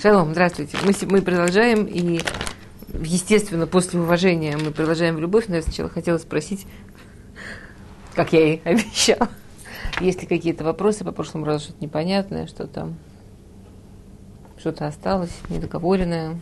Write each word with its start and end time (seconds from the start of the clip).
Шалом, 0.00 0.32
здравствуйте. 0.32 0.76
Мы, 0.84 0.92
мы 1.08 1.22
продолжаем, 1.22 1.84
и, 1.84 2.20
естественно, 3.02 3.66
после 3.66 4.00
уважения 4.00 4.56
мы 4.56 4.70
продолжаем 4.70 5.16
в 5.16 5.20
любовь, 5.20 5.46
но 5.48 5.56
я 5.56 5.62
сначала 5.62 5.88
хотела 5.88 6.18
спросить, 6.18 6.66
как 8.14 8.32
я 8.32 8.54
и 8.54 8.60
обещала, 8.64 9.28
есть 10.00 10.22
ли 10.22 10.26
какие-то 10.26 10.64
вопросы 10.64 11.04
по 11.04 11.12
прошлому 11.12 11.46
разу, 11.46 11.64
что-то 11.64 11.84
непонятное, 11.84 12.46
что 12.46 12.66
там, 12.66 12.96
что-то 14.58 14.86
осталось, 14.86 15.36
недоговоренное. 15.48 16.38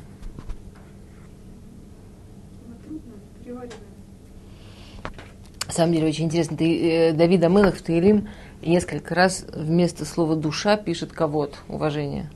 На 5.66 5.72
самом 5.72 5.92
деле 5.92 6.08
очень 6.08 6.24
интересно. 6.24 6.56
Ты, 6.56 6.90
э, 6.90 7.12
Давид 7.12 7.44
Амелах 7.44 7.76
в 7.76 7.82
Таилим 7.82 8.28
несколько 8.62 9.14
раз 9.14 9.44
вместо 9.52 10.04
слова 10.04 10.36
душа 10.36 10.76
пишет 10.76 11.12
кого-то, 11.12 11.56
уважение. 11.68 12.30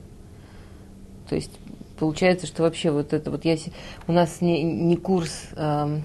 То 1.29 1.35
есть 1.35 1.51
получается, 1.97 2.47
что 2.47 2.63
вообще 2.63 2.91
вот 2.91 3.13
это 3.13 3.31
вот 3.31 3.45
я 3.45 3.57
у 4.07 4.11
нас 4.11 4.41
не, 4.41 4.63
не 4.63 4.97
курс, 4.97 5.49
э, 5.55 5.99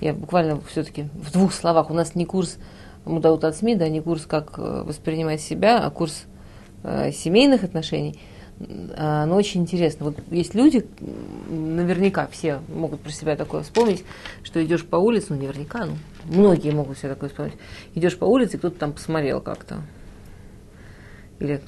я 0.00 0.14
буквально 0.14 0.60
все-таки 0.62 1.08
в 1.14 1.32
двух 1.32 1.52
словах, 1.52 1.90
у 1.90 1.94
нас 1.94 2.14
не 2.14 2.24
курс 2.24 2.58
Мудаут 3.04 3.42
от 3.42 3.56
СМИ, 3.56 3.74
да, 3.74 3.88
не 3.88 4.00
курс, 4.00 4.26
как 4.26 4.58
э, 4.58 4.82
воспринимать 4.84 5.40
себя, 5.40 5.80
а 5.80 5.90
курс 5.90 6.24
э, 6.84 7.10
семейных 7.10 7.64
отношений. 7.64 8.18
А, 8.96 9.26
но 9.26 9.36
очень 9.36 9.62
интересно. 9.62 10.06
Вот 10.06 10.18
есть 10.30 10.54
люди, 10.54 10.86
наверняка 11.48 12.26
все 12.28 12.60
могут 12.68 13.00
про 13.00 13.10
себя 13.10 13.36
такое 13.36 13.62
вспомнить, 13.62 14.04
что 14.42 14.64
идешь 14.64 14.84
по 14.84 14.96
улице, 14.96 15.26
ну 15.30 15.36
наверняка, 15.36 15.86
ну, 15.86 15.96
многие 16.24 16.70
могут 16.70 16.98
себе 16.98 17.10
такое 17.10 17.28
вспомнить. 17.28 17.54
Идешь 17.94 18.16
по 18.16 18.24
улице, 18.24 18.58
кто-то 18.58 18.78
там 18.78 18.92
посмотрел 18.92 19.40
как-то. 19.40 19.82
Или 21.40 21.60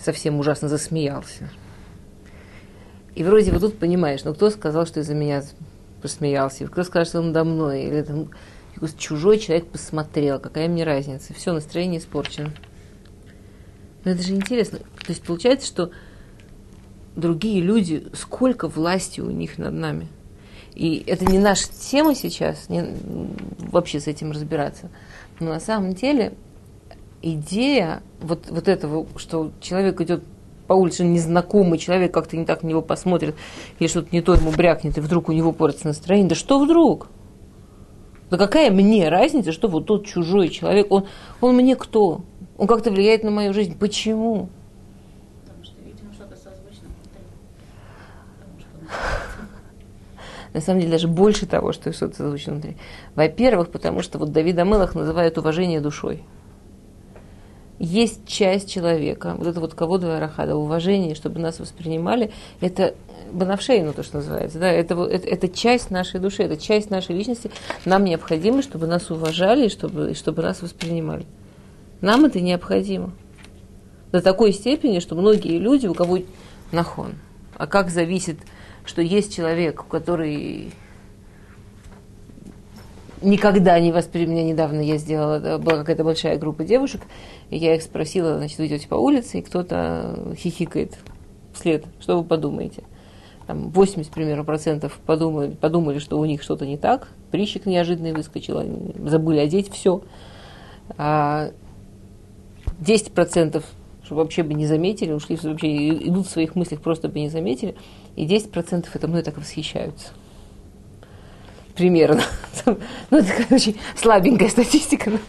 совсем 0.00 0.38
ужасно 0.38 0.68
засмеялся. 0.68 1.50
И 3.14 3.24
вроде 3.24 3.50
вот 3.50 3.60
тут 3.60 3.78
понимаешь, 3.78 4.22
ну 4.24 4.34
кто 4.34 4.50
сказал, 4.50 4.86
что 4.86 5.00
из-за 5.00 5.14
меня 5.14 5.42
посмеялся, 6.00 6.66
кто 6.68 6.84
сказал, 6.84 7.06
что 7.06 7.18
он 7.18 7.32
надо 7.32 7.44
мной, 7.44 7.82
или 7.82 8.02
там 8.02 8.28
чужой 8.96 9.38
человек 9.38 9.66
посмотрел, 9.66 10.38
какая 10.38 10.68
мне 10.68 10.84
разница, 10.84 11.34
все, 11.34 11.52
настроение 11.52 11.98
испорчено. 11.98 12.52
Но 14.08 14.14
это 14.14 14.22
же 14.22 14.34
интересно. 14.34 14.78
То 14.78 15.10
есть 15.10 15.22
получается, 15.22 15.66
что 15.66 15.90
другие 17.14 17.60
люди, 17.60 18.06
сколько 18.14 18.66
власти 18.66 19.20
у 19.20 19.30
них 19.30 19.58
над 19.58 19.74
нами. 19.74 20.08
И 20.74 21.04
это 21.06 21.26
не 21.26 21.38
наша 21.38 21.68
тема 21.68 22.14
сейчас, 22.14 22.70
не, 22.70 22.96
вообще 23.70 24.00
с 24.00 24.06
этим 24.06 24.30
разбираться. 24.30 24.88
Но 25.40 25.50
на 25.50 25.60
самом 25.60 25.92
деле 25.92 26.32
идея 27.20 28.02
вот, 28.22 28.46
вот 28.48 28.66
этого, 28.66 29.06
что 29.18 29.52
человек 29.60 30.00
идет 30.00 30.24
по 30.66 30.72
улице, 30.72 31.04
незнакомый 31.04 31.78
человек 31.78 32.14
как-то 32.14 32.38
не 32.38 32.46
так 32.46 32.62
на 32.62 32.68
него 32.68 32.80
посмотрит, 32.80 33.36
или 33.78 33.88
что-то 33.88 34.08
не 34.12 34.22
то 34.22 34.32
ему 34.32 34.52
брякнет, 34.52 34.96
и 34.96 35.02
вдруг 35.02 35.28
у 35.28 35.32
него 35.32 35.52
портится 35.52 35.88
настроение. 35.88 36.30
Да 36.30 36.34
что 36.34 36.58
вдруг? 36.58 37.08
Да 38.30 38.38
какая 38.38 38.70
мне 38.70 39.10
разница, 39.10 39.52
что 39.52 39.68
вот 39.68 39.84
тот 39.84 40.06
чужой 40.06 40.48
человек, 40.48 40.86
он, 40.90 41.04
он 41.42 41.56
мне 41.56 41.76
кто? 41.76 42.22
Он 42.58 42.66
как-то 42.66 42.90
влияет 42.90 43.22
на 43.24 43.30
мою 43.30 43.54
жизнь. 43.54 43.78
Почему? 43.78 44.50
Потому 45.44 45.64
что, 45.64 45.74
видимо, 45.82 46.12
что-то 46.12 46.36
созвучно 46.36 46.88
На 50.52 50.60
самом 50.60 50.80
деле, 50.80 50.92
даже 50.92 51.08
больше 51.08 51.46
того, 51.46 51.72
что 51.72 51.92
что-то 51.92 52.16
созвучно 52.16 52.54
внутри. 52.54 52.76
Во-первых, 53.14 53.70
потому 53.70 54.02
что 54.02 54.18
вот 54.18 54.32
Давид 54.32 54.58
Амелах 54.58 54.94
называют 54.94 55.38
уважение 55.38 55.80
душой 55.80 56.24
есть 57.78 58.26
часть 58.26 58.70
человека, 58.70 59.34
вот 59.38 59.46
это 59.46 59.60
вот 59.60 59.74
кого 59.74 59.98
рахада, 59.98 60.56
уважение, 60.56 61.14
чтобы 61.14 61.38
нас 61.38 61.60
воспринимали, 61.60 62.32
это 62.60 62.94
банавшейну, 63.30 63.92
то, 63.92 64.02
что 64.02 64.16
называется, 64.16 64.58
да, 64.58 64.70
это, 64.70 64.94
это, 65.04 65.28
это 65.28 65.48
часть 65.48 65.90
нашей 65.90 66.18
души, 66.18 66.42
это 66.42 66.56
часть 66.56 66.90
нашей 66.90 67.14
личности. 67.16 67.50
Нам 67.84 68.04
необходимо, 68.04 68.62
чтобы 68.62 68.86
нас 68.86 69.10
уважали, 69.10 69.68
чтобы, 69.68 70.14
чтобы 70.14 70.42
нас 70.42 70.62
воспринимали. 70.62 71.24
Нам 72.00 72.24
это 72.24 72.40
необходимо. 72.40 73.12
До 74.12 74.22
такой 74.22 74.52
степени, 74.52 75.00
что 75.00 75.14
многие 75.14 75.58
люди, 75.58 75.86
у 75.86 75.94
кого 75.94 76.18
нахон. 76.72 77.14
А 77.56 77.66
как 77.66 77.90
зависит, 77.90 78.38
что 78.84 79.02
есть 79.02 79.34
человек, 79.34 79.84
который 79.88 80.72
никогда 83.20 83.78
не 83.80 83.92
воспринял, 83.92 84.30
меня 84.30 84.44
недавно 84.44 84.80
я 84.80 84.96
сделала, 84.96 85.58
была 85.58 85.78
какая-то 85.78 86.04
большая 86.04 86.38
группа 86.38 86.64
девушек, 86.64 87.02
и 87.50 87.56
я 87.56 87.74
их 87.74 87.82
спросила, 87.82 88.38
значит, 88.38 88.58
вы 88.58 88.66
идете 88.66 88.88
по 88.88 88.94
улице, 88.94 89.38
и 89.38 89.42
кто-то 89.42 90.34
хихикает 90.36 90.96
вслед, 91.52 91.84
что 92.00 92.18
вы 92.18 92.24
подумаете? 92.24 92.84
Там 93.46 93.70
80, 93.70 94.12
примерно, 94.12 94.44
процентов 94.44 95.00
подумали, 95.04 95.50
подумали, 95.50 95.98
что 95.98 96.18
у 96.18 96.24
них 96.24 96.42
что-то 96.42 96.66
не 96.66 96.76
так, 96.76 97.08
прищик 97.30 97.66
неожиданный 97.66 98.12
выскочил, 98.12 98.58
они 98.58 98.94
забыли 99.04 99.38
одеть 99.38 99.72
все. 99.72 100.02
А 100.96 101.50
10 102.78 103.12
процентов, 103.12 103.64
что 104.04 104.14
вообще 104.14 104.42
бы 104.42 104.54
не 104.54 104.66
заметили, 104.66 105.12
ушли, 105.12 105.38
вообще 105.42 105.88
идут 106.08 106.26
в 106.26 106.30
своих 106.30 106.54
мыслях, 106.54 106.80
просто 106.80 107.08
бы 107.08 107.20
не 107.20 107.28
заметили, 107.28 107.74
и 108.16 108.24
10 108.24 108.50
процентов 108.50 108.94
это 108.96 109.08
мной 109.08 109.22
так 109.22 109.36
восхищаются 109.36 110.08
примерно. 111.78 112.22
Ну, 113.10 113.18
это 113.18 113.54
очень 113.54 113.78
слабенькая 113.96 114.48
статистика 114.48 115.10
на, 115.10 115.20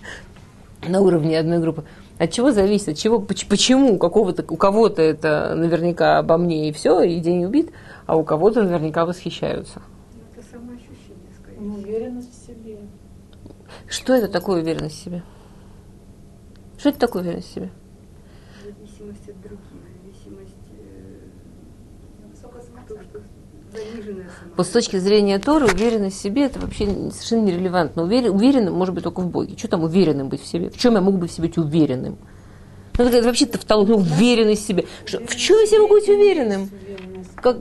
на 0.90 1.00
уровне 1.00 1.40
одной 1.40 1.60
группы. 1.60 1.86
От 2.18 2.32
чего 2.32 2.52
зависит? 2.52 2.90
От 2.90 2.98
чего, 2.98 3.22
почему 3.22 3.94
у, 3.94 3.98
какого-то, 3.98 4.44
у 4.50 4.58
кого-то 4.58 5.02
это 5.02 5.54
наверняка 5.56 6.18
обо 6.18 6.38
мне 6.38 6.68
и 6.68 6.74
все, 6.74 7.02
и 7.02 7.20
день 7.20 7.46
убит, 7.46 7.72
а 8.08 8.18
у 8.18 8.26
кого-то 8.26 8.64
наверняка 8.64 9.06
восхищаются? 9.06 9.82
Это 10.36 10.46
самоощущение, 10.52 11.32
скорее. 11.42 11.60
Уверенность 11.62 12.30
в 12.34 12.48
себе. 12.48 12.80
Что 13.88 14.16
это 14.16 14.28
такое 14.28 14.62
уверенность 14.62 15.00
в 15.00 15.04
себе? 15.04 15.24
Что 16.80 16.90
это 16.90 17.00
такое 17.00 17.24
уверенность 17.24 17.50
в 17.50 17.54
себе? 17.54 17.70
Зависимость 18.64 19.28
от 19.28 19.42
других, 19.42 19.60
зависимость... 20.02 20.56
Э, 23.74 24.48
вот 24.56 24.66
с 24.66 24.70
точки 24.70 24.98
зрения 24.98 25.38
Торы, 25.40 25.66
уверенность 25.66 26.18
в 26.18 26.22
себе 26.22 26.46
это 26.46 26.60
вообще 26.60 26.86
совершенно 27.12 27.44
нерелевантно. 27.44 28.04
Уверен, 28.04 28.34
уверенным 28.34 28.74
может 28.76 28.96
быть 28.96 29.04
только 29.04 29.20
в 29.20 29.30
Боге. 29.30 29.58
Что 29.58 29.68
там 29.68 29.84
уверенным 29.84 30.30
быть 30.30 30.42
в 30.42 30.48
себе? 30.48 30.70
В 30.70 30.78
чем 30.78 30.94
я 30.94 31.02
могу 31.02 31.18
быть 31.18 31.32
в 31.32 31.34
себе 31.34 31.50
быть 31.50 31.58
уверенным? 31.58 32.18
Ну, 32.98 33.06
это 33.06 33.22
вообще 33.24 33.46
тавтология, 33.46 33.96
ну, 33.96 34.02
уверенность 34.02 34.64
в 34.64 34.68
себе. 34.68 34.86
Что, 35.04 35.20
в 35.20 35.36
чем 35.36 35.60
я 35.60 35.68
себе 35.68 35.82
могу 35.82 35.96
быть 35.96 36.08
уверенным? 36.08 36.70
Как, 37.36 37.58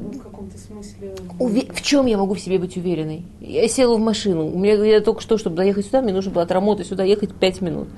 уве, 1.40 1.68
в 1.72 1.82
чем 1.82 2.06
я 2.06 2.18
могу 2.18 2.34
в 2.34 2.40
себе 2.40 2.60
быть 2.60 2.76
уверенной? 2.76 3.24
Я 3.40 3.66
села 3.68 3.96
в 3.96 4.00
машину. 4.00 4.46
У 4.46 4.58
меня 4.58 4.74
я 4.84 5.00
только 5.00 5.20
что, 5.20 5.38
чтобы 5.38 5.56
доехать 5.56 5.86
сюда, 5.86 6.02
мне 6.02 6.12
нужно 6.12 6.30
было 6.30 6.44
от 6.44 6.52
работы 6.52 6.84
сюда 6.84 7.02
ехать 7.02 7.34
5 7.34 7.60
минут. 7.62 7.88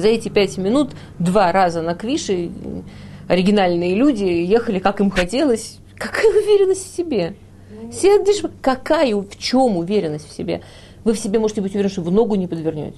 За 0.00 0.08
эти 0.08 0.30
5 0.30 0.56
минут 0.56 0.92
два 1.18 1.52
раза 1.52 1.82
на 1.82 1.94
Квише 1.94 2.50
оригинальные 3.28 3.94
люди 3.94 4.24
ехали, 4.24 4.78
как 4.78 5.00
им 5.00 5.10
хотелось. 5.10 5.76
Какая 5.94 6.30
уверенность 6.30 6.90
в 6.90 6.96
себе? 6.96 7.34
Сидишь, 7.92 8.42
какая, 8.62 9.14
в 9.14 9.36
чем 9.36 9.76
уверенность 9.76 10.26
в 10.26 10.32
себе? 10.32 10.62
Вы 11.04 11.12
в 11.12 11.18
себе 11.18 11.38
можете 11.38 11.60
быть 11.60 11.72
уверены, 11.72 11.90
что 11.90 12.00
вы 12.00 12.12
ногу 12.12 12.34
не 12.36 12.46
подвернете. 12.46 12.96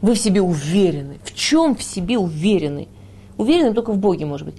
Вы 0.00 0.14
в 0.14 0.18
себе 0.18 0.40
уверены. 0.40 1.18
В 1.24 1.34
чем 1.34 1.76
в 1.76 1.82
себе 1.82 2.16
уверены? 2.16 2.88
Уверены 3.36 3.74
только 3.74 3.92
в 3.92 3.98
Боге, 3.98 4.24
может 4.24 4.46
быть. 4.46 4.56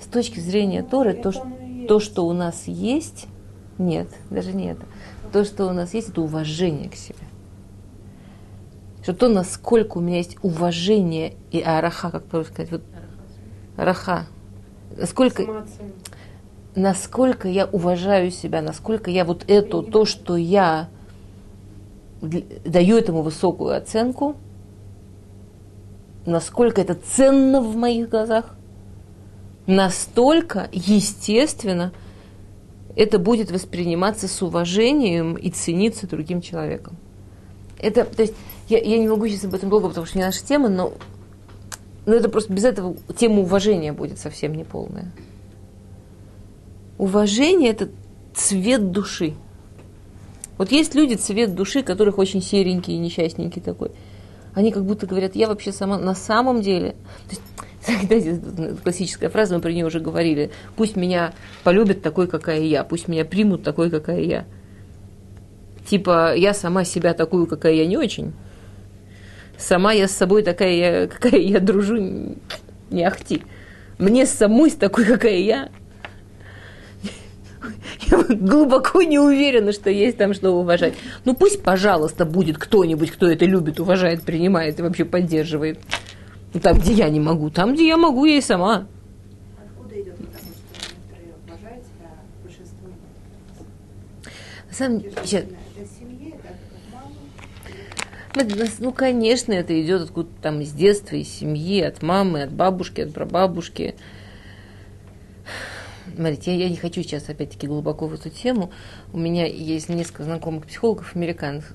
С 0.00 0.06
точки 0.06 0.38
зрения 0.38 0.82
ну, 0.82 0.88
Торы, 0.88 1.14
то, 1.14 1.32
то, 1.88 1.98
что 1.98 2.26
у 2.26 2.32
нас 2.32 2.68
есть, 2.68 3.26
нет, 3.78 4.06
даже 4.30 4.52
не 4.52 4.70
это. 4.70 4.86
То, 5.32 5.44
что 5.44 5.66
у 5.66 5.72
нас 5.72 5.94
есть, 5.94 6.10
это 6.10 6.20
уважение 6.20 6.88
к 6.88 6.94
себе. 6.94 7.13
Что 9.04 9.12
то, 9.12 9.28
насколько 9.28 9.98
у 9.98 10.00
меня 10.00 10.16
есть 10.16 10.38
уважение 10.40 11.34
и 11.50 11.60
араха, 11.60 12.10
как 12.10 12.24
по 12.24 12.42
сказать, 12.42 12.72
вот, 12.72 12.80
араха. 13.76 14.24
Насколько, 14.96 15.66
насколько 16.74 17.46
я 17.46 17.66
уважаю 17.66 18.30
себя, 18.30 18.62
насколько 18.62 19.10
я 19.10 19.26
вот 19.26 19.44
это, 19.46 19.82
то, 19.82 20.06
что 20.06 20.36
я 20.36 20.88
даю 22.22 22.96
этому 22.96 23.20
высокую 23.20 23.76
оценку, 23.76 24.36
насколько 26.24 26.80
это 26.80 26.94
ценно 26.94 27.60
в 27.60 27.76
моих 27.76 28.08
глазах, 28.08 28.56
настолько 29.66 30.70
естественно 30.72 31.92
это 32.96 33.18
будет 33.18 33.50
восприниматься 33.50 34.28
с 34.28 34.40
уважением 34.40 35.34
и 35.34 35.50
цениться 35.50 36.06
другим 36.06 36.40
человеком. 36.40 36.96
Это, 37.78 38.04
то 38.04 38.22
есть, 38.22 38.34
я, 38.68 38.78
я 38.78 38.98
не 38.98 39.08
могу 39.08 39.26
сейчас 39.28 39.44
об 39.44 39.54
этом 39.54 39.68
долго, 39.68 39.88
потому 39.88 40.06
что 40.06 40.18
не 40.18 40.24
наша 40.24 40.44
тема, 40.44 40.68
но, 40.68 40.92
но 42.06 42.14
это 42.14 42.28
просто 42.28 42.52
без 42.52 42.64
этого 42.64 42.96
тема 43.16 43.40
уважения 43.40 43.92
будет 43.92 44.18
совсем 44.18 44.54
неполная. 44.54 45.10
Уважение– 46.96 47.70
это 47.72 47.88
цвет 48.34 48.90
души. 48.90 49.34
Вот 50.56 50.70
есть 50.70 50.94
люди, 50.94 51.14
цвет 51.14 51.54
души, 51.54 51.82
которых 51.82 52.18
очень 52.18 52.40
серенький 52.40 52.94
и 52.94 52.98
несчастненький 52.98 53.60
такой. 53.60 53.90
Они 54.54 54.70
как 54.70 54.84
будто 54.84 55.06
говорят, 55.06 55.34
я 55.34 55.48
вообще 55.48 55.72
сама, 55.72 55.98
на 55.98 56.14
самом 56.14 56.62
деле, 56.62 56.94
то 57.28 58.14
есть 58.14 58.82
классическая 58.82 59.28
фраза, 59.28 59.56
мы 59.56 59.60
про 59.60 59.72
нее 59.72 59.84
уже 59.84 60.00
говорили. 60.00 60.50
Пусть 60.76 60.96
меня 60.96 61.34
полюбят 61.64 62.02
такой, 62.02 62.28
какая 62.28 62.60
я, 62.60 62.84
пусть 62.84 63.08
меня 63.08 63.24
примут 63.24 63.64
такой, 63.64 63.90
какая 63.90 64.20
я. 64.20 64.44
Типа, 65.86 66.34
я 66.34 66.54
сама 66.54 66.84
себя 66.84 67.12
такую, 67.14 67.46
какая 67.46 67.74
я 67.74 67.86
не 67.86 67.96
очень. 67.96 68.32
Сама 69.58 69.92
я 69.92 70.08
с 70.08 70.12
собой 70.12 70.42
такая, 70.42 71.06
какая 71.08 71.40
я 71.40 71.60
дружу, 71.60 71.96
не 72.90 73.04
ахти. 73.04 73.42
Мне 73.98 74.26
самой 74.26 74.70
с 74.70 74.74
такой, 74.74 75.04
какая 75.04 75.38
я, 75.38 75.68
я 78.10 78.18
глубоко 78.18 79.02
не 79.02 79.18
уверена, 79.18 79.72
что 79.72 79.90
есть 79.90 80.16
там 80.18 80.34
что 80.34 80.50
уважать. 80.50 80.94
Ну 81.24 81.34
пусть, 81.34 81.62
пожалуйста, 81.62 82.24
будет 82.24 82.58
кто-нибудь, 82.58 83.10
кто 83.10 83.26
это 83.26 83.44
любит, 83.44 83.80
уважает, 83.80 84.22
принимает 84.22 84.78
и 84.78 84.82
вообще 84.82 85.04
поддерживает. 85.04 85.78
Ну, 86.52 86.60
там, 86.60 86.78
где 86.78 86.92
я 86.92 87.08
не 87.08 87.20
могу, 87.20 87.50
там, 87.50 87.74
где 87.74 87.86
я 87.88 87.96
могу, 87.96 88.24
я 88.24 88.38
и 88.38 88.40
сама. 88.40 88.86
Откуда 89.58 90.00
идет 90.00 90.16
потому 90.16 90.38
что 90.38 90.84
некоторые 90.84 91.34
уважают 91.48 91.84
себя, 91.84 92.10
большинство 92.44 92.88
На 94.68 94.74
самом 94.74 95.00
деле, 95.00 95.48
ну, 98.78 98.92
конечно, 98.92 99.52
это 99.52 99.80
идет 99.80 100.02
откуда-то 100.02 100.42
там 100.42 100.60
из 100.60 100.72
детства, 100.72 101.16
из 101.16 101.28
семьи, 101.28 101.80
от 101.80 102.02
мамы, 102.02 102.42
от 102.42 102.52
бабушки, 102.52 103.02
от 103.02 103.12
прабабушки. 103.12 103.94
Смотрите, 106.14 106.56
я, 106.56 106.64
я 106.64 106.70
не 106.70 106.76
хочу 106.76 107.02
сейчас 107.02 107.28
опять-таки 107.28 107.66
глубоко 107.66 108.06
в 108.06 108.14
эту 108.14 108.30
тему. 108.30 108.70
У 109.12 109.18
меня 109.18 109.46
есть 109.46 109.88
несколько 109.88 110.24
знакомых 110.24 110.66
психологов 110.66 111.14
американцев, 111.16 111.72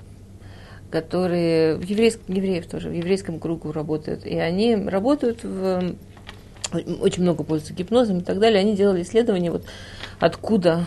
которые 0.90 1.76
в 1.76 1.84
еврейском, 1.84 2.34
евреев 2.34 2.66
тоже, 2.66 2.88
в 2.88 2.92
еврейском 2.92 3.38
кругу 3.38 3.72
работают. 3.72 4.26
И 4.26 4.38
они 4.38 4.76
работают 4.76 5.44
в 5.44 5.94
очень 7.00 7.22
много 7.22 7.42
пользуются 7.42 7.74
гипнозом 7.74 8.18
и 8.18 8.22
так 8.22 8.38
далее. 8.38 8.60
Они 8.60 8.76
делали 8.76 9.02
исследования, 9.02 9.50
вот 9.50 9.64
откуда, 10.20 10.86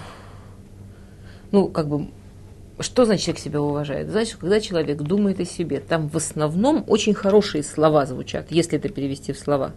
ну, 1.51 1.67
как 1.67 1.87
бы, 1.87 2.07
что 2.83 3.05
значит 3.05 3.25
человек 3.25 3.41
себя 3.41 3.61
уважает? 3.61 4.09
Значит, 4.09 4.35
когда 4.35 4.59
человек 4.59 5.01
думает 5.01 5.39
о 5.39 5.45
себе, 5.45 5.79
там 5.79 6.07
в 6.07 6.17
основном 6.17 6.83
очень 6.87 7.13
хорошие 7.13 7.63
слова 7.63 8.05
звучат, 8.05 8.51
если 8.51 8.77
это 8.77 8.89
перевести 8.89 9.33
в 9.33 9.39
слова. 9.39 9.73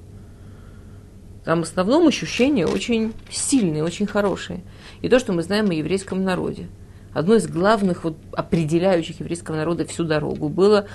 Там 1.45 1.61
в 1.61 1.65
основном 1.65 2.09
ощущения 2.09 2.67
очень 2.67 3.13
сильные, 3.31 3.85
очень 3.85 4.07
хорошие. 4.07 4.63
И 5.01 5.09
то, 5.09 5.19
что 5.19 5.33
мы 5.33 5.43
знаем 5.43 5.71
о 5.71 5.75
еврейском 5.75 6.25
народе. 6.25 6.67
Одно 7.15 7.37
из 7.37 7.47
главных 7.47 8.05
вот, 8.05 8.17
определяющих 8.33 9.21
еврейского 9.21 9.57
народа 9.57 9.87
всю 9.87 10.05
дорогу 10.05 10.49
было 10.49 10.87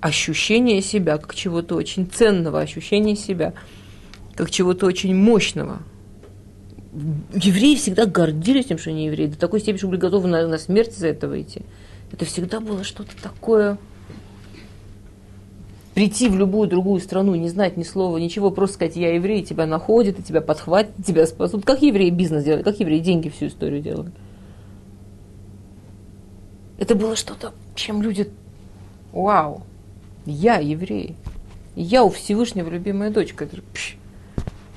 ощущение 0.00 0.80
себя 0.80 1.18
как 1.18 1.34
чего-то 1.34 1.74
очень 1.74 2.06
ценного, 2.06 2.60
ощущение 2.60 3.16
себя 3.16 3.54
как 4.36 4.50
чего-то 4.50 4.86
очень 4.86 5.14
мощного. 5.14 5.80
Евреи 7.34 7.76
всегда 7.76 8.06
гордились 8.06 8.66
тем, 8.66 8.78
что 8.78 8.90
они 8.90 9.06
евреи, 9.06 9.26
до 9.26 9.38
такой 9.38 9.60
степени, 9.60 9.78
что 9.78 9.88
были 9.88 9.98
готовы 10.00 10.28
на, 10.28 10.46
на 10.48 10.58
смерть 10.58 10.96
за 10.96 11.08
это 11.08 11.28
выйти. 11.28 11.62
Это 12.10 12.24
всегда 12.24 12.60
было 12.60 12.84
что-то 12.84 13.10
такое 13.22 13.78
прийти 15.96 16.28
в 16.28 16.36
любую 16.36 16.68
другую 16.68 17.00
страну, 17.00 17.34
не 17.36 17.48
знать 17.48 17.78
ни 17.78 17.82
слова, 17.82 18.18
ничего, 18.18 18.50
просто 18.50 18.74
сказать, 18.74 18.96
я 18.96 19.14
еврей, 19.14 19.42
тебя 19.42 19.64
находят, 19.64 20.18
и 20.18 20.22
тебя 20.22 20.42
подхватят, 20.42 20.92
тебя 21.06 21.26
спасут. 21.26 21.64
Как 21.64 21.80
евреи 21.80 22.10
бизнес 22.10 22.44
делали, 22.44 22.62
как 22.62 22.78
евреи 22.78 22.98
деньги 22.98 23.30
всю 23.30 23.46
историю 23.46 23.80
делали. 23.80 24.12
Это 26.78 26.94
было 26.94 27.16
что-то, 27.16 27.54
чем 27.74 28.02
люди... 28.02 28.28
Вау, 29.12 29.62
я 30.26 30.58
еврей. 30.58 31.16
Я 31.74 32.04
у 32.04 32.10
Всевышнего 32.10 32.68
любимая 32.68 33.10
дочка. 33.10 33.48
Пш, 33.72 33.96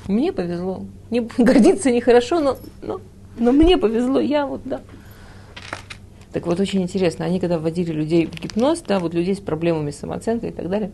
мне 0.09 0.33
повезло. 0.33 0.85
Мне 1.09 1.21
гордиться 1.37 1.91
нехорошо, 1.91 2.39
но, 2.39 2.57
но, 2.81 2.99
но 3.37 3.51
мне 3.51 3.77
повезло. 3.77 4.19
Я 4.19 4.45
вот, 4.45 4.61
да. 4.65 4.81
Так 6.33 6.45
вот, 6.45 6.59
очень 6.59 6.81
интересно, 6.81 7.25
они 7.25 7.39
когда 7.39 7.57
вводили 7.57 7.91
людей 7.91 8.25
в 8.25 8.33
гипноз, 8.33 8.81
да, 8.81 8.99
вот 8.99 9.13
людей 9.13 9.35
с 9.35 9.39
проблемами 9.39 9.91
самооценкой 9.91 10.49
и 10.49 10.53
так 10.53 10.69
далее, 10.69 10.91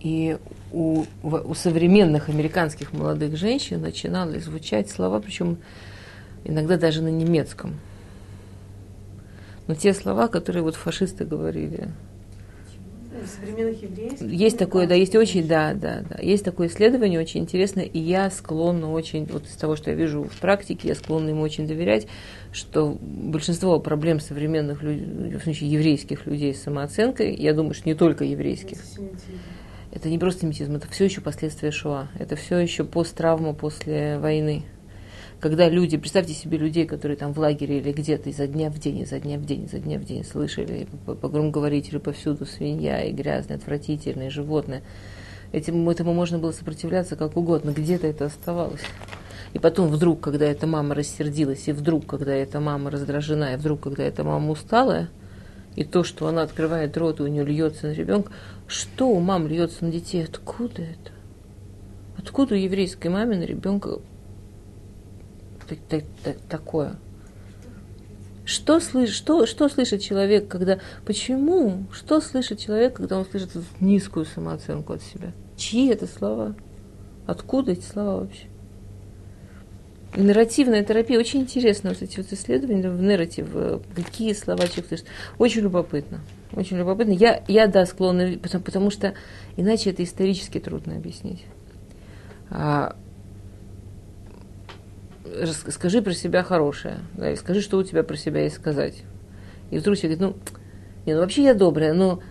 и 0.00 0.36
у, 0.72 1.04
у 1.22 1.54
современных 1.54 2.28
американских 2.28 2.92
молодых 2.92 3.36
женщин 3.36 3.80
начинали 3.80 4.38
звучать 4.38 4.90
слова, 4.90 5.20
причем 5.20 5.58
иногда 6.44 6.76
даже 6.76 7.02
на 7.02 7.08
немецком. 7.08 7.76
Но 9.66 9.74
те 9.74 9.92
слова, 9.94 10.28
которые 10.28 10.62
вот 10.62 10.74
фашисты 10.74 11.24
говорили, 11.24 11.88
современных 13.26 13.82
евреев? 13.82 14.20
Есть 14.20 14.58
такое, 14.58 14.86
да, 14.86 14.94
есть 14.94 15.14
очень, 15.14 15.46
да, 15.46 15.74
да, 15.74 16.04
да. 16.08 16.18
Есть 16.20 16.44
такое 16.44 16.68
исследование 16.68 17.20
очень 17.20 17.40
интересное, 17.40 17.84
и 17.84 17.98
я 17.98 18.30
склонна 18.30 18.92
очень, 18.92 19.26
вот 19.26 19.46
из 19.46 19.56
того, 19.56 19.76
что 19.76 19.90
я 19.90 19.96
вижу 19.96 20.24
в 20.24 20.36
практике, 20.38 20.88
я 20.88 20.94
склонна 20.94 21.30
ему 21.30 21.42
очень 21.42 21.66
доверять, 21.66 22.06
что 22.52 22.96
большинство 23.00 23.78
проблем 23.80 24.20
современных 24.20 24.82
людей, 24.82 25.36
в 25.38 25.42
смысле 25.42 25.68
еврейских 25.68 26.26
людей 26.26 26.54
с 26.54 26.62
самооценкой, 26.62 27.34
я 27.34 27.54
думаю, 27.54 27.74
что 27.74 27.88
не 27.88 27.94
только 27.94 28.24
еврейских, 28.24 28.78
это 29.92 30.08
не 30.08 30.18
просто 30.18 30.46
антисемитизм, 30.46 30.76
это 30.76 30.88
все 30.90 31.04
еще 31.06 31.20
последствия 31.20 31.70
Шоа, 31.70 32.08
это 32.18 32.36
все 32.36 32.58
еще 32.58 32.84
посттравма 32.84 33.54
после 33.54 34.18
войны 34.18 34.64
когда 35.40 35.68
люди, 35.68 35.96
представьте 35.96 36.34
себе 36.34 36.58
людей, 36.58 36.84
которые 36.84 37.16
там 37.16 37.32
в 37.32 37.38
лагере 37.38 37.78
или 37.78 37.92
где-то 37.92 38.28
изо 38.30 38.46
дня 38.46 38.70
в 38.70 38.78
день, 38.78 39.00
изо 39.00 39.20
дня 39.20 39.38
в 39.38 39.44
день, 39.44 39.64
изо 39.66 39.78
дня 39.78 39.98
в 39.98 40.04
день 40.04 40.24
слышали 40.24 40.88
по, 41.06 41.14
по 41.14 41.28
громкоговорителю 41.28 42.00
повсюду 42.00 42.44
свинья 42.44 43.04
и 43.04 43.12
грязное, 43.12 43.56
отвратительное 43.56 44.30
животное. 44.30 44.82
Этим, 45.52 45.88
этому 45.88 46.12
можно 46.12 46.38
было 46.38 46.50
сопротивляться 46.50 47.14
как 47.14 47.36
угодно, 47.36 47.70
где-то 47.70 48.06
это 48.06 48.26
оставалось. 48.26 48.82
И 49.54 49.58
потом 49.58 49.88
вдруг, 49.88 50.20
когда 50.20 50.44
эта 50.44 50.66
мама 50.66 50.94
рассердилась, 50.94 51.68
и 51.68 51.72
вдруг, 51.72 52.06
когда 52.06 52.34
эта 52.34 52.60
мама 52.60 52.90
раздражена, 52.90 53.54
и 53.54 53.56
вдруг, 53.56 53.80
когда 53.80 54.02
эта 54.02 54.24
мама 54.24 54.50
усталая, 54.50 55.08
и 55.76 55.84
то, 55.84 56.02
что 56.02 56.26
она 56.26 56.42
открывает 56.42 56.96
рот, 56.96 57.20
и 57.20 57.22
у 57.22 57.28
нее 57.28 57.44
льется 57.44 57.86
на 57.86 57.92
ребенка, 57.92 58.32
что 58.66 59.08
у 59.08 59.20
мам 59.20 59.46
льется 59.46 59.84
на 59.84 59.92
детей? 59.92 60.24
Откуда 60.24 60.82
это? 60.82 61.12
Откуда 62.18 62.56
у 62.56 62.58
еврейской 62.58 63.08
маме 63.08 63.36
на 63.36 63.44
ребенка 63.44 64.00
такое? 66.48 66.96
Что, 68.48 68.80
слышит, 68.80 69.14
что, 69.14 69.44
что 69.44 69.68
слышит 69.68 70.00
человек, 70.00 70.48
когда... 70.48 70.78
Почему? 71.04 71.84
Что 71.92 72.22
слышит 72.22 72.58
человек, 72.58 72.94
когда 72.94 73.18
он 73.18 73.26
слышит 73.26 73.50
низкую 73.78 74.24
самооценку 74.24 74.94
от 74.94 75.02
себя? 75.02 75.32
Чьи 75.58 75.90
это 75.90 76.06
слова? 76.06 76.54
Откуда 77.26 77.72
эти 77.72 77.84
слова 77.84 78.20
вообще? 78.20 78.46
Нарративная 80.16 80.82
терапия. 80.82 81.18
Очень 81.18 81.42
интересно 81.42 81.90
вот 81.90 82.00
эти 82.00 82.16
вот 82.16 82.32
исследования 82.32 82.88
в 82.88 83.02
нарратив. 83.02 83.48
Какие 83.94 84.32
слова 84.32 84.66
человек 84.66 84.88
слышит. 84.88 85.06
Очень 85.36 85.60
любопытно. 85.62 86.20
Очень 86.52 86.78
любопытно. 86.78 87.12
Я, 87.12 87.44
я 87.48 87.66
да, 87.66 87.84
склонна, 87.84 88.38
потому, 88.42 88.64
потому 88.64 88.90
что 88.90 89.12
иначе 89.58 89.90
это 89.90 90.02
исторически 90.02 90.58
трудно 90.58 90.96
объяснить. 90.96 91.44
А, 92.48 92.96
скажи 95.68 96.02
про 96.02 96.12
себя 96.12 96.42
хорошее, 96.42 96.98
да, 97.14 97.30
и 97.30 97.36
скажи, 97.36 97.60
что 97.60 97.78
у 97.78 97.82
тебя 97.82 98.02
про 98.02 98.16
себя 98.16 98.42
есть 98.42 98.56
сказать. 98.56 99.02
И 99.70 99.78
вдруг 99.78 99.96
человек 99.96 100.18
говорит, 100.18 100.36
ну, 100.36 100.54
не, 101.06 101.14
ну 101.14 101.20
вообще 101.20 101.42
я 101.42 101.54
добрая, 101.54 101.92
но 101.92 102.22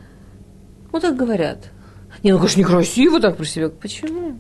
ну 0.91 0.99
так 0.99 1.15
говорят. 1.15 1.71
Не, 2.23 2.31
ну, 2.31 2.37
конечно, 2.37 2.59
некрасиво 2.59 3.19
так 3.19 3.37
про 3.37 3.45
себя. 3.45 3.69
Почему? 3.69 4.37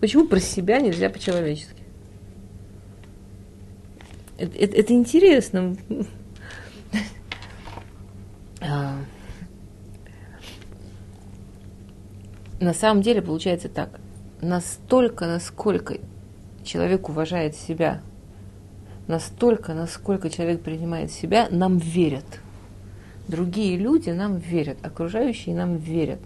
Почему 0.00 0.26
про 0.26 0.40
себя 0.40 0.80
нельзя 0.80 1.10
по-человечески? 1.10 1.82
Это, 4.38 4.58
это, 4.58 4.76
это 4.76 4.92
интересно. 4.92 5.76
А. 8.64 8.96
На 12.60 12.72
самом 12.72 13.02
деле 13.02 13.20
получается 13.22 13.68
так. 13.68 13.98
Настолько, 14.40 15.26
насколько 15.26 15.98
человек 16.64 17.08
уважает 17.08 17.54
себя, 17.56 18.00
настолько, 19.06 19.74
насколько 19.74 20.30
человек 20.30 20.62
принимает 20.62 21.10
себя, 21.10 21.48
нам 21.50 21.78
верят. 21.78 22.24
Другие 23.28 23.76
люди 23.76 24.10
нам 24.10 24.38
верят, 24.38 24.78
окружающие 24.82 25.54
нам 25.54 25.76
верят. 25.76 26.20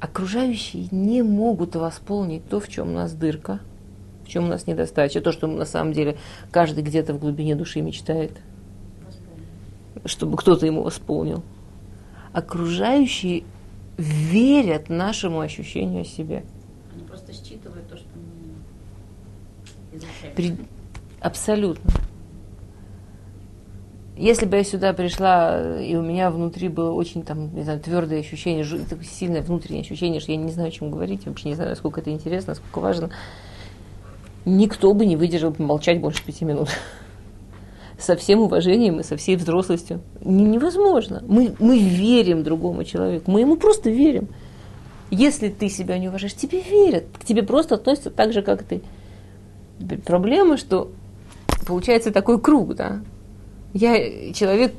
Окружающие 0.00 0.88
не 0.90 1.22
могут 1.22 1.74
восполнить 1.74 2.48
то, 2.48 2.60
в 2.60 2.68
чем 2.68 2.90
у 2.90 2.92
нас 2.92 3.12
дырка, 3.14 3.60
в 4.24 4.28
чем 4.28 4.44
у 4.44 4.48
нас 4.48 4.66
недостача, 4.66 5.20
то, 5.20 5.32
что 5.32 5.46
на 5.46 5.64
самом 5.64 5.92
деле 5.92 6.16
каждый 6.50 6.82
где-то 6.82 7.14
в 7.14 7.18
глубине 7.18 7.54
души 7.54 7.80
мечтает, 7.80 8.32
чтобы 10.04 10.36
кто-то 10.36 10.66
ему 10.66 10.82
восполнил. 10.82 11.42
Окружающие 12.32 13.44
верят 13.96 14.90
нашему 14.90 15.40
ощущению 15.40 16.02
о 16.02 16.04
себе. 16.04 16.44
Просто 17.26 17.44
считывают 17.44 17.88
то, 17.88 17.96
что 17.96 18.06
при... 20.34 20.56
Абсолютно. 21.20 21.90
Если 24.16 24.46
бы 24.46 24.56
я 24.56 24.64
сюда 24.64 24.92
пришла, 24.92 25.78
и 25.78 25.94
у 25.94 26.02
меня 26.02 26.30
внутри 26.30 26.68
было 26.68 26.92
очень 26.92 27.22
там, 27.22 27.54
не 27.54 27.62
знаю, 27.62 27.80
твердое 27.80 28.20
ощущение, 28.20 28.64
сильное 29.02 29.42
внутреннее 29.42 29.82
ощущение, 29.82 30.20
что 30.20 30.32
я 30.32 30.38
не 30.38 30.50
знаю, 30.50 30.68
о 30.68 30.72
чем 30.72 30.90
говорить, 30.90 31.26
вообще 31.26 31.50
не 31.50 31.54
знаю, 31.54 31.70
насколько 31.70 32.00
это 32.00 32.10
интересно, 32.10 32.52
насколько 32.52 32.80
важно, 32.80 33.10
никто 34.46 34.94
бы 34.94 35.04
не 35.04 35.16
выдержал 35.16 35.54
молчать 35.58 36.00
больше 36.00 36.24
пяти 36.24 36.44
минут. 36.44 36.68
Со 37.98 38.14
всем 38.16 38.40
уважением 38.40 39.00
и 39.00 39.02
со 39.02 39.16
всей 39.16 39.36
взрослостью. 39.36 40.02
Невозможно. 40.20 41.24
Мы, 41.26 41.54
мы 41.58 41.78
верим 41.78 42.42
другому 42.42 42.84
человеку, 42.84 43.30
мы 43.30 43.40
ему 43.40 43.56
просто 43.56 43.88
верим. 43.88 44.28
Если 45.10 45.48
ты 45.48 45.68
себя 45.68 45.98
не 45.98 46.08
уважаешь, 46.08 46.34
тебе 46.34 46.60
верят, 46.60 47.04
к 47.18 47.24
тебе 47.24 47.42
просто 47.42 47.76
относятся 47.76 48.10
так 48.10 48.32
же, 48.32 48.42
как 48.42 48.64
ты. 48.64 48.82
Проблема, 50.04 50.56
что 50.56 50.90
получается 51.66 52.10
такой 52.10 52.40
круг, 52.40 52.74
да, 52.74 53.00
я 53.72 54.32
человек 54.32 54.74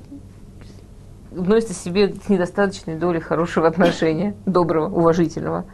относится 1.31 1.73
себе 1.73 2.15
недостаточной 2.27 2.97
долей 2.97 3.19
хорошего 3.19 3.67
отношения, 3.67 4.35
доброго, 4.45 4.93
уважительного, 4.93 5.65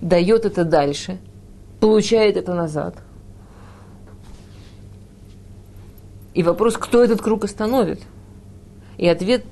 дает 0.00 0.44
это 0.44 0.64
дальше, 0.64 1.18
получает 1.80 2.36
это 2.36 2.54
назад. 2.54 2.96
И 6.34 6.42
вопрос, 6.42 6.76
кто 6.76 7.02
этот 7.02 7.22
круг 7.22 7.44
остановит? 7.44 8.02
И 8.98 9.08
ответ, 9.08 9.44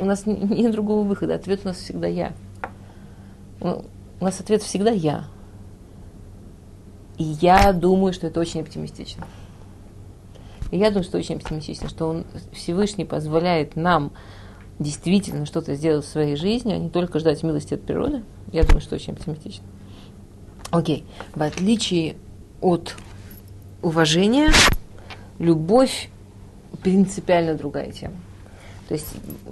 у 0.00 0.04
нас 0.04 0.26
нет 0.26 0.72
другого 0.72 1.06
выхода, 1.06 1.34
ответ 1.34 1.60
у 1.64 1.68
нас 1.68 1.76
всегда 1.76 2.06
я. 2.06 2.32
У 3.64 4.24
нас 4.24 4.38
ответ 4.40 4.62
всегда 4.62 4.90
я. 4.90 5.24
И 7.16 7.24
я 7.24 7.72
думаю, 7.72 8.12
что 8.12 8.26
это 8.26 8.38
очень 8.40 8.60
оптимистично. 8.60 9.26
И 10.70 10.76
я 10.76 10.90
думаю, 10.90 11.04
что 11.04 11.18
очень 11.18 11.36
оптимистично, 11.36 11.88
что 11.88 12.08
он, 12.08 12.26
Всевышний 12.52 13.04
позволяет 13.04 13.74
нам 13.76 14.12
действительно 14.78 15.46
что-то 15.46 15.76
сделать 15.76 16.04
в 16.04 16.08
своей 16.08 16.36
жизни, 16.36 16.72
а 16.72 16.78
не 16.78 16.90
только 16.90 17.20
ждать 17.20 17.42
милости 17.42 17.74
от 17.74 17.82
природы. 17.82 18.22
Я 18.52 18.64
думаю, 18.64 18.80
что 18.80 18.96
очень 18.96 19.14
оптимистично. 19.14 19.64
Окей. 20.70 21.06
В 21.34 21.42
отличие 21.42 22.16
от 22.60 22.96
уважения, 23.82 24.50
любовь 25.38 26.10
принципиально 26.82 27.54
другая 27.54 27.92
тема. 27.92 28.16
То 28.88 28.94
есть 28.94 29.06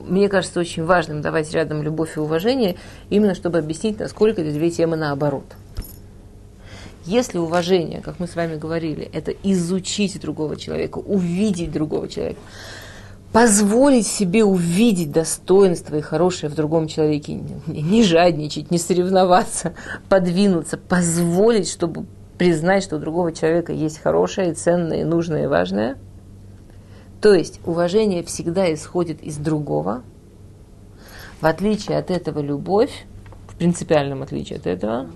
мне 0.07 0.29
кажется 0.29 0.61
очень 0.61 0.85
важным 0.85 1.23
давать 1.23 1.51
рядом 1.53 1.83
любовь 1.83 2.17
и 2.17 2.21
уважение, 2.21 2.77
именно 3.11 3.35
чтобы 3.35 3.59
объяснить, 3.59 3.99
насколько 3.99 4.43
эти 4.43 4.53
две 4.53 4.71
темы 4.71 4.97
наоборот– 4.97 5.45
если 7.05 7.39
уважение, 7.39 8.01
как 8.01 8.21
мы 8.21 8.29
с 8.29 8.37
вами 8.37 8.57
говорили, 8.57 9.11
это 9.13 9.33
изучить 9.43 10.21
другого 10.21 10.57
человека, 10.57 10.99
увидеть 10.99 11.73
другого 11.73 12.09
человека, 12.09 12.39
позволить 13.33 14.07
себе 14.07 14.45
увидеть 14.45 15.11
достоинство 15.11 15.97
и 15.97 16.01
хорошее 16.01 16.51
в 16.51 16.55
другом 16.55 16.87
человеке, 16.87 17.41
не, 17.67 18.05
жадничать, 18.05 18.71
не 18.71 18.79
соревноваться, 18.79 19.75
подвинуться, 20.09 20.77
позволить, 20.77 21.69
чтобы 21.69 22.07
признать, 22.39 22.85
что 22.85 22.97
у 22.97 22.99
другого 23.01 23.33
человека 23.33 23.73
есть 23.73 23.99
хорошее, 23.99 24.55
ценное, 24.55 25.05
нужное 25.05 25.45
и 25.45 25.47
важное. 25.47 25.97
То 27.23 27.35
есть 27.35 27.61
уважение 27.65 28.25
всегда 28.25 28.75
исходит 28.75 29.23
из 29.23 29.37
другого. 29.37 30.03
В 31.41 31.47
отличие 31.47 31.97
от 31.99 32.11
этого 32.11 32.41
любовь, 32.41 33.07
в 33.47 33.57
принципиальном 33.57 34.23
отличие 34.23 34.59
от 34.59 34.67
этого, 34.67 35.09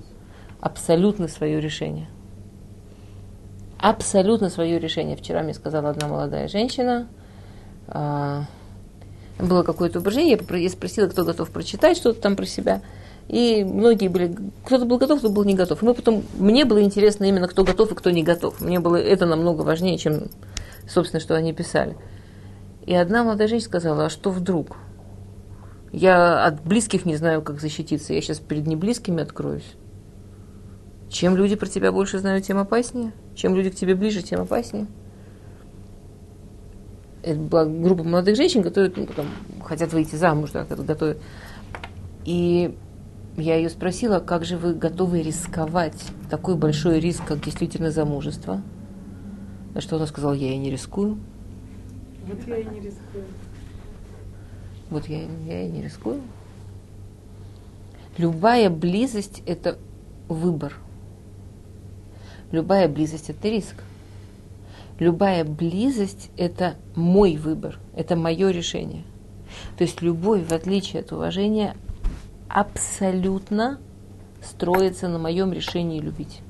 абсолютно 0.61 1.27
свое 1.27 1.61
решение. 1.61 2.09
Абсолютно 3.79 4.51
свое 4.51 4.79
решение. 4.79 5.17
Вчера 5.17 5.43
мне 5.43 5.53
сказала 5.53 5.91
одна 5.91 6.07
молодая 6.07 6.47
женщина, 6.47 7.09
а, 7.89 8.45
было 9.39 9.65
какое-то 9.65 9.99
упражнение, 9.99 10.41
я 10.63 10.71
спросила, 10.71 11.09
кто 11.09 11.25
готов 11.25 11.51
прочитать 11.51 11.97
что-то 11.97 12.21
там 12.21 12.37
про 12.37 12.47
себя. 12.47 12.83
И 13.29 13.65
многие 13.65 14.07
были, 14.07 14.35
кто-то 14.65 14.85
был 14.85 14.99
готов, 14.99 15.19
кто 15.19 15.29
был 15.29 15.43
не 15.43 15.55
готов. 15.55 15.83
И 15.83 15.85
мы 15.85 15.95
потом, 15.95 16.23
мне 16.39 16.65
было 16.65 16.83
интересно 16.83 17.25
именно, 17.25 17.49
кто 17.49 17.65
готов 17.65 17.91
и 17.91 17.95
кто 17.97 18.11
не 18.11 18.23
готов. 18.23 18.61
Мне 18.61 18.79
было 18.79 18.97
это 18.97 19.27
намного 19.27 19.63
важнее, 19.63 19.99
чем, 19.99 20.29
собственно, 20.89 21.21
что 21.21 21.35
они 21.35 21.53
писали. 21.53 21.97
И 22.87 22.95
одна 22.95 23.25
молодая 23.25 23.49
женщина 23.49 23.69
сказала, 23.69 24.07
а 24.07 24.11
что 24.11 24.31
вдруг? 24.31 24.77
Я 25.93 26.45
от 26.45 26.63
близких 26.63 27.05
не 27.05 27.17
знаю, 27.17 27.43
как 27.43 27.61
защититься. 27.61 28.13
Я 28.13 28.21
сейчас 28.21 28.39
перед 28.39 28.67
неблизкими 28.67 29.23
откроюсь. 29.23 29.75
Чем 31.09 31.37
люди 31.37 31.57
про 31.57 31.67
тебя 31.67 31.93
больше 31.93 32.19
знают, 32.19 32.45
тем 32.45 32.59
опаснее. 32.59 33.13
Чем 33.35 33.55
люди 33.55 33.71
к 33.71 33.75
тебе 33.75 33.95
ближе, 33.95 34.23
тем 34.23 34.41
опаснее. 34.41 34.87
Это 37.23 37.41
была 37.41 37.65
группа 37.65 38.05
молодых 38.05 38.37
женщин, 38.37 38.63
которые 38.63 38.93
ну, 38.95 39.07
там, 39.07 39.27
хотят 39.65 39.93
выйти 39.93 40.15
замуж, 40.15 40.51
да, 40.53 40.65
готовят. 40.65 41.19
И 42.25 42.77
я 43.37 43.57
ее 43.57 43.69
спросила, 43.69 44.21
как 44.21 44.45
же 44.45 44.57
вы 44.57 44.75
готовы 44.75 45.23
рисковать 45.23 46.05
такой 46.31 46.57
большой 46.57 47.01
риск, 47.01 47.25
как 47.27 47.43
действительно 47.45 47.91
замужество? 47.91 48.63
На 49.77 49.81
что 49.81 49.97
она 49.97 50.07
сказала, 50.07 50.33
я 50.33 50.53
и 50.53 50.57
не 50.57 50.71
рискую. 50.71 51.19
Вот 52.27 52.49
я 52.49 52.57
и 52.57 52.65
не 52.65 52.81
рискую. 52.81 53.25
Вот 54.91 55.07
я, 55.07 55.23
я 55.47 55.63
и 55.67 55.71
не 55.71 55.83
рискую. 55.83 56.23
Любая 58.19 58.71
близость– 58.71 59.43
это 59.47 59.79
выбор– 60.29 60.75
Любая 62.53 62.89
близость– 62.89 63.29
это 63.31 63.49
риск. 63.49 63.75
Любая 64.99 65.45
близость– 65.45 66.31
это 66.37 66.77
мой 66.95 67.37
выбор, 67.37 67.79
это 67.95 68.17
мое 68.17 68.51
решение. 68.51 69.03
То 69.77 69.85
есть 69.85 70.01
любовь, 70.01 70.47
в 70.47 70.53
отличие 70.53 71.01
от 71.01 71.13
уважения, 71.13 71.77
абсолютно 72.49 73.79
строится 74.43 75.09
на 75.09 75.19
моем 75.19 75.53
решении 75.53 76.01
любить. 76.01 76.41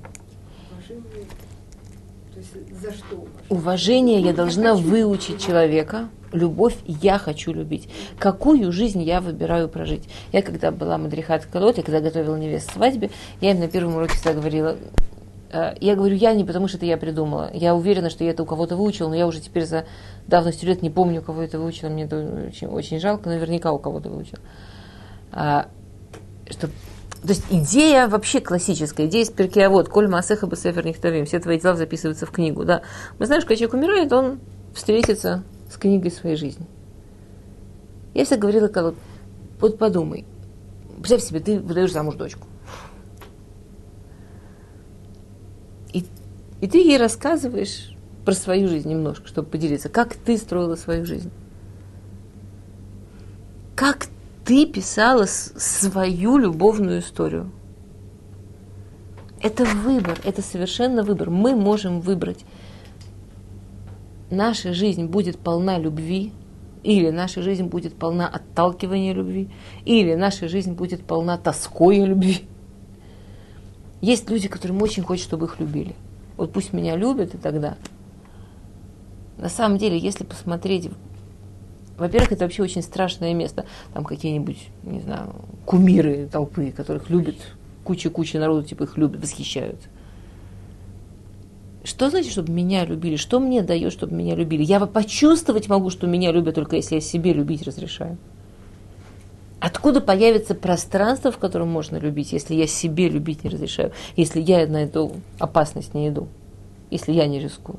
За 2.86 2.92
что 2.92 3.26
уважение? 3.48 4.20
Я 4.20 4.32
должна 4.32 4.74
выучить 4.74 5.44
человека. 5.44 6.08
Любовь 6.32 6.76
я 6.86 7.18
хочу 7.18 7.52
любить. 7.52 7.88
Какую 8.18 8.70
жизнь 8.70 9.02
я 9.02 9.20
выбираю 9.20 9.68
прожить? 9.68 10.08
Я 10.32 10.42
когда 10.42 10.70
была 10.70 10.96
мадрихат 10.96 11.46
колот, 11.46 11.78
я 11.78 11.82
когда 11.82 12.00
готовила 12.00 12.36
невест 12.36 12.72
свадьбе, 12.72 13.10
я 13.40 13.50
им 13.50 13.60
на 13.60 13.68
первом 13.68 13.96
уроке 13.96 14.14
всегда 14.14 14.34
говорила, 14.34 14.76
Э, 15.50 15.74
я 15.80 15.94
говорю 15.94 16.16
я 16.16 16.34
не 16.34 16.44
потому, 16.44 16.68
что 16.68 16.76
это 16.76 16.86
я 16.86 16.96
придумала. 16.96 17.50
Я 17.52 17.74
уверена, 17.74 18.10
что 18.10 18.24
я 18.24 18.30
это 18.30 18.42
у 18.42 18.46
кого-то 18.46 18.76
выучила, 18.76 19.08
но 19.08 19.14
я 19.14 19.26
уже 19.26 19.40
теперь 19.40 19.64
за 19.64 19.86
давностью 20.26 20.68
лет 20.68 20.82
не 20.82 20.90
помню, 20.90 21.20
у 21.20 21.24
кого 21.24 21.42
это 21.42 21.58
выучила. 21.58 21.88
Мне 21.88 22.04
это 22.04 22.46
очень, 22.48 22.66
очень 22.66 23.00
жалко, 23.00 23.28
наверняка 23.28 23.72
у 23.72 23.78
кого-то 23.78 24.10
выучила. 24.10 24.40
А, 25.32 25.68
что, 26.48 26.68
то 27.26 27.32
есть 27.32 27.44
идея 27.50 28.08
вообще 28.08 28.40
классическая, 28.40 29.06
идея 29.06 29.24
из 29.24 29.30
перкея 29.30 29.68
вот, 29.68 29.88
коль 29.88 30.08
маасеха 30.08 30.46
бесефер 30.46 30.86
нихтавим, 30.86 31.26
все 31.26 31.40
твои 31.40 31.58
дела 31.58 31.74
записываются 31.74 32.24
в 32.26 32.30
книгу. 32.30 32.64
Да. 32.64 32.82
Мы 33.18 33.26
знаем, 33.26 33.40
что 33.40 33.48
когда 33.48 33.58
человек 33.58 33.74
умирает, 33.74 34.12
он 34.12 34.38
встретится 34.74 35.42
с 35.70 35.76
книгой 35.76 36.10
своей 36.10 36.36
жизни. 36.36 36.66
Я 38.14 38.24
всегда 38.24 38.42
говорила, 38.42 38.68
как 38.68 38.94
вот, 39.60 39.78
подумай, 39.78 40.24
представь 40.98 41.22
себе, 41.22 41.40
ты 41.40 41.58
выдаешь 41.58 41.92
замуж 41.92 42.14
дочку. 42.14 42.46
И 46.60 46.68
ты 46.68 46.78
ей 46.78 46.96
рассказываешь 46.96 47.94
про 48.24 48.32
свою 48.32 48.68
жизнь 48.68 48.88
немножко, 48.88 49.26
чтобы 49.28 49.48
поделиться, 49.48 49.88
как 49.88 50.14
ты 50.14 50.38
строила 50.38 50.74
свою 50.74 51.04
жизнь. 51.04 51.30
Как 53.74 54.06
ты 54.46 54.66
писала 54.66 55.26
свою 55.26 56.38
любовную 56.38 57.00
историю. 57.00 57.50
Это 59.42 59.64
выбор, 59.64 60.18
это 60.24 60.40
совершенно 60.40 61.02
выбор. 61.02 61.30
Мы 61.30 61.54
можем 61.54 62.00
выбрать. 62.00 62.44
Наша 64.30 64.72
жизнь 64.72 65.06
будет 65.06 65.38
полна 65.38 65.78
любви, 65.78 66.32
или 66.82 67.10
наша 67.10 67.42
жизнь 67.42 67.64
будет 67.64 67.94
полна 67.94 68.28
отталкивания 68.28 69.12
любви, 69.12 69.50
или 69.84 70.14
наша 70.14 70.48
жизнь 70.48 70.72
будет 70.72 71.04
полна 71.04 71.36
тоской 71.36 71.98
любви. 71.98 72.42
Есть 74.00 74.30
люди, 74.30 74.48
которым 74.48 74.80
очень 74.80 75.02
хочется, 75.02 75.28
чтобы 75.28 75.46
их 75.46 75.60
любили 75.60 75.94
вот 76.36 76.52
пусть 76.52 76.72
меня 76.72 76.96
любят 76.96 77.34
и 77.34 77.38
тогда. 77.38 77.76
На 79.38 79.48
самом 79.48 79.78
деле, 79.78 79.98
если 79.98 80.24
посмотреть, 80.24 80.90
во-первых, 81.98 82.32
это 82.32 82.44
вообще 82.44 82.62
очень 82.62 82.82
страшное 82.82 83.34
место. 83.34 83.64
Там 83.94 84.04
какие-нибудь, 84.04 84.68
не 84.82 85.00
знаю, 85.00 85.34
кумиры 85.64 86.28
толпы, 86.30 86.70
которых 86.70 87.08
любят, 87.10 87.36
куча-куча 87.84 88.38
народу, 88.38 88.64
типа 88.64 88.84
их 88.84 88.96
любят, 88.96 89.22
восхищаются. 89.22 89.88
Что 91.84 92.10
значит, 92.10 92.32
чтобы 92.32 92.52
меня 92.52 92.84
любили? 92.84 93.16
Что 93.16 93.38
мне 93.38 93.62
дает, 93.62 93.92
чтобы 93.92 94.14
меня 94.14 94.34
любили? 94.34 94.62
Я 94.64 94.80
почувствовать 94.80 95.68
могу, 95.68 95.90
что 95.90 96.06
меня 96.06 96.32
любят, 96.32 96.56
только 96.56 96.76
если 96.76 96.96
я 96.96 97.00
себе 97.00 97.32
любить 97.32 97.62
разрешаю. 97.62 98.18
Откуда 99.60 100.00
появится 100.00 100.54
пространство, 100.54 101.30
в 101.30 101.38
котором 101.38 101.68
можно 101.68 101.96
любить, 101.96 102.32
если 102.32 102.54
я 102.54 102.66
себе 102.66 103.08
любить 103.08 103.42
не 103.42 103.50
разрешаю, 103.50 103.92
если 104.16 104.40
я 104.40 104.66
на 104.66 104.82
эту 104.82 105.12
опасность 105.38 105.94
не 105.94 106.08
иду, 106.08 106.28
если 106.90 107.12
я 107.12 107.26
не 107.26 107.38
рискую? 107.38 107.78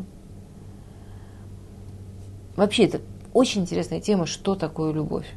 Вообще 2.55 2.86
это 2.86 3.01
очень 3.38 3.62
интересная 3.62 4.01
тема, 4.01 4.25
что 4.25 4.56
такое 4.56 4.91
любовь. 4.91 5.27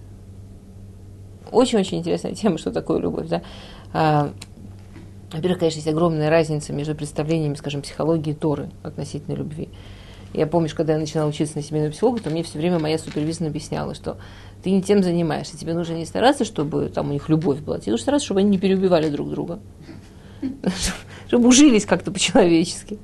Очень-очень 1.53 1.99
интересная 1.99 2.35
тема, 2.35 2.57
что 2.57 2.73
такое 2.73 2.99
любовь. 2.99 3.29
Да? 3.29 3.43
А, 3.93 4.33
во-первых, 5.31 5.59
конечно, 5.59 5.79
есть 5.79 5.89
огромная 5.89 6.31
разница 6.31 6.73
между 6.73 6.95
представлениями, 6.95 7.57
скажем, 7.57 7.83
психологии 7.83 8.33
Торы 8.33 8.71
относительно 8.83 9.35
любви. 9.35 9.69
Я 10.33 10.47
помню, 10.47 10.71
когда 10.75 10.95
я 10.95 10.99
начинала 10.99 11.29
учиться 11.29 11.57
на 11.57 11.63
семейного 11.63 11.93
психолога, 11.93 12.23
то 12.23 12.31
мне 12.31 12.43
все 12.43 12.57
время 12.57 12.79
моя 12.79 12.99
супервизор 12.99 13.49
объясняла, 13.49 13.95
что 13.95 14.17
ты 14.63 14.71
не 14.71 14.81
тем 14.81 15.03
занимаешься. 15.03 15.59
Тебе 15.59 15.75
нужно 15.75 15.93
не 15.93 16.07
стараться, 16.07 16.47
чтобы 16.47 16.89
там 16.89 17.11
у 17.11 17.13
них 17.13 17.29
любовь 17.29 17.59
была. 17.59 17.81
Тебе 17.81 17.93
нужно 17.93 18.05
стараться, 18.05 18.25
чтобы 18.25 18.41
они 18.41 18.49
не 18.49 18.59
переубивали 18.59 19.11
друг 19.11 19.29
друга. 19.29 19.59
Чтобы 21.27 21.49
ужились 21.49 21.85
как-то 21.85 22.11
по-человечески. 22.11 22.99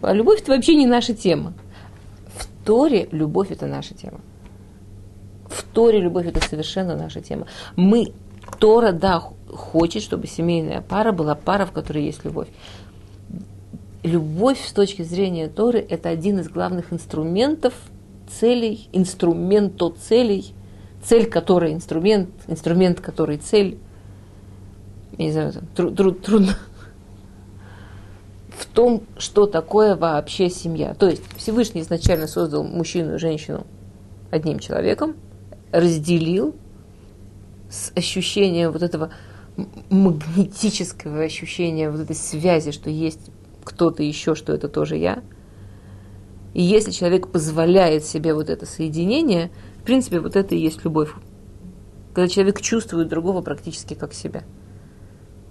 А 0.00 0.12
любовь 0.12 0.42
это 0.42 0.52
вообще 0.52 0.76
не 0.76 0.86
наша 0.86 1.12
тема. 1.12 1.54
Торе 2.68 3.08
любовь 3.12 3.50
это 3.50 3.66
наша 3.66 3.94
тема. 3.94 4.20
В 5.46 5.62
Торе 5.62 6.02
любовь 6.02 6.26
это 6.26 6.46
совершенно 6.46 6.94
наша 6.94 7.22
тема. 7.22 7.46
Мы, 7.76 8.12
Тора, 8.58 8.92
да, 8.92 9.20
хочет, 9.50 10.02
чтобы 10.02 10.26
семейная 10.26 10.82
пара 10.82 11.12
была 11.12 11.34
пара, 11.34 11.64
в 11.64 11.72
которой 11.72 12.04
есть 12.04 12.26
любовь. 12.26 12.48
Любовь 14.02 14.62
с 14.62 14.72
точки 14.74 15.00
зрения 15.00 15.48
Торы– 15.48 15.78
это 15.88 16.10
один 16.10 16.40
из 16.40 16.50
главных 16.50 16.92
инструментов 16.92 17.72
целей, 18.38 18.90
инструменту 18.92 19.96
целей, 19.98 20.52
цель 21.02 21.24
которой 21.24 21.72
инструмент, 21.72 22.28
инструмент 22.48 23.00
который 23.00 23.38
цель. 23.38 23.78
Я 25.16 25.24
не 25.24 25.32
знаю, 25.32 25.54
тру, 25.74 25.90
тру, 25.90 26.12
трудно 26.12 26.54
в 28.58 28.66
том, 28.66 29.02
что 29.16 29.46
такое 29.46 29.96
вообще 29.96 30.50
семья. 30.50 30.94
То 30.94 31.08
есть 31.08 31.22
Всевышний 31.36 31.80
изначально 31.80 32.26
создал 32.26 32.64
мужчину 32.64 33.14
и 33.14 33.18
женщину 33.18 33.66
одним 34.30 34.58
человеком, 34.58 35.16
разделил 35.72 36.54
с 37.70 37.92
ощущением 37.94 38.72
вот 38.72 38.82
этого 38.82 39.10
магнетического 39.90 41.22
ощущения, 41.22 41.90
вот 41.90 42.00
этой 42.00 42.16
связи, 42.16 42.72
что 42.72 42.90
есть 42.90 43.30
кто-то 43.64 44.02
еще, 44.02 44.34
что 44.34 44.52
это 44.52 44.68
тоже 44.68 44.96
я. 44.96 45.22
И 46.54 46.62
если 46.62 46.90
человек 46.90 47.28
позволяет 47.28 48.04
себе 48.04 48.34
вот 48.34 48.50
это 48.50 48.66
соединение, 48.66 49.50
в 49.80 49.82
принципе, 49.84 50.20
вот 50.20 50.36
это 50.36 50.54
и 50.54 50.58
есть 50.58 50.84
любовь. 50.84 51.12
Когда 52.14 52.28
человек 52.28 52.60
чувствует 52.60 53.08
другого 53.08 53.42
практически 53.42 53.94
как 53.94 54.14
себя. 54.14 54.42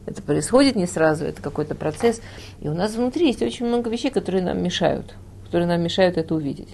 Это 0.07 0.21
происходит 0.21 0.77
не 0.77 0.87
сразу, 0.87 1.25
это 1.25 1.41
какой-то 1.41 1.75
процесс. 1.75 2.21
И 2.61 2.69
у 2.69 2.73
нас 2.73 2.95
внутри 2.95 3.27
есть 3.27 3.41
очень 3.41 3.65
много 3.65 3.89
вещей, 3.89 4.09
которые 4.09 4.41
нам 4.41 4.63
мешают, 4.63 5.13
которые 5.43 5.67
нам 5.67 5.81
мешают 5.81 6.17
это 6.17 6.33
увидеть. 6.33 6.69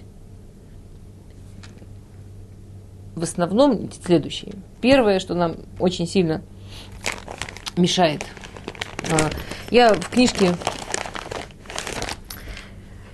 В 3.16 3.24
основном 3.24 3.90
следующее. 3.90 4.52
Первое, 4.80 5.18
что 5.18 5.34
нам 5.34 5.56
очень 5.80 6.06
сильно 6.06 6.42
мешает. 7.76 8.24
А, 9.10 9.30
я 9.70 9.94
в 9.94 10.08
книжке... 10.10 10.52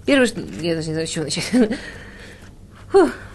Первое, 0.05 0.27
что... 0.27 0.43
Я 0.61 0.75
даже 0.75 0.89
не 0.89 0.95
знаю, 0.95 1.07
с 1.07 1.11
чего 1.11 1.25
начать. 1.25 1.51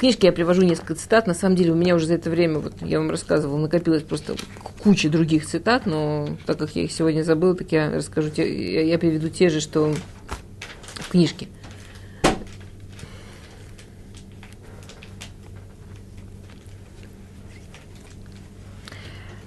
Книжке 0.00 0.28
я 0.28 0.32
привожу 0.32 0.62
несколько 0.62 0.94
цитат. 0.94 1.26
На 1.26 1.34
самом 1.34 1.56
деле 1.56 1.72
у 1.72 1.74
меня 1.74 1.94
уже 1.94 2.06
за 2.06 2.14
это 2.14 2.30
время, 2.30 2.58
вот 2.58 2.72
я 2.80 2.98
вам 2.98 3.10
рассказывала, 3.10 3.58
накопилось 3.58 4.02
просто 4.02 4.34
куча 4.82 5.10
других 5.10 5.44
цитат, 5.44 5.84
но 5.84 6.38
так 6.46 6.56
как 6.56 6.74
я 6.74 6.84
их 6.84 6.90
сегодня 6.90 7.22
забыла, 7.22 7.54
так 7.54 7.70
я 7.70 7.90
расскажу, 7.90 8.30
те, 8.30 8.88
я 8.88 8.98
приведу 8.98 9.28
те 9.28 9.50
же, 9.50 9.60
что 9.60 9.92
в 10.94 11.10
книжке. 11.10 11.48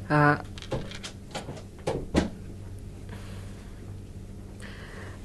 А, 0.07 0.43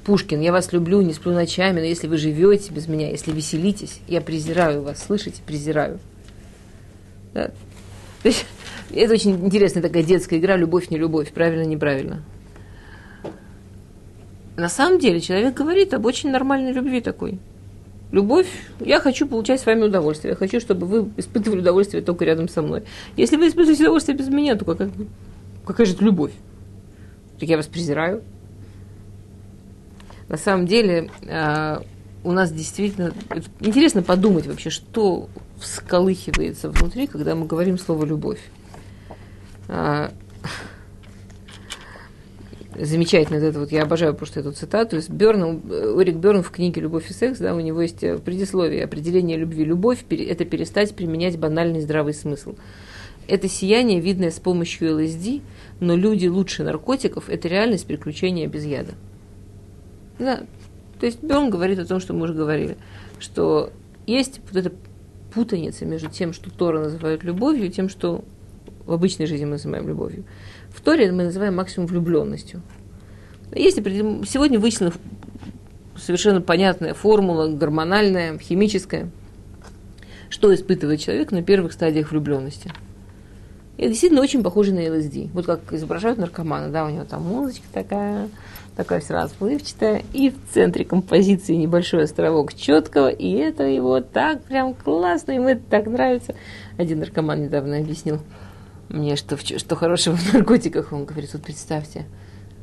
Пушкин, 0.09 0.41
я 0.41 0.51
вас 0.51 0.73
люблю, 0.73 1.01
не 1.01 1.13
сплю 1.13 1.33
ночами, 1.33 1.81
но 1.81 1.85
если 1.85 2.07
вы 2.07 2.17
живете 2.17 2.73
без 2.73 2.87
меня, 2.87 3.11
если 3.11 3.31
веселитесь, 3.31 3.99
я 4.07 4.21
презираю 4.21 4.81
вас, 4.81 5.03
слышите, 5.03 5.39
презираю. 5.45 5.99
Да. 7.35 7.51
Это 8.91 9.13
очень 9.13 9.35
интересная 9.45 9.83
такая 9.83 10.01
детская 10.01 10.39
игра, 10.39 10.57
любовь, 10.57 10.89
не 10.89 10.97
любовь, 10.97 11.31
правильно, 11.31 11.63
неправильно. 11.63 12.23
На 14.57 14.67
самом 14.67 14.97
деле 14.97 15.21
человек 15.21 15.53
говорит 15.53 15.93
об 15.93 16.07
очень 16.07 16.31
нормальной 16.31 16.71
любви 16.71 17.01
такой. 17.01 17.37
Любовь, 18.11 18.47
я 18.79 18.99
хочу 18.99 19.27
получать 19.27 19.61
с 19.61 19.67
вами 19.67 19.83
удовольствие. 19.83 20.31
Я 20.31 20.35
хочу, 20.35 20.59
чтобы 20.59 20.87
вы 20.87 21.11
испытывали 21.17 21.59
удовольствие 21.59 22.01
только 22.01 22.25
рядом 22.25 22.49
со 22.49 22.63
мной. 22.63 22.81
Если 23.15 23.37
вы 23.37 23.47
испытываете 23.47 23.83
удовольствие 23.83 24.17
без 24.17 24.27
меня, 24.29 24.55
то 24.55 24.65
какая, 24.65 24.89
какая 25.67 25.85
же 25.85 25.93
это 25.93 26.03
любовь? 26.03 26.31
Так 27.39 27.47
я 27.47 27.57
вас 27.57 27.67
презираю. 27.67 28.23
На 30.29 30.37
самом 30.37 30.67
деле 30.67 31.09
а, 31.27 31.81
у 32.23 32.31
нас 32.31 32.51
действительно 32.51 33.11
интересно 33.59 34.03
подумать 34.03 34.45
вообще, 34.45 34.69
что 34.69 35.27
всколыхивается 35.59 36.69
внутри, 36.69 37.07
когда 37.07 37.35
мы 37.35 37.47
говорим 37.47 37.77
слово 37.79 38.05
любовь. 38.05 38.39
А, 39.67 40.11
замечательно 42.75 43.37
это 43.37 43.59
вот, 43.59 43.71
я 43.71 43.83
обожаю 43.83 44.13
просто 44.13 44.41
эту 44.41 44.51
цитату 44.51 44.97
из 44.97 45.09
Берна, 45.09 45.59
Эрик 45.99 46.17
Берн 46.17 46.43
в 46.43 46.51
книге 46.51 46.81
«Любовь 46.81 47.09
и 47.09 47.13
секс», 47.13 47.39
да, 47.39 47.55
у 47.55 47.59
него 47.59 47.81
есть 47.81 48.03
э, 48.03 48.19
предисловие, 48.19 48.85
определение 48.85 49.37
любви. 49.37 49.65
Любовь– 49.65 50.05
это 50.09 50.45
перестать 50.45 50.95
применять 50.95 51.39
банальный 51.39 51.81
здравый 51.81 52.13
смысл. 52.13 52.55
Это 53.27 53.47
сияние, 53.47 53.99
видное 53.99 54.31
с 54.31 54.39
помощью 54.39 54.95
ЛСД, 54.95 55.41
но 55.79 55.95
люди 55.95 56.27
лучше 56.27 56.63
наркотиков– 56.63 57.25
это 57.29 57.47
реальность 57.47 57.85
приключения 57.85 58.47
без 58.47 58.65
яда. 58.65 58.93
Да. 60.19 60.43
То 60.99 61.05
есть 61.05 61.23
Берн 61.23 61.49
говорит 61.49 61.79
о 61.79 61.85
том, 61.85 61.99
что 61.99 62.13
мы 62.13 62.23
уже 62.23 62.33
говорили, 62.33 62.77
что 63.19 63.71
есть 64.05 64.41
вот 64.51 64.57
эта 64.65 64.75
путаница 65.33 65.85
между 65.85 66.09
тем, 66.09 66.33
что 66.33 66.51
Тора 66.51 66.79
называют 66.81 67.23
любовью, 67.23 67.67
и 67.67 67.69
тем, 67.69 67.89
что 67.89 68.23
в 68.85 68.91
обычной 68.91 69.27
жизни 69.27 69.45
мы 69.45 69.51
называем 69.51 69.87
любовью. 69.87 70.25
В 70.69 70.81
Торе 70.81 71.11
мы 71.11 71.23
называем 71.23 71.55
максимум 71.55 71.87
влюбленностью. 71.87 72.61
Есть 73.53 73.77
сегодня 73.77 74.59
вычислена 74.59 74.91
совершенно 75.95 76.41
понятная 76.41 76.93
формула, 76.93 77.47
гормональная, 77.47 78.37
химическая, 78.37 79.09
что 80.29 80.53
испытывает 80.53 80.99
человек 80.99 81.31
на 81.31 81.43
первых 81.43 81.73
стадиях 81.73 82.11
влюбленности. 82.11 82.71
И 83.77 83.83
это 83.83 83.91
действительно 83.91 84.21
очень 84.21 84.43
похоже 84.43 84.73
на 84.73 84.81
ЛСД. 84.93 85.31
Вот 85.33 85.45
как 85.45 85.71
изображают 85.71 86.19
наркомана, 86.19 86.69
да, 86.69 86.85
у 86.85 86.89
него 86.89 87.05
там 87.05 87.23
музычка 87.23 87.65
такая, 87.71 88.29
такая 88.79 89.01
вся 89.01 89.13
расплывчатая, 89.13 90.03
и 90.13 90.29
в 90.29 90.53
центре 90.53 90.85
композиции 90.85 91.55
небольшой 91.55 92.05
островок 92.05 92.53
четкого, 92.53 93.09
и 93.09 93.33
это 93.33 93.63
его 93.63 93.99
так 93.99 94.41
прям 94.43 94.73
классно, 94.73 95.33
ему 95.33 95.49
это 95.49 95.61
так 95.69 95.87
нравится. 95.87 96.33
Один 96.77 96.99
наркоман 96.99 97.43
недавно 97.43 97.77
объяснил 97.79 98.21
мне, 98.87 99.17
что, 99.17 99.35
что 99.35 99.75
хорошего 99.75 100.15
в 100.15 100.33
наркотиках. 100.33 100.93
Он 100.93 101.03
говорит, 101.03 101.33
вот 101.33 101.43
представьте, 101.43 102.05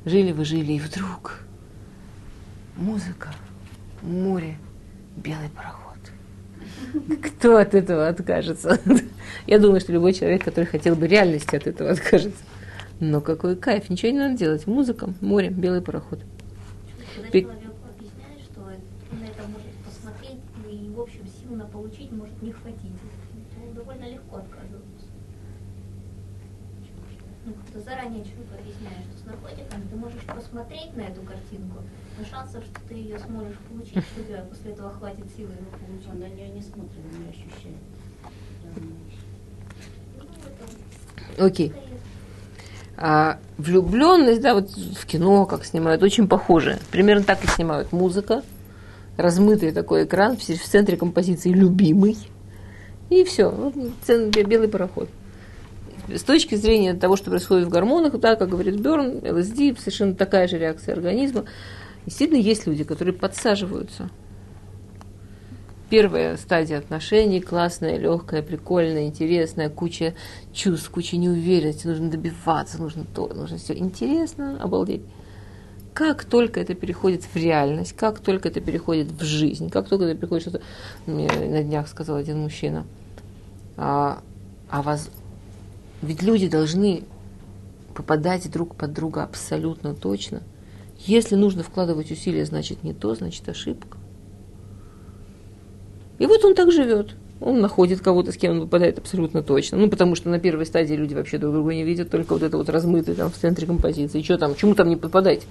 жили 0.07 0.33
вы, 0.33 0.47
жили, 0.47 0.73
и 0.73 0.81
вдруг 0.81 1.41
музыка, 2.79 3.29
море, 4.01 4.57
белый 5.19 5.51
пароход. 5.55 5.99
Кто 7.27 7.59
от 7.59 7.75
этого 7.75 8.09
откажется? 8.09 8.81
Я 9.47 9.59
думаю, 9.59 9.81
что 9.81 9.93
любой 9.93 10.15
человек, 10.15 10.43
который 10.43 10.65
хотел 10.65 10.97
бы 10.97 11.07
реальности 11.07 11.57
от 11.57 11.67
этого 11.67 11.91
откажется. 11.91 12.43
Но 12.99 13.21
какой 13.21 13.57
кайф, 13.57 13.91
ничего 13.91 14.13
не 14.13 14.19
надо 14.19 14.39
делать. 14.39 14.67
Музыка, 14.67 15.13
море, 15.21 15.51
белый 15.51 15.83
пароход. 15.83 16.21
Когда 17.15 17.41
человек 17.41 17.61
объясняет, 17.95 18.41
что 18.51 18.63
он 18.63 19.23
это 19.23 19.43
может 19.49 19.73
посмотреть 19.85 20.41
и, 20.71 20.89
в 20.89 21.01
общем, 21.01 21.21
силу 21.27 21.57
на 21.57 21.67
получить 21.67 22.11
может 22.13 22.41
не 22.41 22.53
хватить, 22.53 22.93
то 23.55 23.75
довольно 23.75 24.09
легко 24.09 24.37
отказываться. 24.37 25.07
Ну, 27.45 27.53
как-то 27.53 27.81
заранее 27.81 28.25
человек 28.25 28.49
объясняет, 28.59 29.05
что 29.13 29.23
с 29.23 29.27
наркотиками 29.27 29.85
ты 29.91 29.97
можешь 29.97 30.23
посмотреть 30.23 30.97
на 30.97 31.03
эту 31.03 31.21
картинку, 31.23 31.83
но 32.19 32.25
шансов, 32.25 32.65
что 32.65 32.81
ты 32.89 32.95
ее 32.95 33.19
сможешь 33.19 33.59
получить, 33.69 34.03
что 34.05 34.21
у 34.23 34.25
тебя 34.25 34.43
после 34.43 34.73
этого 34.73 34.91
хватит 34.91 35.27
силы 35.37 35.53
ее 35.53 35.67
получить. 35.87 36.09
Он 36.11 36.19
на 36.19 36.29
нее 36.29 36.49
не 36.49 36.63
смотрит, 36.63 36.99
он 37.13 37.21
ее 37.21 37.29
ощущает. 37.29 37.77
Ну, 41.39 41.45
Окей. 41.45 41.69
Okay. 41.69 41.86
А 42.99 43.39
влюбленность, 43.59 44.41
да, 44.41 44.55
вот 44.55 44.71
в 44.71 45.07
кино, 45.07 45.45
как 45.47 45.65
снимают, 45.65 46.03
очень 46.03 46.29
похоже. 46.29 46.79
Примерно 46.91 47.25
так 47.25 47.45
и 47.45 47.49
снимают 47.49 47.93
музыка. 47.93 48.43
Размытый 49.17 49.73
такой 49.73 50.05
экран, 50.05 50.37
в 50.37 50.43
центре 50.43 50.97
композиции 50.97 51.51
«любимый». 51.51 52.17
И 53.09 53.25
все, 53.25 53.73
белый 54.09 54.69
пароход. 54.69 55.09
С 56.09 56.23
точки 56.23 56.55
зрения 56.55 56.95
того, 56.95 57.17
что 57.17 57.31
происходит 57.31 57.67
в 57.67 57.71
гормонах, 57.71 58.19
да, 58.19 58.37
как 58.37 58.49
говорит 58.49 58.81
Берн, 58.81 59.21
ЛСД, 59.25 59.79
совершенно 59.79 60.15
такая 60.15 60.49
же 60.49 60.59
реакция 60.59 60.95
организма. 60.95 61.45
Действительно, 62.05 62.39
есть 62.39 62.67
люди, 62.67 62.85
которые 62.85 63.15
подсаживаются. 63.15 64.11
Первая 65.88 66.37
стадия 66.37 66.79
отношений, 66.79 67.40
классная, 67.40 67.96
легкая, 67.96 68.42
прикольная, 68.42 69.07
интересная, 69.07 69.70
куча 69.70 70.14
чувств, 70.53 70.90
куча 70.90 71.16
неуверенности, 71.16 71.87
нужно 71.87 72.11
добиваться, 72.11 72.79
нужно 72.79 73.05
то, 73.05 73.29
нужно 73.33 73.59
все. 73.59 73.75
Интересно, 73.75 74.61
обалдеть. 74.61 75.03
Как 75.94 76.25
только 76.25 76.61
это 76.61 76.75
переходит 76.75 77.22
в 77.22 77.37
реальность, 77.37 77.92
как 77.92 78.18
только 78.18 78.49
это 78.49 78.61
переходит 78.61 79.12
в 79.12 79.22
жизнь, 79.22 79.70
как 79.70 79.88
только 79.88 80.07
это 80.07 80.18
переходит 80.18 80.42
что-то, 80.42 80.62
мне 81.07 81.29
на 81.29 81.62
днях 81.62 81.87
сказал 81.88 82.16
один 82.16 82.40
мужчина, 82.40 82.85
а, 83.77 84.22
а 84.68 84.83
вас, 84.83 85.09
ведь 86.03 86.22
люди 86.22 86.49
должны 86.49 87.05
попадать 87.94 88.51
друг 88.51 88.75
под 88.75 88.92
друга 88.92 89.22
абсолютно 89.22 89.94
точно. 89.94 90.42
Если 90.99 91.37
нужно 91.37 91.62
вкладывать 91.62 92.11
усилия, 92.11 92.44
значит 92.44 92.83
не 92.83 92.92
то, 92.92 93.14
значит 93.14 93.49
ошибка. 93.49 93.96
И 96.19 96.27
вот 96.27 96.45
он 96.45 96.55
так 96.55 96.73
живет. 96.73 97.15
Он 97.41 97.61
находит 97.61 98.01
кого-то, 98.01 98.33
с 98.33 98.37
кем 98.37 98.53
он 98.53 98.61
выпадает 98.61 98.99
абсолютно 98.99 99.43
точно. 99.43 99.77
Ну, 99.77 99.91
потому 99.91 100.15
что 100.15 100.31
на 100.31 100.39
первой 100.39 100.65
стадии 100.65 100.95
люди 100.95 101.15
вообще 101.15 101.37
друг 101.37 101.53
друга 101.53 101.75
не 101.75 101.85
видят, 101.85 102.11
только 102.11 102.33
вот 102.33 102.43
это 102.43 102.57
вот 102.57 102.69
размытый 102.71 103.15
там 103.15 103.31
в 103.31 103.37
центре 103.37 103.67
композиции. 103.67 104.23
Что 104.23 104.39
там, 104.39 104.55
чему 104.55 104.75
там 104.75 104.89
не 104.89 104.97
попадать? 104.97 105.47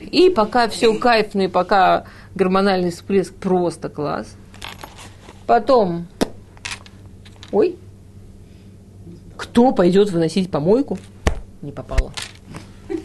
И 0.00 0.30
пока 0.30 0.68
все 0.68 0.98
кайфно, 0.98 1.48
пока 1.48 2.06
гормональный 2.34 2.90
всплеск 2.90 3.32
просто 3.34 3.88
класс. 3.88 4.34
Потом, 5.46 6.06
ой, 7.52 7.76
кто 9.36 9.72
пойдет 9.72 10.10
выносить 10.10 10.50
помойку? 10.50 10.98
Не 11.62 11.70
попало. 11.70 12.12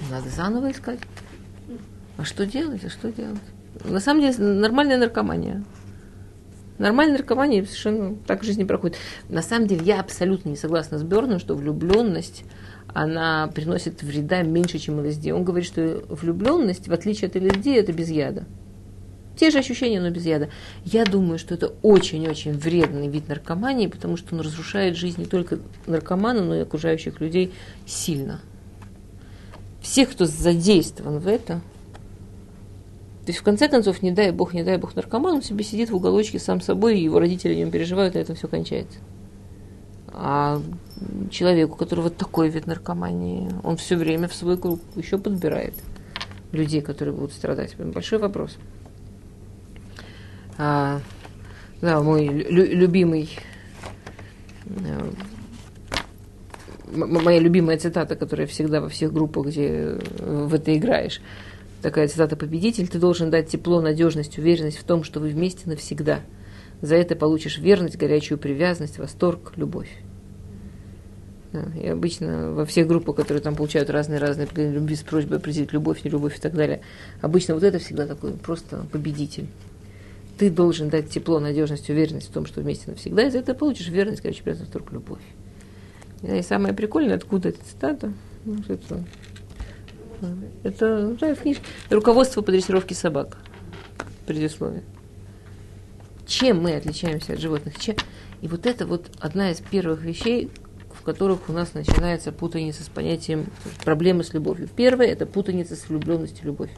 Надо 0.10 0.30
заново 0.30 0.72
искать. 0.72 1.00
А 2.17 2.26
что 2.26 2.46
делать? 2.46 2.84
А 2.84 2.89
что 2.89 3.12
делать? 3.12 3.39
На 3.86 3.99
самом 3.99 4.21
деле 4.21 4.38
нормальная 4.38 4.97
наркомания. 4.97 5.63
Нормальная 6.77 7.17
наркомания 7.17 7.63
совершенно 7.63 8.15
так 8.25 8.43
жизнь 8.43 8.60
не 8.60 8.65
проходит. 8.65 8.97
На 9.29 9.41
самом 9.41 9.67
деле 9.67 9.86
я 9.86 9.99
абсолютно 9.99 10.49
не 10.49 10.55
согласна 10.55 10.97
с 10.97 11.03
Берном, 11.03 11.39
что 11.39 11.55
влюбленность 11.55 12.43
она 12.93 13.47
приносит 13.53 14.03
вреда 14.03 14.41
меньше, 14.41 14.79
чем 14.79 14.99
ЛСД. 14.99 15.27
Он 15.27 15.43
говорит, 15.43 15.67
что 15.67 16.03
влюбленность, 16.10 16.88
в 16.88 16.93
отличие 16.93 17.29
от 17.29 17.36
ЛСД, 17.36 17.67
это 17.67 17.93
без 17.93 18.10
яда. 18.10 18.45
Те 19.38 19.49
же 19.49 19.60
ощущения, 19.60 20.01
но 20.01 20.10
без 20.10 20.25
яда. 20.25 20.49
Я 20.84 21.05
думаю, 21.05 21.39
что 21.39 21.53
это 21.53 21.73
очень-очень 21.81 22.53
вредный 22.53 23.07
вид 23.07 23.29
наркомании, 23.29 23.88
потому 23.88 24.17
что 24.17 24.36
он 24.36 24.41
разрушает 24.41 24.97
жизнь 24.97 25.21
не 25.21 25.25
только 25.25 25.60
наркомана, 25.88 26.43
но 26.43 26.55
и 26.55 26.60
окружающих 26.60 27.21
людей 27.21 27.53
сильно. 27.86 28.41
Всех, 29.81 30.12
кто 30.12 30.25
задействован 30.25 31.19
в 31.19 31.27
это, 31.27 31.62
то 33.25 33.29
есть, 33.29 33.39
в 33.39 33.43
конце 33.43 33.67
концов, 33.67 34.01
не 34.01 34.12
дай 34.12 34.31
бог, 34.31 34.53
не 34.53 34.63
дай 34.63 34.77
бог 34.77 34.95
наркоман, 34.95 35.36
он 35.36 35.41
себе 35.43 35.63
сидит 35.63 35.91
в 35.91 35.95
уголочке 35.95 36.39
сам 36.39 36.60
собой, 36.60 36.97
и 36.97 37.03
его 37.03 37.19
родители 37.19 37.53
о 37.53 37.55
нем 37.55 37.69
переживают, 37.69 38.15
и 38.15 38.19
это 38.19 38.34
все 38.34 38.47
кончается. 38.47 38.97
А 40.07 40.60
человеку, 41.29 41.73
у 41.73 41.77
которого 41.77 42.10
такой 42.10 42.49
вид 42.49 42.65
наркомании, 42.65 43.47
он 43.63 43.77
все 43.77 43.95
время 43.95 44.27
в 44.27 44.34
свой 44.34 44.57
круг 44.57 44.79
еще 44.95 45.19
подбирает 45.19 45.75
людей, 46.51 46.81
которые 46.81 47.13
будут 47.13 47.34
страдать. 47.34 47.75
Большой 47.77 48.17
вопрос. 48.17 48.57
А, 50.57 50.99
да, 51.79 52.01
мой 52.01 52.27
лю- 52.27 52.75
любимый, 52.75 53.29
э, 54.65 55.12
моя 56.91 57.39
любимая 57.39 57.77
цитата, 57.77 58.15
которая 58.15 58.47
всегда 58.47 58.81
во 58.81 58.89
всех 58.89 59.13
группах, 59.13 59.45
где 59.45 59.99
в 60.17 60.55
это 60.55 60.75
играешь– 60.75 61.21
такая 61.82 62.08
цитата 62.08 62.36
«Победитель, 62.36 62.88
ты 62.88 63.00
должен 63.00 63.30
дать 63.30 63.50
тепло, 63.50 63.82
надежность, 63.82 64.38
уверенность 64.38 64.78
в 64.78 64.84
том, 64.84 65.04
что 65.04 65.20
вы 65.20 65.30
вместе 65.30 65.70
навсегда. 65.70 66.22
За 66.82 66.96
это 66.96 67.15
получишь 67.15 67.58
верность, 67.58 67.98
горячую 67.98 68.38
привязанность, 68.38 68.98
восторг, 68.98 69.54
любовь». 69.56 69.89
И 71.82 71.88
обычно 71.88 72.54
во 72.54 72.65
всех 72.65 72.88
группах, 72.88 73.17
которые 73.17 73.44
там 73.44 73.56
получают 73.56 73.89
разные-разные 73.89 74.48
любви 74.56 74.96
с 74.96 75.02
просьбой 75.02 75.38
определить 75.38 75.74
любовь, 75.74 76.04
не 76.04 76.10
любовь 76.10 76.38
и 76.38 76.41
так 76.41 76.54
далее, 76.54 76.82
обычно 77.20 77.56
вот 77.56 77.63
это 77.63 77.78
всегда 77.80 78.08
такой 78.08 78.34
просто 78.34 78.86
победитель. 78.91 79.48
Ты 80.38 80.50
должен 80.50 80.89
дать 80.89 81.10
тепло, 81.10 81.39
надежность, 81.39 81.89
уверенность 81.89 82.30
в 82.30 82.32
том, 82.32 82.46
что 82.46 82.62
вместе 82.62 82.89
навсегда, 82.89 83.24
и 83.24 83.30
за 83.30 83.39
это 83.39 83.54
получишь 83.54 83.89
верность, 83.89 84.22
короче, 84.22 84.41
привязанность, 84.41 84.74
восторг, 84.74 84.94
любовь. 84.94 85.22
И 86.24 86.41
самое 86.41 86.74
прикольное, 86.74 87.17
откуда 87.17 87.50
эта 87.50 87.63
цитата, 87.65 88.13
ну, 88.46 88.63
это 90.63 91.15
да, 91.19 91.36
в 91.36 91.39
книжке. 91.39 91.63
Руководство 91.89 92.41
по 92.41 92.51
дрессировке 92.51 92.95
собак. 92.95 93.38
Предисловие. 94.25 94.84
Чем 96.27 96.62
мы 96.62 96.75
отличаемся 96.75 97.34
от 97.34 97.39
животных? 97.39 97.77
Чем? 97.79 97.95
И 98.41 98.47
вот 98.47 98.65
это 98.65 98.86
вот 98.86 99.12
одна 99.19 99.51
из 99.51 99.60
первых 99.60 100.01
вещей, 100.01 100.49
в 100.93 101.03
которых 101.03 101.49
у 101.49 101.53
нас 101.53 101.73
начинается 101.73 102.31
путаница 102.31 102.84
с 102.84 102.89
понятием 102.89 103.47
проблемы 103.84 104.23
с 104.23 104.34
любовью. 104.34 104.69
Первое– 104.75 105.07
это 105.07 105.25
путаница 105.25 105.75
с 105.75 105.89
влюбленностью 105.89 106.45
любовь. 106.45 106.71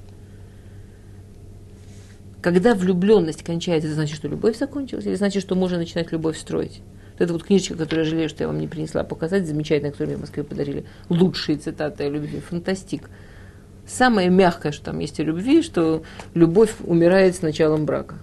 Когда 2.41 2.75
влюбленность 2.75 3.43
кончается, 3.43 3.87
это 3.87 3.95
значит, 3.95 4.17
что 4.17 4.27
любовь 4.27 4.57
закончилась, 4.57 5.05
или 5.05 5.15
значит, 5.15 5.41
что 5.41 5.55
можно 5.55 5.77
начинать 5.77 6.11
любовь 6.11 6.37
строить? 6.37 6.81
Вот 7.13 7.21
эта 7.21 7.33
вот 7.33 7.43
книжечка, 7.43 7.75
которую 7.75 8.05
я 8.05 8.09
жалею, 8.09 8.29
что 8.29 8.43
я 8.43 8.47
вам 8.47 8.59
не 8.59 8.67
принесла 8.67 9.03
показать, 9.03 9.47
замечательная, 9.47 9.91
которую 9.91 10.09
мне 10.09 10.17
в 10.17 10.21
Москве 10.21 10.43
подарили. 10.43 10.85
Лучшие 11.09 11.57
цитаты 11.57 12.05
о 12.05 12.09
любви. 12.09 12.39
Фантастик. 12.39 13.09
Самое 13.85 14.29
мягкое, 14.29 14.71
что 14.71 14.85
там 14.85 14.99
есть 14.99 15.19
о 15.19 15.23
любви, 15.23 15.61
что 15.61 16.03
любовь 16.33 16.75
умирает 16.83 17.35
с 17.35 17.41
началом 17.41 17.85
брака. 17.85 18.15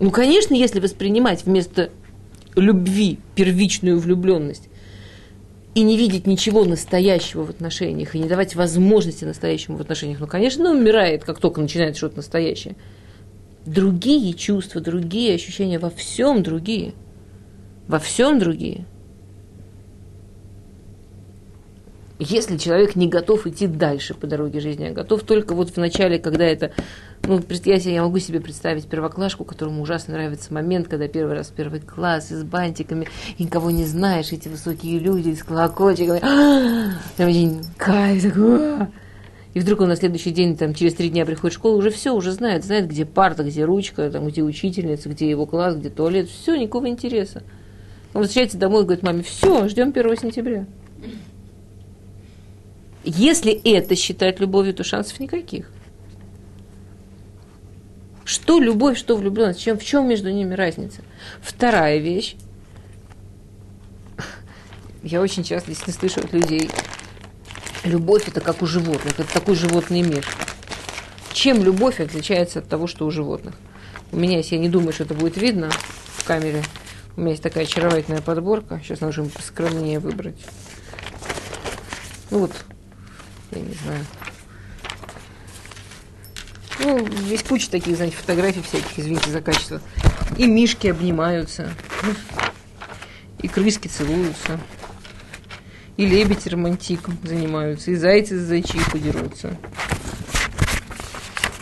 Ну, 0.00 0.10
конечно, 0.10 0.54
если 0.54 0.80
воспринимать 0.80 1.44
вместо 1.44 1.90
любви 2.56 3.18
первичную 3.34 3.98
влюбленность 3.98 4.68
и 5.74 5.82
не 5.82 5.96
видеть 5.96 6.26
ничего 6.26 6.64
настоящего 6.64 7.44
в 7.44 7.50
отношениях, 7.50 8.16
и 8.16 8.18
не 8.18 8.28
давать 8.28 8.56
возможности 8.56 9.24
настоящему 9.24 9.76
в 9.76 9.80
отношениях, 9.80 10.18
ну, 10.18 10.26
конечно, 10.26 10.72
умирает, 10.72 11.24
как 11.24 11.38
только 11.38 11.60
начинает 11.60 11.96
что-то 11.96 12.16
настоящее. 12.16 12.74
Другие 13.66 14.32
чувства, 14.32 14.80
другие 14.80 15.34
ощущения, 15.34 15.78
во 15.78 15.90
всем 15.90 16.42
другие. 16.42 16.94
Во 17.86 17.98
всем 17.98 18.38
другие– 18.40 18.86
если 22.22 22.58
человек 22.58 22.96
не 22.96 23.08
готов 23.08 23.46
идти 23.46 23.66
дальше 23.66 24.12
по 24.12 24.26
дороге 24.26 24.60
жизни, 24.60 24.84
а 24.84 24.92
готов 24.92 25.22
только 25.22 25.54
вот 25.54 25.70
в 25.70 25.76
начале, 25.78 26.18
когда 26.18 26.44
это, 26.44 26.70
ну, 27.26 27.40
я, 27.64 27.76
я 27.76 28.02
могу 28.02 28.18
себе 28.18 28.40
представить 28.40 28.86
первоклашку, 28.86 29.44
которому 29.44 29.80
ужасно 29.80 30.14
нравится 30.14 30.52
момент, 30.52 30.86
когда 30.86 31.08
первый 31.08 31.34
раз 31.34 31.48
первый 31.48 31.80
класс, 31.80 32.30
и 32.30 32.34
с 32.34 32.44
бантиками, 32.44 33.08
и 33.38 33.44
никого 33.44 33.70
не 33.70 33.86
знаешь, 33.86 34.32
эти 34.32 34.48
высокие 34.48 34.98
люди 34.98 35.32
с 35.32 35.42
колокольчиками, 35.42 36.20
там 37.16 37.28
очень 37.28 37.62
кайф 37.78 38.22
такой, 38.22 38.88
и 39.54 39.60
вдруг 39.60 39.80
он 39.80 39.88
на 39.88 39.96
следующий 39.96 40.30
день, 40.30 40.58
там, 40.58 40.74
через 40.74 40.94
три 40.94 41.08
дня 41.08 41.24
приходит 41.24 41.54
в 41.54 41.58
школу, 41.58 41.78
уже 41.78 41.90
все, 41.90 42.14
уже 42.14 42.32
знает, 42.32 42.64
знает, 42.64 42.86
где 42.86 43.06
парта, 43.06 43.44
где 43.44 43.64
ручка, 43.64 44.10
там, 44.10 44.28
где 44.28 44.42
учительница, 44.42 45.08
где 45.08 45.28
его 45.28 45.46
класс, 45.46 45.74
где 45.74 45.88
туалет, 45.88 46.28
все, 46.28 46.54
никакого 46.56 46.86
интереса. 46.88 47.42
Он 48.12 48.20
возвращается 48.20 48.58
домой 48.58 48.82
и 48.82 48.84
говорит 48.84 49.02
маме, 49.02 49.22
все, 49.22 49.66
ждем 49.68 49.88
1 49.88 50.16
сентября. 50.18 50.66
Если 53.04 53.52
это 53.52 53.96
считать 53.96 54.40
любовью, 54.40 54.74
то 54.74 54.84
шансов 54.84 55.20
никаких. 55.20 55.70
Что 58.24 58.60
любовь, 58.60 58.98
что 58.98 59.16
влюбленность, 59.16 59.60
чем, 59.60 59.78
в 59.78 59.84
чем 59.84 60.08
между 60.08 60.30
ними 60.30 60.54
разница? 60.54 61.02
Вторая 61.40 61.98
вещь. 61.98 62.36
Я 65.02 65.20
очень 65.20 65.42
часто 65.42 65.70
действительно 65.70 65.98
слышу 65.98 66.20
от 66.20 66.32
людей, 66.32 66.70
любовь 67.84 68.28
это 68.28 68.40
как 68.40 68.62
у 68.62 68.66
животных, 68.66 69.18
это 69.18 69.32
такой 69.32 69.54
животный 69.54 70.02
мир. 70.02 70.26
Чем 71.32 71.64
любовь 71.64 72.00
отличается 72.00 72.58
от 72.58 72.68
того, 72.68 72.86
что 72.86 73.06
у 73.06 73.10
животных? 73.10 73.54
У 74.12 74.16
меня 74.16 74.36
есть, 74.36 74.52
я 74.52 74.58
не 74.58 74.68
думаю, 74.68 74.92
что 74.92 75.04
это 75.04 75.14
будет 75.14 75.36
видно 75.36 75.70
в 76.16 76.24
камере, 76.24 76.62
у 77.16 77.20
меня 77.20 77.30
есть 77.30 77.42
такая 77.42 77.64
очаровательная 77.64 78.20
подборка, 78.20 78.80
сейчас 78.84 79.00
нужно 79.00 79.28
скромнее 79.42 80.00
выбрать. 80.00 80.38
Ну 82.30 82.40
вот, 82.40 82.52
я 83.52 83.60
не 83.60 83.74
знаю. 83.74 84.04
Ну, 86.82 87.06
есть 87.26 87.46
куча 87.46 87.70
таких, 87.70 87.96
знаете, 87.96 88.16
фотографий 88.16 88.62
всяких, 88.62 88.98
извините 88.98 89.30
за 89.30 89.42
качество. 89.42 89.80
И 90.38 90.46
мишки 90.46 90.86
обнимаются, 90.88 91.74
и 93.42 93.48
крыски 93.48 93.88
целуются, 93.88 94.58
и 95.96 96.06
лебедь 96.06 96.46
романтиком 96.46 97.18
занимаются, 97.22 97.90
и 97.90 97.96
зайцы 97.96 98.38
за 98.38 98.46
зайчиху 98.46 98.98
дерутся. 98.98 99.58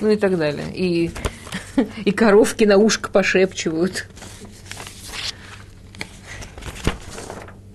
Ну 0.01 0.11
и 0.11 0.17
так 0.17 0.39
далее. 0.39 0.73
И, 0.73 1.11
и 2.05 2.13
коровки 2.13 2.63
на 2.63 2.77
ушко 2.77 3.11
пошепчивают. 3.11 4.07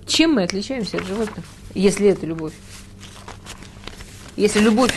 Чем 0.07 0.35
мы 0.35 0.43
отличаемся 0.43 0.97
от 0.97 1.05
животных, 1.05 1.43
если 1.73 2.07
это 2.07 2.25
любовь? 2.25 2.53
Если 4.35 4.59
любовь 4.59 4.93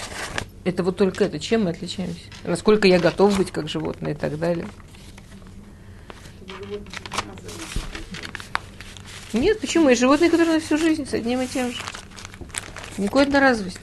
Это 0.64 0.82
вот 0.82 0.96
только 0.96 1.24
это. 1.24 1.38
Чем 1.38 1.64
мы 1.64 1.70
отличаемся? 1.70 2.24
Насколько 2.44 2.88
я 2.88 2.98
готов 2.98 3.36
быть 3.36 3.52
как 3.52 3.68
животное 3.68 4.12
и 4.12 4.16
так 4.16 4.36
далее. 4.36 4.66
Нет, 9.32 9.60
почему? 9.60 9.88
Есть 9.88 10.00
животные, 10.00 10.28
которые 10.28 10.54
на 10.54 10.60
всю 10.60 10.76
жизнь 10.76 11.06
с 11.06 11.14
одним 11.14 11.40
и 11.40 11.46
тем 11.46 11.70
же. 11.70 11.78
Никакой 12.98 13.24
одноразовости. 13.24 13.78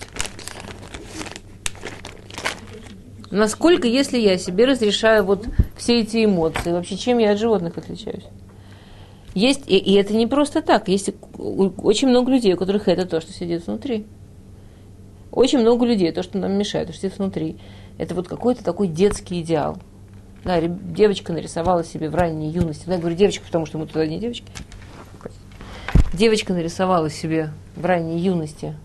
Насколько, 3.32 3.88
если 3.88 4.18
я 4.18 4.38
себе 4.38 4.66
разрешаю 4.66 5.24
вот 5.24 5.48
все 5.78 6.02
эти 6.02 6.26
эмоции, 6.26 6.72
вообще 6.72 6.98
чем 6.98 7.18
я 7.18 7.32
от 7.32 7.40
животных 7.40 7.78
отличаюсь? 7.78 8.26
Есть, 9.34 9.64
и, 9.68 9.78
и 9.78 9.94
это 9.94 10.14
не 10.14 10.28
просто 10.28 10.62
так. 10.62 10.90
Есть 10.90 11.12
очень 11.38 12.10
много 12.10 12.32
людей, 12.32 12.54
у 12.54 12.58
которых 12.58 12.88
это 12.88 13.06
то, 13.06 13.22
что 13.22 13.32
сидит 13.32 13.66
внутри. 13.66 14.06
Очень 15.34 15.60
много 15.60 15.86
людей, 15.86 16.12
то, 16.12 16.22
что 16.22 16.38
нам 16.38 16.54
мешает, 16.54 16.88
то, 16.88 16.94
что 16.94 17.02
сидит 17.02 17.18
внутри. 17.18 17.58
Это 17.98 18.14
вот 18.14 18.28
какой-то 18.28 18.64
такой 18.64 18.88
детский 18.88 19.42
идеал. 19.42 19.78
Да, 20.44 20.62
девочка 20.62 21.34
нарисовала 21.34 21.84
себе 21.84 22.10
в 22.10 22.16
ранней 22.16 22.50
юности. 22.50 22.84
Да, 22.86 22.94
я 22.94 23.00
говорю 23.00 23.16
девочка, 23.16 23.44
потому 23.44 23.66
что 23.66 23.80
мы 23.80 23.88
туда 23.88 24.06
не 24.06 24.20
девочки. 24.20 24.48
Девочка 26.14 26.54
нарисовала 26.54 27.10
себе 27.10 27.52
в 27.76 27.84
ранней 27.84 28.20
юности 28.20 28.76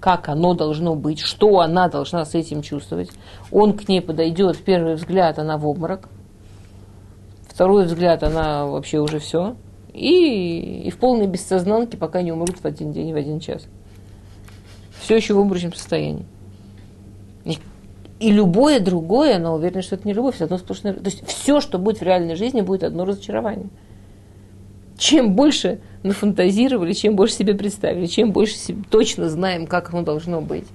как 0.00 0.28
оно 0.28 0.54
должно 0.54 0.94
быть, 0.94 1.18
что 1.18 1.58
она 1.58 1.88
должна 1.88 2.24
с 2.24 2.36
этим 2.36 2.62
чувствовать. 2.62 3.10
Он 3.50 3.72
к 3.72 3.88
ней 3.88 4.00
подойдет, 4.00 4.54
в 4.54 4.62
первый 4.62 4.94
взгляд 4.94 5.40
она 5.40 5.58
в 5.58 5.66
обморок, 5.66 6.08
второй 7.48 7.86
взгляд 7.86 8.22
она 8.22 8.64
вообще 8.66 9.00
уже 9.00 9.18
все. 9.18 9.56
И, 9.92 10.82
и 10.86 10.90
в 10.90 10.98
полной 10.98 11.26
бессознанке, 11.26 11.96
пока 11.96 12.22
не 12.22 12.30
умрут 12.30 12.58
в 12.62 12.64
один 12.64 12.92
день 12.92 13.08
и 13.08 13.12
в 13.12 13.16
один 13.16 13.40
час. 13.40 13.66
Все 15.00 15.16
еще 15.16 15.34
в 15.34 15.38
обморочном 15.38 15.74
состоянии. 15.74 16.26
И, 17.44 17.58
и 18.20 18.30
любое 18.32 18.80
другое, 18.80 19.36
она 19.36 19.54
уверена, 19.54 19.82
что 19.82 19.96
это 19.96 20.06
не 20.06 20.14
любовь, 20.14 20.36
это 20.36 20.44
одно 20.44 20.58
сплошное... 20.58 20.92
То 20.94 21.06
есть 21.06 21.26
все, 21.26 21.60
что 21.60 21.78
будет 21.78 21.98
в 21.98 22.02
реальной 22.02 22.34
жизни, 22.34 22.60
будет 22.60 22.84
одно 22.84 23.04
разочарование 23.04 23.68
чем 24.98 25.34
больше 25.34 25.80
нафантазировали, 26.02 26.92
чем 26.92 27.16
больше 27.16 27.36
себе 27.36 27.54
представили, 27.54 28.06
чем 28.06 28.32
больше 28.32 28.56
себе, 28.56 28.82
точно 28.90 29.28
знаем, 29.28 29.66
как 29.66 29.94
оно 29.94 30.02
должно 30.02 30.40
быть. 30.40 30.66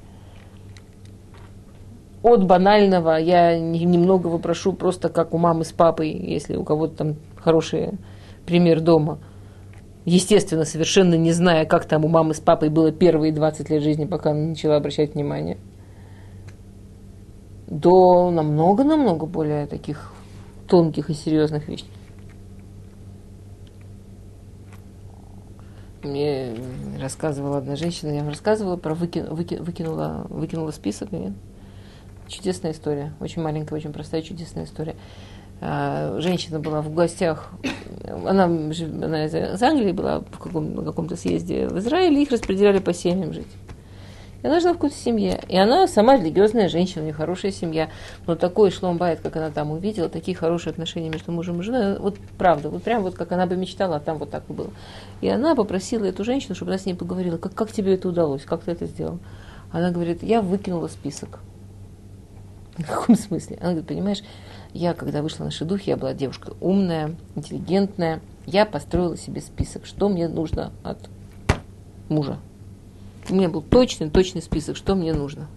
От 2.23 2.45
банального 2.45 3.17
я 3.17 3.59
немного 3.59 4.27
вопрошу 4.27 4.71
просто 4.71 5.09
как 5.09 5.33
у 5.33 5.37
мамы 5.37 5.65
с 5.65 5.73
папой, 5.73 6.09
если 6.09 6.55
у 6.55 6.63
кого-то 6.63 6.95
там 6.95 7.15
хороший 7.35 7.91
пример 8.45 8.79
дома. 8.79 9.19
Естественно, 10.05 10.65
совершенно 10.65 11.15
не 11.15 11.31
зная, 11.31 11.65
как 11.65 11.85
там 11.85 12.03
у 12.03 12.09
мамы 12.09 12.33
с 12.33 12.39
папой 12.39 12.69
было 12.69 12.91
первые 12.91 13.31
20 13.31 13.69
лет 13.69 13.83
жизни, 13.83 14.05
пока 14.05 14.31
она 14.31 14.49
начала 14.49 14.75
обращать 14.75 15.13
внимание. 15.13 15.57
До 17.67 18.29
намного-намного 18.29 19.25
более 19.25 19.65
таких 19.65 20.13
тонких 20.67 21.09
и 21.09 21.13
серьезных 21.13 21.67
вещей. 21.69 21.87
Мне 26.03 26.53
рассказывала 26.99 27.59
одна 27.59 27.77
женщина, 27.77 28.09
я 28.09 28.19
вам 28.19 28.29
рассказывала 28.29 28.75
про 28.75 28.93
выки, 28.93 29.19
выки, 29.19 29.55
выкинула, 29.55 30.25
выкинула 30.29 30.71
список. 30.71 31.13
Нет? 31.13 31.31
Чудесная 32.27 32.73
история, 32.73 33.13
очень 33.21 33.41
маленькая, 33.41 33.75
очень 33.75 33.93
простая, 33.93 34.21
чудесная 34.21 34.65
история. 34.65 34.95
А, 35.65 36.19
женщина 36.19 36.59
была 36.59 36.81
в 36.81 36.93
гостях, 36.93 37.49
она, 38.05 38.43
она 38.43 39.25
из 39.25 39.63
Англии 39.63 39.93
была 39.93 40.19
в 40.19 40.37
каком, 40.37 40.83
каком-то 40.83 41.15
съезде 41.15 41.69
в 41.69 41.79
Израиле, 41.79 42.21
их 42.21 42.31
распределяли 42.31 42.79
по 42.79 42.93
семьям 42.93 43.31
жить. 43.31 43.47
И 44.41 44.47
она 44.47 44.59
жила 44.59 44.73
в 44.73 44.75
какой-то 44.75 44.97
семье. 44.97 45.41
И 45.47 45.57
она 45.57 45.87
сама 45.87 46.17
религиозная 46.17 46.67
женщина, 46.67 47.03
у 47.03 47.03
нее 47.05 47.13
хорошая 47.13 47.53
семья. 47.53 47.89
Но 48.27 48.35
такой 48.35 48.71
шлом 48.71 48.97
байт, 48.97 49.21
как 49.21 49.37
она 49.37 49.51
там 49.51 49.71
увидела, 49.71 50.09
такие 50.09 50.35
хорошие 50.35 50.71
отношения 50.71 51.07
между 51.07 51.31
мужем 51.31 51.61
и 51.61 51.63
женой, 51.63 51.97
вот 51.97 52.17
правда, 52.37 52.69
вот 52.69 52.83
прям 52.83 53.01
вот 53.03 53.15
как 53.15 53.31
она 53.31 53.45
бы 53.45 53.55
мечтала, 53.55 53.95
а 53.95 53.99
там 54.01 54.17
вот 54.17 54.31
так 54.31 54.43
и 54.49 54.53
было. 54.53 54.71
И 55.21 55.29
она 55.29 55.55
попросила 55.55 56.03
эту 56.03 56.25
женщину, 56.25 56.55
чтобы 56.55 56.71
она 56.71 56.77
с 56.77 56.85
ней 56.85 56.93
поговорила, 56.93 57.37
как, 57.37 57.53
как 57.53 57.71
тебе 57.71 57.93
это 57.93 58.09
удалось, 58.09 58.43
как 58.43 58.63
ты 58.63 58.71
это 58.71 58.85
сделал. 58.85 59.19
Она 59.71 59.91
говорит, 59.91 60.23
я 60.23 60.41
выкинула 60.41 60.89
список. 60.89 61.39
В 62.77 62.85
каком 62.85 63.15
смысле? 63.15 63.57
Она 63.61 63.69
говорит, 63.69 63.87
понимаешь, 63.87 64.23
я, 64.73 64.93
когда 64.93 65.21
вышла 65.21 65.45
на 65.45 65.51
шедух, 65.51 65.81
я 65.83 65.97
была 65.97 66.13
девушка 66.13 66.53
умная, 66.61 67.15
интеллигентная. 67.35 68.21
Я 68.45 68.65
построила 68.65 69.17
себе 69.17 69.41
список, 69.41 69.85
что 69.85 70.09
мне 70.09 70.27
нужно 70.27 70.71
от 70.83 70.97
мужа 72.09 72.37
у 73.29 73.35
меня 73.35 73.49
был 73.49 73.61
точный, 73.61 74.09
точный 74.09 74.41
список, 74.41 74.75
что 74.75 74.95
мне 74.95 75.13
нужно. 75.13 75.47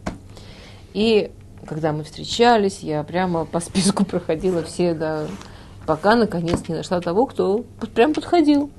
И 0.95 1.31
когда 1.67 1.93
мы 1.93 2.05
встречались, 2.05 2.81
я 2.81 3.03
прямо 3.03 3.45
по 3.45 3.61
списку 3.61 4.05
проходила 4.07 4.63
все, 4.63 4.95
да, 4.95 5.27
пока 5.87 6.15
наконец 6.15 6.69
не 6.69 6.75
нашла 6.75 7.01
того, 7.01 7.27
кто 7.27 7.65
прям 7.95 8.15
подходил. 8.15 8.71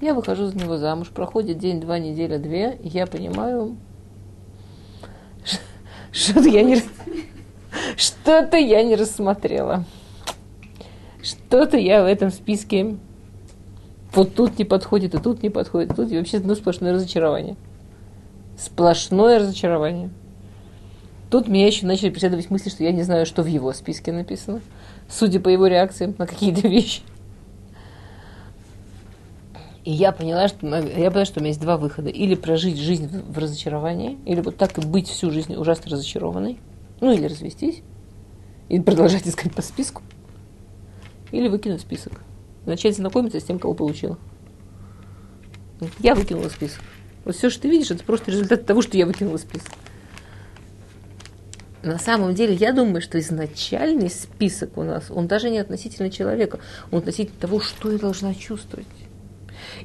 Я 0.00 0.14
выхожу 0.14 0.46
за 0.46 0.56
него 0.56 0.76
замуж, 0.76 1.08
проходит 1.08 1.58
день, 1.58 1.80
два, 1.80 1.98
неделя, 1.98 2.38
две, 2.38 2.76
и 2.76 2.88
я 2.88 3.06
понимаю, 3.06 3.76
что-то 6.12 6.48
я 6.48 6.62
не, 6.62 6.80
что-то 7.98 8.56
я 8.56 8.82
не 8.84 8.94
рассмотрела. 8.94 9.84
Что-то 11.22 11.76
я 11.76 12.02
в 12.02 12.06
этом 12.06 12.30
списке 12.30 12.96
вот 14.14 14.34
тут 14.34 14.58
не 14.58 14.64
подходит, 14.64 15.14
и 15.14 15.18
тут 15.18 15.42
не 15.42 15.50
подходит, 15.50 15.94
тут 15.94 16.10
и 16.10 16.16
вообще 16.16 16.38
ну, 16.38 16.54
сплошное 16.54 16.92
разочарование. 16.92 17.56
Сплошное 18.56 19.40
разочарование. 19.40 20.10
Тут 21.28 21.48
меня 21.48 21.66
еще 21.66 21.86
начали 21.86 22.10
преследовать 22.10 22.50
мысли, 22.50 22.70
что 22.70 22.84
я 22.84 22.92
не 22.92 23.02
знаю, 23.02 23.26
что 23.26 23.42
в 23.42 23.46
его 23.46 23.72
списке 23.72 24.12
написано, 24.12 24.60
судя 25.08 25.40
по 25.40 25.48
его 25.48 25.66
реакциям 25.66 26.14
на 26.18 26.26
какие-то 26.26 26.66
вещи. 26.68 27.02
И 29.84 29.90
я 29.90 30.12
поняла, 30.12 30.48
что, 30.48 30.66
я 30.66 31.10
поняла, 31.10 31.24
что 31.24 31.40
у 31.40 31.42
меня 31.42 31.48
есть 31.48 31.60
два 31.60 31.76
выхода. 31.76 32.10
Или 32.10 32.34
прожить 32.34 32.78
жизнь 32.78 33.08
в 33.28 33.38
разочаровании, 33.38 34.18
или 34.24 34.40
вот 34.40 34.56
так 34.56 34.78
и 34.78 34.86
быть 34.86 35.08
всю 35.08 35.30
жизнь 35.30 35.54
ужасно 35.56 35.90
разочарованной. 35.90 36.58
Ну, 37.00 37.12
или 37.12 37.26
развестись, 37.26 37.82
и 38.68 38.80
продолжать 38.80 39.26
искать 39.26 39.54
по 39.54 39.62
списку. 39.62 40.02
Или 41.30 41.48
выкинуть 41.48 41.80
список. 41.80 42.20
Начать 42.66 42.96
знакомиться 42.96 43.40
с 43.40 43.44
тем, 43.44 43.58
кого 43.58 43.74
получила. 43.74 44.18
Я 46.00 46.14
выкинула 46.14 46.48
список. 46.48 46.82
Вот 47.24 47.36
все, 47.36 47.50
что 47.50 47.62
ты 47.62 47.68
видишь, 47.68 47.90
это 47.90 48.04
просто 48.04 48.30
результат 48.30 48.66
того, 48.66 48.82
что 48.82 48.96
я 48.96 49.06
выкинула 49.06 49.36
список. 49.36 49.72
На 51.82 51.98
самом 51.98 52.34
деле, 52.34 52.54
я 52.54 52.72
думаю, 52.72 53.00
что 53.00 53.20
изначальный 53.20 54.10
список 54.10 54.76
у 54.76 54.82
нас, 54.82 55.10
он 55.10 55.28
даже 55.28 55.48
не 55.48 55.58
относительно 55.58 56.10
человека, 56.10 56.58
он 56.90 56.98
относительно 56.98 57.38
того, 57.38 57.60
что 57.60 57.92
я 57.92 57.98
должна 57.98 58.34
чувствовать. 58.34 58.86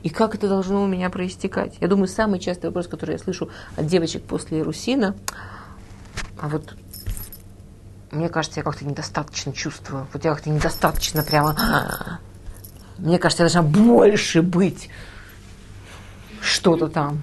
И 0.01 0.09
как 0.09 0.35
это 0.35 0.47
должно 0.47 0.83
у 0.83 0.87
меня 0.87 1.09
проистекать. 1.09 1.77
Я 1.81 1.87
думаю, 1.87 2.07
самый 2.07 2.39
частый 2.39 2.69
вопрос, 2.69 2.87
который 2.87 3.11
я 3.11 3.19
слышу 3.19 3.49
от 3.75 3.85
девочек 3.85 4.23
после 4.23 4.61
Русина, 4.63 5.15
а 6.39 6.49
вот 6.49 6.75
мне 8.13 8.29
кажется, 8.29 8.59
я 8.59 8.63
как-то 8.63 8.85
недостаточно 8.85 9.53
чувствую. 9.53 10.07
Вот 10.13 10.23
я 10.23 10.33
как-то 10.33 10.49
недостаточно 10.49 11.23
прямо... 11.23 12.19
Мне 12.97 13.17
кажется, 13.17 13.43
я 13.43 13.49
должна 13.49 13.63
больше 13.63 14.41
быть 14.41 14.89
что-то 16.41 16.87
там. 16.87 17.21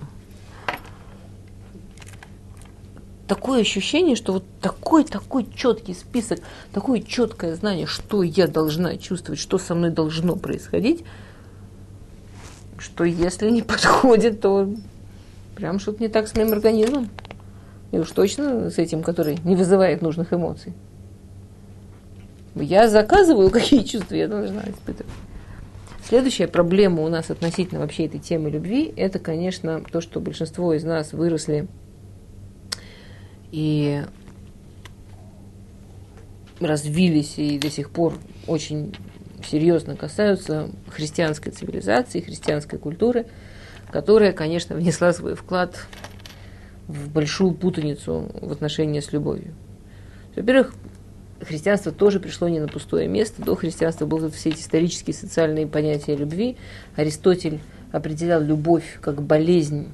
такое 3.31 3.61
ощущение, 3.61 4.17
что 4.17 4.33
вот 4.33 4.45
такой, 4.61 5.05
такой 5.05 5.47
четкий 5.55 5.95
список, 5.95 6.41
такое 6.73 7.01
четкое 7.01 7.55
знание, 7.55 7.87
что 7.87 8.25
я 8.25 8.49
должна 8.49 8.97
чувствовать, 8.97 9.41
что 9.41 9.57
со 9.57 9.77
мной 9.77 9.91
должно 9.91 10.35
происходить, 10.35 11.05
что 12.77 13.05
если 13.05 13.49
не 13.51 13.63
подходит, 13.73 14.41
то 14.41 14.69
прям 15.55 15.79
что-то 15.79 16.03
не 16.03 16.09
так 16.09 16.27
с 16.27 16.35
моим 16.35 16.51
организмом. 16.51 17.09
И 17.93 17.99
уж 17.99 18.11
точно 18.11 18.71
с 18.71 18.79
этим, 18.79 19.03
который 19.03 19.39
не 19.45 19.57
вызывает 19.57 20.03
нужных 20.03 20.33
эмоций. 20.33 20.73
Я 22.55 22.89
заказываю, 22.89 23.51
какие 23.53 23.83
чувства 23.83 24.15
я 24.15 24.29
должна 24.29 24.63
испытывать. 24.63 25.13
Следующая 26.09 26.49
проблема 26.49 27.03
у 27.03 27.09
нас 27.09 27.31
относительно 27.31 27.81
вообще 27.81 28.07
этой 28.07 28.19
темы 28.19 28.51
любви, 28.51 28.93
это, 28.97 29.21
конечно, 29.21 29.81
то, 29.81 30.01
что 30.01 30.19
большинство 30.19 30.75
из 30.75 30.83
нас 30.83 31.13
выросли 31.13 31.69
и 33.53 34.03
развились 36.59 37.39
и 37.39 37.59
до 37.59 37.71
сих 37.71 37.91
пор 37.91 38.15
очень 38.49 38.95
серьезно 39.49 39.97
касаются 39.97 40.71
христианской 40.89 41.53
цивилизации, 41.53 42.21
христианской 42.21 42.79
культуры, 42.79 43.27
которая, 43.91 44.33
конечно, 44.33 44.75
внесла 44.77 45.13
свой 45.13 45.35
вклад 45.35 45.87
в 46.91 47.11
большую 47.13 47.53
путаницу 47.53 48.29
в 48.41 48.53
отношении 48.53 49.01
с 49.01 49.13
любовью. 49.13 49.55
Во-первых, 50.37 50.75
христианство 51.41 51.93
тоже 51.93 52.21
пришло 52.21 52.49
не 52.49 52.61
на 52.61 52.69
пустое 52.69 53.09
место. 53.09 53.43
До 53.43 53.55
христианства 53.55 54.07
были 54.07 54.29
все 54.29 54.51
эти 54.51 54.61
исторические 54.61 55.15
социальные 55.15 55.67
понятия 55.67 56.17
любви. 56.17 56.57
Аристотель 56.97 57.61
определял 57.93 58.43
любовь 58.43 58.99
как 59.01 59.23
болезнь 59.23 59.89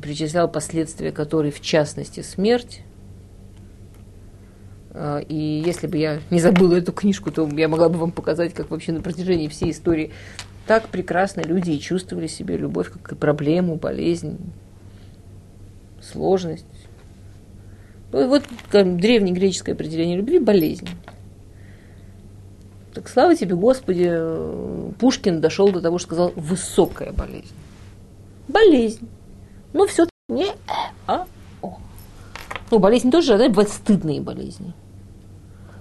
причислял 0.00 0.48
последствия 0.48 1.10
которой, 1.10 1.50
в 1.50 1.60
частности, 1.60 2.20
смерть. 2.20 2.82
А, 4.92 5.18
и 5.18 5.34
если 5.34 5.86
бы 5.86 5.98
я 5.98 6.20
не 6.30 6.40
забыла 6.40 6.74
эту 6.74 6.92
книжку, 6.92 7.30
то 7.30 7.48
я 7.48 7.68
могла 7.68 7.88
бы 7.88 7.98
вам 7.98 8.12
показать, 8.12 8.54
как 8.54 8.70
вообще 8.70 8.92
на 8.92 9.00
протяжении 9.00 9.48
всей 9.48 9.70
истории 9.70 10.12
так 10.66 10.88
прекрасно 10.88 11.40
люди 11.40 11.72
и 11.72 11.80
чувствовали 11.80 12.28
себе 12.28 12.56
любовь, 12.56 12.90
как 12.92 13.12
и 13.12 13.14
проблему, 13.16 13.76
болезнь, 13.76 14.38
сложность. 16.02 16.66
Вот 18.10 18.42
древнегреческое 18.72 19.74
определение 19.74 20.18
любви– 20.18 20.38
болезнь. 20.40 20.88
Так 22.94 23.08
слава 23.08 23.34
тебе, 23.34 23.54
Господи, 23.54 24.12
Пушкин 24.98 25.40
дошел 25.40 25.70
до 25.70 25.80
того, 25.80 25.98
что 25.98 26.08
сказал 26.08 26.32
высокая 26.36 27.12
болезнь. 27.12 27.54
Болезнь. 28.48 29.08
Ну, 29.72 29.86
все 29.86 30.06
не 30.28 30.48
а, 31.06 31.26
о. 31.62 31.78
Ну, 32.70 32.78
болезнь 32.78 33.10
тоже, 33.10 33.38
да, 33.38 33.48
бывают 33.48 33.70
стыдные 33.70 34.20
болезни. 34.20 34.74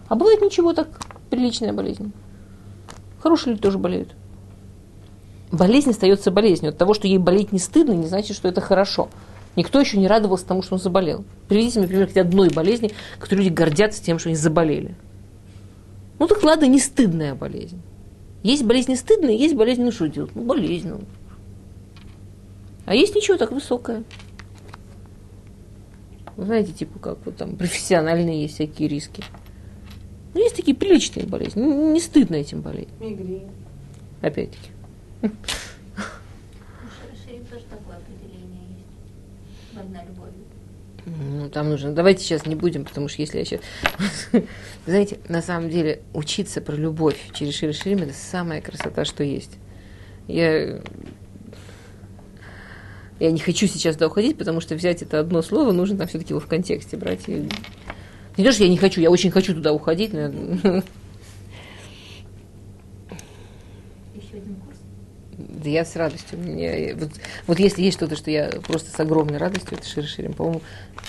А 0.08 0.16
бывает 0.16 0.42
ничего 0.42 0.74
так, 0.74 0.88
приличная 1.30 1.74
болезнь. 1.74 2.14
Хорошие 3.20 3.52
люди 3.52 3.62
тоже 3.62 3.78
болеют. 3.78 4.16
Болезнь 5.52 5.90
остается 5.90 6.32
болезнью. 6.32 6.72
От 6.72 6.78
того, 6.78 6.94
что 6.94 7.08
ей 7.08 7.18
болеть 7.18 7.52
не 7.52 7.60
стыдно, 7.60 7.92
не 7.92 8.08
значит, 8.08 8.38
что 8.38 8.48
это 8.48 8.62
хорошо. 8.62 9.10
Никто 9.56 9.80
еще 9.80 9.98
не 9.98 10.08
радовался 10.08 10.46
тому, 10.46 10.62
что 10.62 10.76
он 10.76 10.80
заболел. 10.80 11.26
Приведите 11.48 11.80
мне 11.80 11.88
пример 11.88 12.08
хоть 12.08 12.18
одной 12.18 12.50
болезни, 12.50 12.92
которой 13.20 13.40
люди 13.40 13.54
гордятся 13.54 14.04
тем, 14.04 14.18
что 14.18 14.30
они 14.30 14.36
заболели. 14.36 14.96
Ну 16.20 16.28
так 16.28 16.44
ладно, 16.44 16.66
не 16.66 16.80
стыдная 16.80 17.36
болезнь. 17.36 17.82
Есть 18.44 18.64
болезнь 18.64 18.96
стыдная, 18.96 19.34
есть 19.34 19.56
болезнь, 19.56 19.84
ну 19.84 19.92
что 19.92 20.08
делать? 20.08 20.32
Ну 20.36 20.44
болезнь. 20.44 20.90
Ну. 20.90 21.02
А 22.86 22.96
есть 22.96 23.16
ничего 23.16 23.38
так 23.38 23.52
высокое. 23.52 24.04
Вы 26.38 26.46
знаете, 26.46 26.72
типа 26.72 27.00
как 27.00 27.18
вот 27.26 27.36
там 27.36 27.56
профессиональные 27.56 28.44
есть 28.44 28.56
всякие 28.56 28.88
риски. 28.88 29.24
Ну, 30.34 30.40
есть 30.42 30.56
такие 30.56 30.76
приличные 30.76 31.26
болезни. 31.26 31.62
Не, 31.62 31.92
не 31.94 32.00
стыдно 32.00 32.36
этим 32.36 32.62
болеть. 32.62 32.88
Мигрень. 33.00 33.48
Опять-таки. 34.22 34.72
Ну, 41.06 41.50
там 41.50 41.70
нужно. 41.70 41.94
Давайте 41.94 42.24
сейчас 42.24 42.46
не 42.46 42.56
будем, 42.56 42.86
потому 42.86 43.08
что 43.08 43.22
если 43.22 43.40
я 43.40 43.46
сейчас... 43.46 43.62
Знаете, 44.86 45.18
на 45.28 45.42
самом 45.42 45.70
деле, 45.70 46.02
учиться 46.14 46.62
про 46.62 46.76
любовь 46.76 47.18
через 47.34 47.56
Шири 47.56 47.72
Ширим– 47.72 47.98
это 48.04 48.14
самая 48.14 48.62
красота, 48.62 49.06
что 49.06 49.24
есть. 49.24 49.58
Я... 50.28 50.82
Я 53.20 53.32
не 53.32 53.40
хочу 53.40 53.68
сейчас 53.68 53.96
туда 53.96 54.08
уходить, 54.08 54.38
потому 54.38 54.62
что 54.62 54.74
взять 54.74 55.04
это 55.04 55.20
одно 55.20 55.44
слово 55.44 55.72
нужно 55.72 55.98
там 55.98 56.08
все-таки 56.08 56.34
его 56.34 56.40
в 56.40 56.48
контексте 56.48 56.98
брать. 56.98 57.28
И... 57.28 57.48
Не 58.38 58.44
то, 58.44 58.52
что 58.52 58.64
я 58.64 58.70
не 58.70 58.78
хочу, 58.78 59.00
я 59.00 59.12
очень 59.12 59.30
хочу 59.30 59.54
туда 59.54 59.74
уходить, 59.74 60.12
но 60.14 60.82
Да 65.64 65.70
я 65.70 65.86
с 65.86 65.96
радостью. 65.96 66.40
Мне, 66.40 66.96
вот, 66.96 67.10
вот 67.46 67.60
если 67.60 67.84
есть 67.84 67.98
что-то, 67.98 68.16
что 68.16 68.32
я 68.32 68.50
просто 68.66 68.90
с 68.90 69.00
огромной 69.00 69.38
радостью, 69.38 69.78
это 69.78 69.88
Шир 69.88 70.06
Ширим. 70.06 70.34
По-моему, 70.34 70.62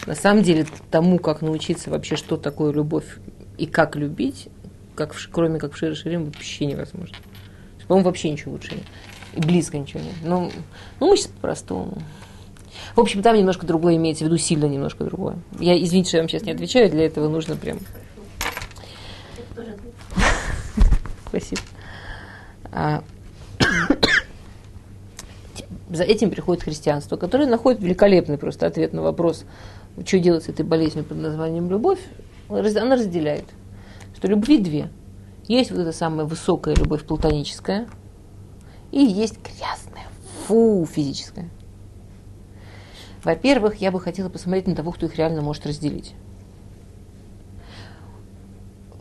на 0.06 0.14
самом 0.14 0.42
деле, 0.42 0.66
тому, 0.90 1.18
как 1.18 1.40
научиться 1.40 1.90
вообще, 1.90 2.16
что 2.16 2.36
такое 2.36 2.72
любовь 2.72 3.18
и 3.56 3.66
как 3.66 3.96
любить, 3.96 4.48
как 4.94 5.14
в, 5.14 5.30
кроме 5.30 5.58
как 5.58 5.72
в 5.72 5.78
Шир 5.78 5.96
Ширим, 5.96 6.26
вообще 6.26 6.66
невозможно. 6.66 7.16
По-моему, 7.88 8.06
вообще 8.06 8.30
ничего 8.30 8.52
лучше 8.52 8.74
нет. 8.74 8.84
И 9.34 9.40
близко 9.40 9.78
ничего 9.78 10.00
нет. 10.00 10.14
Но, 10.22 10.50
ну, 11.00 11.08
мы 11.08 11.16
сейчас 11.16 11.28
по-простому. 11.28 12.02
В 12.94 13.00
общем, 13.00 13.22
там 13.22 13.36
немножко 13.36 13.66
другое 13.66 13.96
имеется 13.96 14.24
в 14.24 14.26
виду, 14.26 14.36
сильно 14.36 14.66
немножко 14.66 15.04
другое. 15.04 15.38
Я, 15.60 15.82
извините, 15.82 16.08
что 16.08 16.16
я 16.18 16.22
вам 16.22 16.28
сейчас 16.28 16.42
не 16.42 16.52
отвечаю, 16.52 16.90
для 16.90 17.06
этого 17.06 17.28
нужно 17.28 17.56
прям... 17.56 17.78
Спасибо. 21.28 21.62
За 25.92 26.04
этим 26.04 26.30
приходит 26.30 26.62
христианство, 26.62 27.18
которое 27.18 27.46
находит 27.46 27.82
великолепный 27.82 28.38
просто 28.38 28.66
ответ 28.66 28.94
на 28.94 29.02
вопрос, 29.02 29.44
что 30.06 30.18
делать 30.18 30.44
с 30.44 30.48
этой 30.48 30.64
болезнью 30.64 31.04
под 31.04 31.18
названием 31.18 31.68
любовь. 31.68 31.98
Она 32.48 32.96
разделяет, 32.96 33.44
что 34.16 34.26
любви 34.26 34.56
две. 34.56 34.88
Есть 35.48 35.70
вот 35.70 35.80
эта 35.80 35.92
самая 35.92 36.24
высокая 36.24 36.74
любовь 36.74 37.04
платоническая, 37.04 37.88
и 38.90 39.02
есть 39.02 39.36
грязная, 39.42 40.06
фу, 40.46 40.88
физическая. 40.90 41.50
Во-первых, 43.22 43.76
я 43.82 43.90
бы 43.90 44.00
хотела 44.00 44.30
посмотреть 44.30 44.68
на 44.68 44.74
того, 44.74 44.92
кто 44.92 45.04
их 45.04 45.16
реально 45.16 45.42
может 45.42 45.66
разделить. 45.66 46.14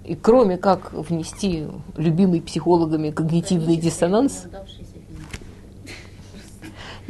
И 0.04 0.16
кроме 0.16 0.58
как 0.58 0.92
внести 0.92 1.68
любимый 1.96 2.42
психологами 2.42 3.12
когнитивный 3.12 3.78
диссонанс, 3.78 4.48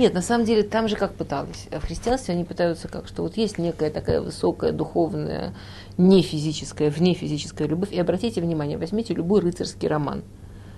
нет, 0.01 0.15
на 0.15 0.21
самом 0.23 0.45
деле 0.45 0.63
там 0.63 0.87
же 0.87 0.95
как 0.95 1.13
пыталась. 1.13 1.67
В 1.71 1.85
христианстве 1.85 2.33
они 2.33 2.43
пытаются 2.43 2.87
как, 2.87 3.07
что 3.07 3.21
вот 3.21 3.37
есть 3.37 3.59
некая 3.59 3.91
такая 3.91 4.19
высокая 4.19 4.71
духовная, 4.71 5.53
не 5.97 6.23
физическая, 6.23 6.89
вне 6.89 7.13
физическая 7.13 7.67
любовь. 7.67 7.91
И 7.91 7.99
обратите 7.99 8.41
внимание, 8.41 8.79
возьмите 8.79 9.13
любой 9.13 9.41
рыцарский 9.41 9.87
роман, 9.87 10.23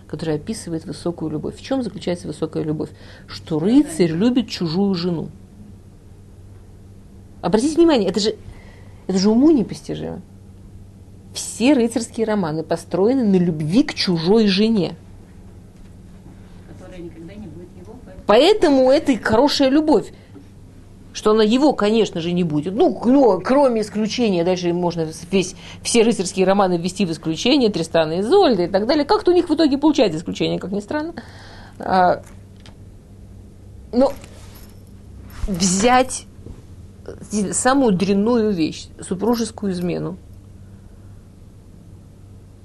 который 0.07 0.35
описывает 0.35 0.83
высокую 0.83 1.31
любовь. 1.31 1.55
В 1.55 1.61
чем 1.61 1.83
заключается 1.83 2.27
высокая 2.27 2.63
любовь? 2.63 2.89
Что 3.25 3.59
рыцарь 3.59 4.11
любит 4.11 4.49
чужую 4.49 4.93
жену. 4.93 5.29
Обратите 7.41 7.75
внимание, 7.75 8.09
это 8.09 8.19
же, 8.19 8.35
это 9.07 9.17
же 9.17 9.29
уму 9.29 9.51
непостижимо. 9.51 10.21
Все 11.33 11.73
рыцарские 11.73 12.25
романы 12.25 12.63
построены 12.63 13.23
на 13.23 13.37
любви 13.37 13.83
к 13.83 13.93
чужой 13.93 14.47
жене. 14.47 14.95
Поэтому 18.25 18.89
это 18.89 19.11
и 19.11 19.17
хорошая 19.17 19.69
любовь. 19.69 20.11
Что 21.13 21.31
она 21.31 21.43
его, 21.43 21.73
конечно 21.73 22.21
же, 22.21 22.31
не 22.31 22.43
будет. 22.43 22.73
Ну, 22.73 22.99
ну 23.05 23.39
кроме 23.41 23.81
исключения, 23.81 24.43
дальше 24.43 24.73
можно 24.73 25.07
весь, 25.29 25.55
все 25.83 26.01
рыцарские 26.01 26.45
романы 26.45 26.77
ввести 26.77 27.05
в 27.05 27.11
исключение, 27.11 27.69
Тристана 27.69 28.13
и 28.13 28.21
Зольда 28.23 28.63
и 28.63 28.67
так 28.67 28.87
далее. 28.87 29.05
Как-то 29.05 29.31
у 29.31 29.33
них 29.33 29.47
в 29.47 29.53
итоге 29.53 29.77
получается 29.77 30.17
исключение, 30.17 30.59
как 30.59 30.71
ни 30.71 30.79
странно. 30.79 31.13
А, 31.77 32.23
но 33.91 34.11
взять 35.47 36.25
самую 37.51 37.93
дрянную 37.93 38.51
вещь, 38.51 38.87
супружескую 38.99 39.73
измену, 39.73 40.17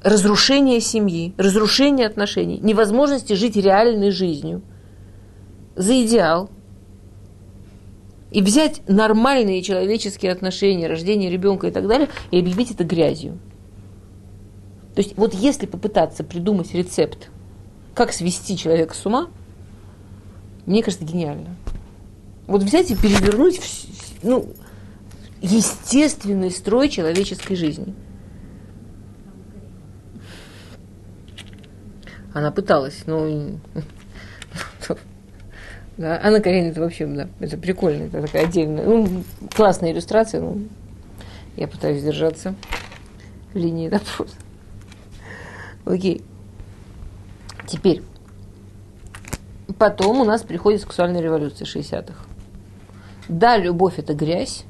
разрушение 0.03 0.81
семьи, 0.81 1.35
разрушение 1.37 2.07
отношений, 2.07 2.59
невозможности 2.63 3.35
жить 3.35 3.57
реальной 3.57 4.11
жизнью– 4.11 4.63
за 5.79 6.05
идеал 6.05 6.51
и 8.31 8.43
взять 8.43 8.83
нормальные 8.89 9.63
человеческие 9.63 10.33
отношения, 10.33 10.89
рождение 10.89 11.31
ребенка 11.31 11.69
и 11.69 11.71
так 11.71 11.87
далее, 11.87 12.09
и 12.31 12.39
объявить 12.39 12.73
это 12.73 12.85
грязью. 12.85 13.39
То 14.95 15.03
есть 15.03 15.17
вот 15.17 15.33
если 15.33 15.67
попытаться 15.67 16.25
придумать 16.25 16.75
рецепт, 16.75 17.31
как 17.95 18.13
свести 18.13 18.57
человека 18.57 18.95
с 18.95 19.07
ума, 19.07 19.29
мне 20.67 20.83
кажется, 20.83 21.07
гениально. 21.07 21.57
Вот 22.47 22.63
взять 22.63 22.91
и 22.91 22.97
перевернуть 22.97 23.61
ну, 24.23 24.53
естественный 25.41 26.51
строй 26.51 26.89
человеческой 26.89 27.55
жизни. 27.55 27.95
Она 32.35 32.51
пыталась, 32.51 33.05
но 33.07 33.27
да. 35.99 36.21
Анна 36.23 36.41
Каренина 36.41 36.71
это 36.71 36.81
вообще, 36.81 37.07
да, 37.07 37.29
это 37.41 37.59
прикольно, 37.59 38.05
это 38.05 38.23
такая 38.23 38.45
отдельная, 38.45 38.85
ну, 38.85 39.25
классная 39.55 39.93
иллюстрация, 39.93 40.41
ну, 40.41 40.69
я 41.57 41.67
пытаюсь 41.67 42.03
держаться 42.03 42.55
линии, 43.53 43.89
да, 43.89 44.01
просто. 44.17 44.37
Окей. 45.85 46.23
Теперь. 47.67 48.03
Потом 49.79 50.21
у 50.21 50.25
нас 50.25 50.43
приходит 50.43 50.83
сексуальная 50.83 51.21
революция 51.21 51.67
60-х. 51.67 52.25
Да, 53.29 53.57
любовь– 53.57 53.95
это 53.99 54.15
грязь. 54.15 54.65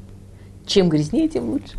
Чем 0.67 0.89
грязнее, 0.89 1.29
тем 1.29 1.51
лучше. 1.51 1.77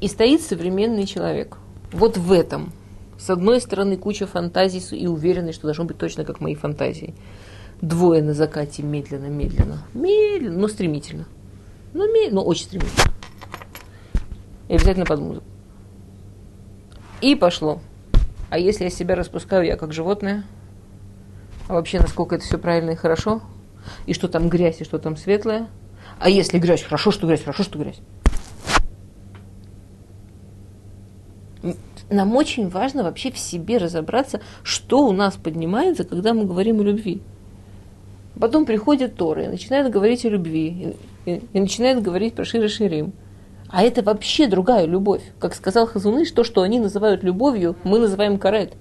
И 0.00 0.08
стоит 0.08 0.42
современный 0.42 1.06
человек. 1.06 1.56
Вот 1.92 2.16
в 2.16 2.32
этом– 2.32 2.72
с 3.18 3.30
одной 3.30 3.60
стороны, 3.60 3.96
куча 3.96 4.26
фантазий 4.26 4.82
и 4.96 5.06
уверенность, 5.06 5.58
что 5.58 5.66
должно 5.66 5.84
быть 5.84 5.98
точно 5.98 6.24
как 6.24 6.40
мои 6.40 6.54
фантазии. 6.54 7.14
Двое 7.80 8.22
на 8.22 8.34
закате 8.34 8.82
медленно, 8.82 9.26
медленно, 9.26 9.82
медленно, 9.94 10.58
но 10.58 10.68
стремительно. 10.68 11.26
Но, 11.92 12.06
медленно, 12.06 12.40
но 12.40 12.44
очень 12.44 12.64
стремительно. 12.64 13.12
И 14.68 14.74
обязательно 14.74 15.06
под 15.06 15.20
музыку. 15.20 15.46
И 17.20 17.34
пошло. 17.34 17.80
А 18.50 18.58
если 18.58 18.84
я 18.84 18.90
себя 18.90 19.14
распускаю, 19.14 19.64
я 19.64 19.76
как 19.76 19.92
животное? 19.92 20.44
А 21.68 21.74
вообще, 21.74 21.98
насколько 21.98 22.36
это 22.36 22.44
все 22.44 22.58
правильно 22.58 22.90
и 22.90 22.96
хорошо? 22.96 23.42
И 24.06 24.14
что 24.14 24.28
там 24.28 24.48
грязь, 24.48 24.80
и 24.80 24.84
что 24.84 24.98
там 24.98 25.16
светлое? 25.16 25.68
А 26.18 26.28
если 26.28 26.58
грязь, 26.58 26.82
хорошо, 26.82 27.10
что 27.10 27.26
грязь, 27.26 27.42
хорошо, 27.42 27.62
что 27.62 27.78
грязь. 27.78 28.00
Нам 32.08 32.36
очень 32.36 32.68
важно 32.68 33.02
вообще 33.02 33.32
в 33.32 33.38
себе 33.38 33.78
разобраться, 33.78 34.40
что 34.62 35.06
у 35.06 35.12
нас 35.12 35.34
поднимается, 35.34 36.04
когда 36.04 36.34
мы 36.34 36.44
говорим 36.44 36.80
о 36.80 36.84
любви. 36.84 37.20
Потом 38.38 38.64
приходят 38.66 39.16
Торы 39.16 39.44
и 39.44 39.48
начинают 39.48 39.92
говорить 39.92 40.24
о 40.24 40.28
любви, 40.28 40.94
и, 41.24 41.42
и, 41.52 41.60
начинают 41.60 42.02
говорить 42.02 42.34
про 42.34 42.44
Шира 42.44 42.68
Ширим. 42.68 43.12
А 43.68 43.82
это 43.82 44.02
вообще 44.02 44.46
другая 44.46 44.86
любовь. 44.86 45.22
Как 45.40 45.54
сказал 45.54 45.86
Хазуныш, 45.86 46.30
то, 46.30 46.44
что 46.44 46.62
они 46.62 46.78
называют 46.78 47.24
любовью, 47.24 47.76
мы 47.82 47.98
называем 47.98 48.38
карет. 48.38 48.74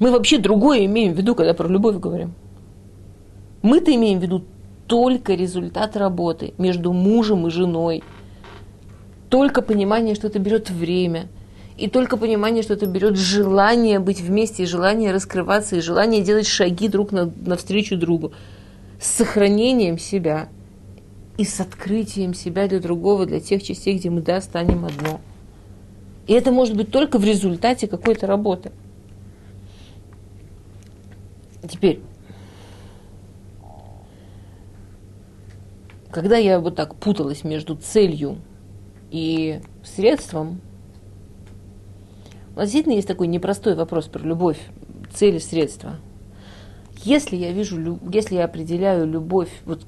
Мы 0.00 0.10
вообще 0.10 0.38
другое 0.38 0.86
имеем 0.86 1.12
в 1.12 1.16
виду, 1.16 1.34
когда 1.36 1.54
про 1.54 1.68
любовь 1.68 1.96
говорим. 1.96 2.34
Мы-то 3.62 3.94
имеем 3.94 4.18
в 4.18 4.22
виду 4.22 4.42
только 4.86 5.34
результат 5.34 5.96
работы 5.96 6.52
между 6.58 6.92
мужем 6.92 7.46
и 7.46 7.50
женой. 7.50 8.02
Только 9.34 9.62
понимание, 9.62 10.14
что 10.14 10.28
это 10.28 10.38
берет 10.38 10.70
время. 10.70 11.26
И 11.76 11.90
только 11.90 12.16
понимание, 12.16 12.62
что 12.62 12.74
это 12.74 12.86
берет 12.86 13.16
желание 13.16 13.98
быть 13.98 14.20
вместе, 14.20 14.62
и 14.62 14.66
желание 14.66 15.10
раскрываться, 15.10 15.74
и 15.74 15.80
желание 15.80 16.22
делать 16.22 16.46
шаги 16.46 16.86
друг 16.86 17.10
на, 17.10 17.32
навстречу 17.44 17.96
другу. 17.96 18.32
С 19.00 19.08
сохранением 19.08 19.98
себя 19.98 20.48
и 21.36 21.42
с 21.42 21.58
открытием 21.58 22.32
себя 22.32 22.68
для 22.68 22.78
другого, 22.78 23.26
для 23.26 23.40
тех 23.40 23.60
частей, 23.60 23.98
где 23.98 24.08
мы, 24.08 24.22
да, 24.22 24.40
станем 24.40 24.84
одно. 24.84 25.20
И 26.28 26.32
это 26.32 26.52
может 26.52 26.76
быть 26.76 26.92
только 26.92 27.18
в 27.18 27.24
результате 27.24 27.88
какой-то 27.88 28.28
работы. 28.28 28.70
Теперь, 31.68 31.98
когда 36.12 36.36
я 36.36 36.60
вот 36.60 36.76
так 36.76 36.94
путалась 36.94 37.42
между 37.42 37.74
целью 37.74 38.38
и 39.14 39.60
средством, 39.84 40.60
у 42.56 42.58
нас 42.58 42.64
действительно 42.64 42.94
есть 42.94 43.06
такой 43.06 43.28
непростой 43.28 43.76
вопрос 43.76 44.06
про 44.06 44.20
любовь, 44.20 44.58
цели, 45.14 45.38
средства. 45.38 46.00
Если 47.04 47.36
я 47.36 47.52
вижу, 47.52 48.00
если 48.12 48.34
я 48.34 48.46
определяю 48.46 49.06
любовь, 49.06 49.50
вот 49.66 49.82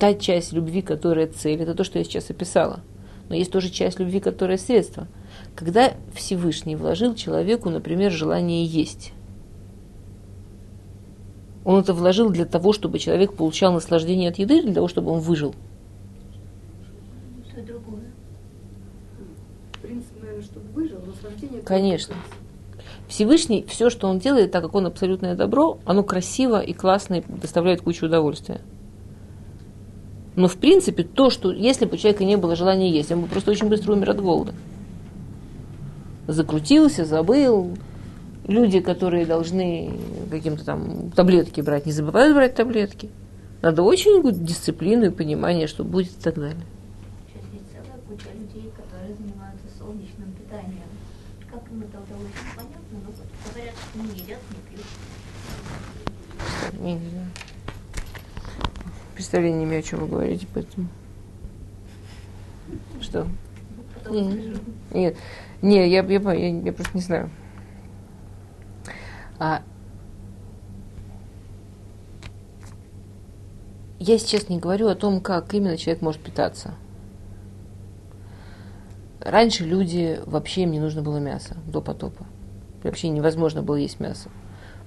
та 0.00 0.14
часть 0.14 0.52
любви, 0.52 0.82
которая 0.82 1.28
цель, 1.28 1.62
это 1.62 1.76
то, 1.76 1.84
что 1.84 2.00
я 2.00 2.04
сейчас 2.04 2.30
описала. 2.30 2.80
Но 3.28 3.36
есть 3.36 3.52
тоже 3.52 3.70
часть 3.70 4.00
любви, 4.00 4.18
которая 4.18 4.58
средство. 4.58 5.06
Когда 5.54 5.92
Всевышний 6.12 6.74
вложил 6.74 7.14
человеку, 7.14 7.70
например, 7.70 8.10
желание 8.10 8.64
есть, 8.64 9.12
он 11.64 11.78
это 11.78 11.94
вложил 11.94 12.28
для 12.28 12.44
того, 12.44 12.72
чтобы 12.72 12.98
человек 12.98 13.34
получал 13.34 13.72
наслаждение 13.72 14.30
от 14.30 14.38
еды, 14.40 14.58
или 14.58 14.64
для 14.66 14.74
того, 14.74 14.88
чтобы 14.88 15.12
он 15.12 15.20
выжил? 15.20 15.54
Конечно. 21.64 22.14
Всевышний, 23.08 23.64
все, 23.68 23.90
что 23.90 24.08
он 24.08 24.18
делает, 24.18 24.50
так 24.50 24.62
как 24.62 24.74
он 24.74 24.86
абсолютное 24.86 25.34
добро, 25.34 25.78
оно 25.84 26.02
красиво 26.02 26.60
и 26.60 26.72
классно 26.72 27.14
и 27.14 27.22
доставляет 27.26 27.82
кучу 27.82 28.06
удовольствия. 28.06 28.60
Но 30.36 30.48
в 30.48 30.56
принципе 30.56 31.04
то, 31.04 31.30
что 31.30 31.52
если 31.52 31.84
бы 31.84 31.94
у 31.94 31.96
человека 31.96 32.24
не 32.24 32.36
было 32.36 32.56
желания 32.56 32.90
есть, 32.90 33.12
он 33.12 33.20
бы 33.20 33.28
просто 33.28 33.50
очень 33.50 33.68
быстро 33.68 33.92
умер 33.92 34.10
от 34.10 34.20
голода. 34.20 34.54
Закрутился, 36.26 37.04
забыл, 37.04 37.76
люди, 38.46 38.80
которые 38.80 39.26
должны 39.26 39.92
каким-то 40.30 40.64
там 40.64 41.10
таблетки 41.10 41.60
брать, 41.60 41.86
не 41.86 41.92
забывают 41.92 42.34
брать 42.34 42.54
таблетки. 42.54 43.10
Надо 43.62 43.82
очень 43.82 44.22
дисциплину 44.44 45.06
и 45.06 45.10
понимание, 45.10 45.66
что 45.66 45.84
будет 45.84 46.12
и 46.12 46.22
так 46.22 46.34
далее. 46.34 46.64
Сейчас 47.28 47.42
есть 47.52 47.64
целая 47.72 47.98
куча 48.08 48.28
людей, 48.36 48.70
которые 48.76 49.14
занимаются 49.14 49.66
солнечным 49.78 50.32
питанием. 50.32 50.88
Как 51.50 51.62
им 51.70 51.80
это 51.82 51.98
удалось, 52.02 52.34
непонятно, 52.44 52.80
но 52.92 52.98
говорят, 53.54 53.74
что 53.74 53.98
не 54.00 54.20
едят, 54.20 54.40
не 54.50 54.60
пьют. 54.68 54.86
Не, 56.84 56.96
не 56.96 57.08
знаю. 57.08 57.30
Представления 59.14 59.60
не 59.60 59.64
имею, 59.64 59.80
о 59.80 59.82
чем 59.82 60.00
вы 60.00 60.06
говорите, 60.06 60.46
поэтому. 60.52 60.88
Что? 63.00 63.26
Потом 63.94 64.34
Нет, 64.92 65.16
не, 65.62 65.76
я, 65.88 66.02
я, 66.02 66.32
я, 66.32 66.60
я 66.60 66.72
просто 66.74 66.94
не 66.94 67.02
знаю. 67.02 67.30
А 69.38 69.62
я 73.98 74.18
сейчас 74.18 74.50
не 74.50 74.58
говорю 74.58 74.88
о 74.88 74.94
том, 74.94 75.22
как 75.22 75.54
именно 75.54 75.78
человек 75.78 76.02
может 76.02 76.20
питаться. 76.20 76.74
Раньше 79.20 79.64
люди 79.64 80.20
вообще 80.26 80.64
им 80.64 80.72
не 80.72 80.80
нужно 80.80 81.00
было 81.00 81.16
мясо 81.16 81.56
до 81.66 81.80
потопа. 81.80 82.26
Вообще 82.82 83.08
невозможно 83.08 83.62
было 83.62 83.76
есть 83.76 84.00
мясо. 84.00 84.28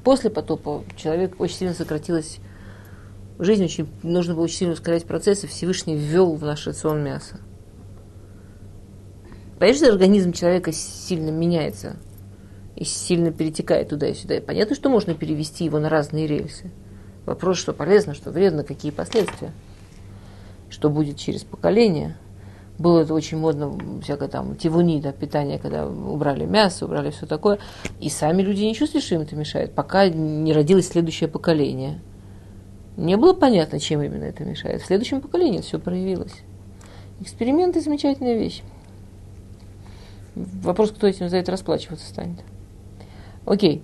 После 0.08 0.30
потопа 0.30 0.86
человек 0.96 1.36
очень 1.38 1.58
сильно 1.58 1.74
сократилась 1.74 2.38
жизнь, 3.40 3.66
очень 3.66 3.90
нужно 4.04 4.36
было 4.36 4.46
очень 4.46 4.56
сильно 4.56 4.74
ускорять 4.74 5.04
процессы, 5.04 5.48
Всевышний 5.48 5.98
ввел 5.98 6.34
в 6.36 6.46
наш 6.46 6.66
рацион 6.66 7.04
мясо. 7.04 7.42
Что 9.60 9.90
организм 9.90 10.32
человека 10.32 10.72
сильно 10.72 11.30
меняется 11.30 11.98
и 12.78 12.86
сильно 12.86 13.34
перетекает 13.34 13.90
туда 13.90 14.08
и 14.08 14.14
сюда. 14.14 14.38
И 14.38 14.40
понятно, 14.40 14.78
что 14.78 14.88
можно 14.90 15.14
перевести 15.14 15.66
его 15.66 15.78
на 15.78 15.90
разные 15.90 16.26
рельсы. 16.26 16.72
Вопрос, 17.26 17.58
что 17.58 17.74
полезно, 17.74 18.14
что 18.14 18.32
вредно, 18.32 18.64
какие 18.64 18.94
последствия. 18.94 19.52
Что 20.70 20.90
будет 20.90 21.18
через 21.18 21.44
поколение. 21.44 22.16
Было 22.80 23.00
это 23.02 23.14
очень 23.14 23.38
модно, 23.38 23.76
всякое 24.04 24.30
там 24.30 24.56
тивуни, 24.56 25.02
да, 25.02 25.12
питание, 25.12 25.58
когда 25.58 25.88
убрали 25.88 26.46
мясо, 26.46 26.86
убрали 26.86 27.10
все 27.10 27.26
такое. 27.26 27.58
И 28.00 28.10
сами 28.10 28.44
люди 28.44 28.64
не 28.64 28.76
чувствовали, 28.76 29.04
что 29.04 29.16
им 29.16 29.22
это 29.22 29.36
мешает, 29.36 29.74
пока 29.74 30.10
не 30.10 30.54
родилось 30.54 30.88
следующее 30.88 31.28
поколение. 31.28 32.00
Не 32.96 33.16
было 33.18 33.34
понятно, 33.34 33.80
чем 33.80 34.04
именно 34.04 34.24
это 34.24 34.44
мешает. 34.44 34.82
В 34.82 34.86
следующем 34.86 35.22
поколении 35.22 35.62
все 35.62 35.80
проявилось. 35.80 36.34
Эксперименты– 37.20 37.82
замечательная 37.82 38.36
вещь. 38.36 38.62
Вопрос, 40.36 40.92
кто 40.92 41.08
этим 41.08 41.30
за 41.30 41.38
это 41.38 41.52
расплачиваться 41.52 42.06
станет. 42.08 42.40
Окей. 43.46 43.82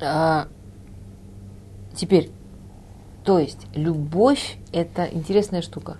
А, 0.00 0.48
теперь, 1.94 2.30
то 3.24 3.38
есть, 3.38 3.66
любовь– 3.74 4.58
это 4.72 5.06
интересная 5.06 5.62
штука. 5.62 5.96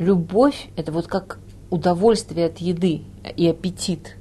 Любовь– 0.00 0.68
это 0.76 0.90
вот 0.90 1.06
как 1.06 1.38
удовольствие 1.70 2.46
от 2.46 2.58
еды 2.58 3.02
и 3.36 3.46
аппетит. 3.46 4.16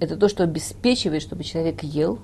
Это 0.00 0.16
то, 0.16 0.28
что 0.28 0.42
обеспечивает, 0.44 1.22
чтобы 1.22 1.44
человек 1.44 1.82
ел. 1.82 2.18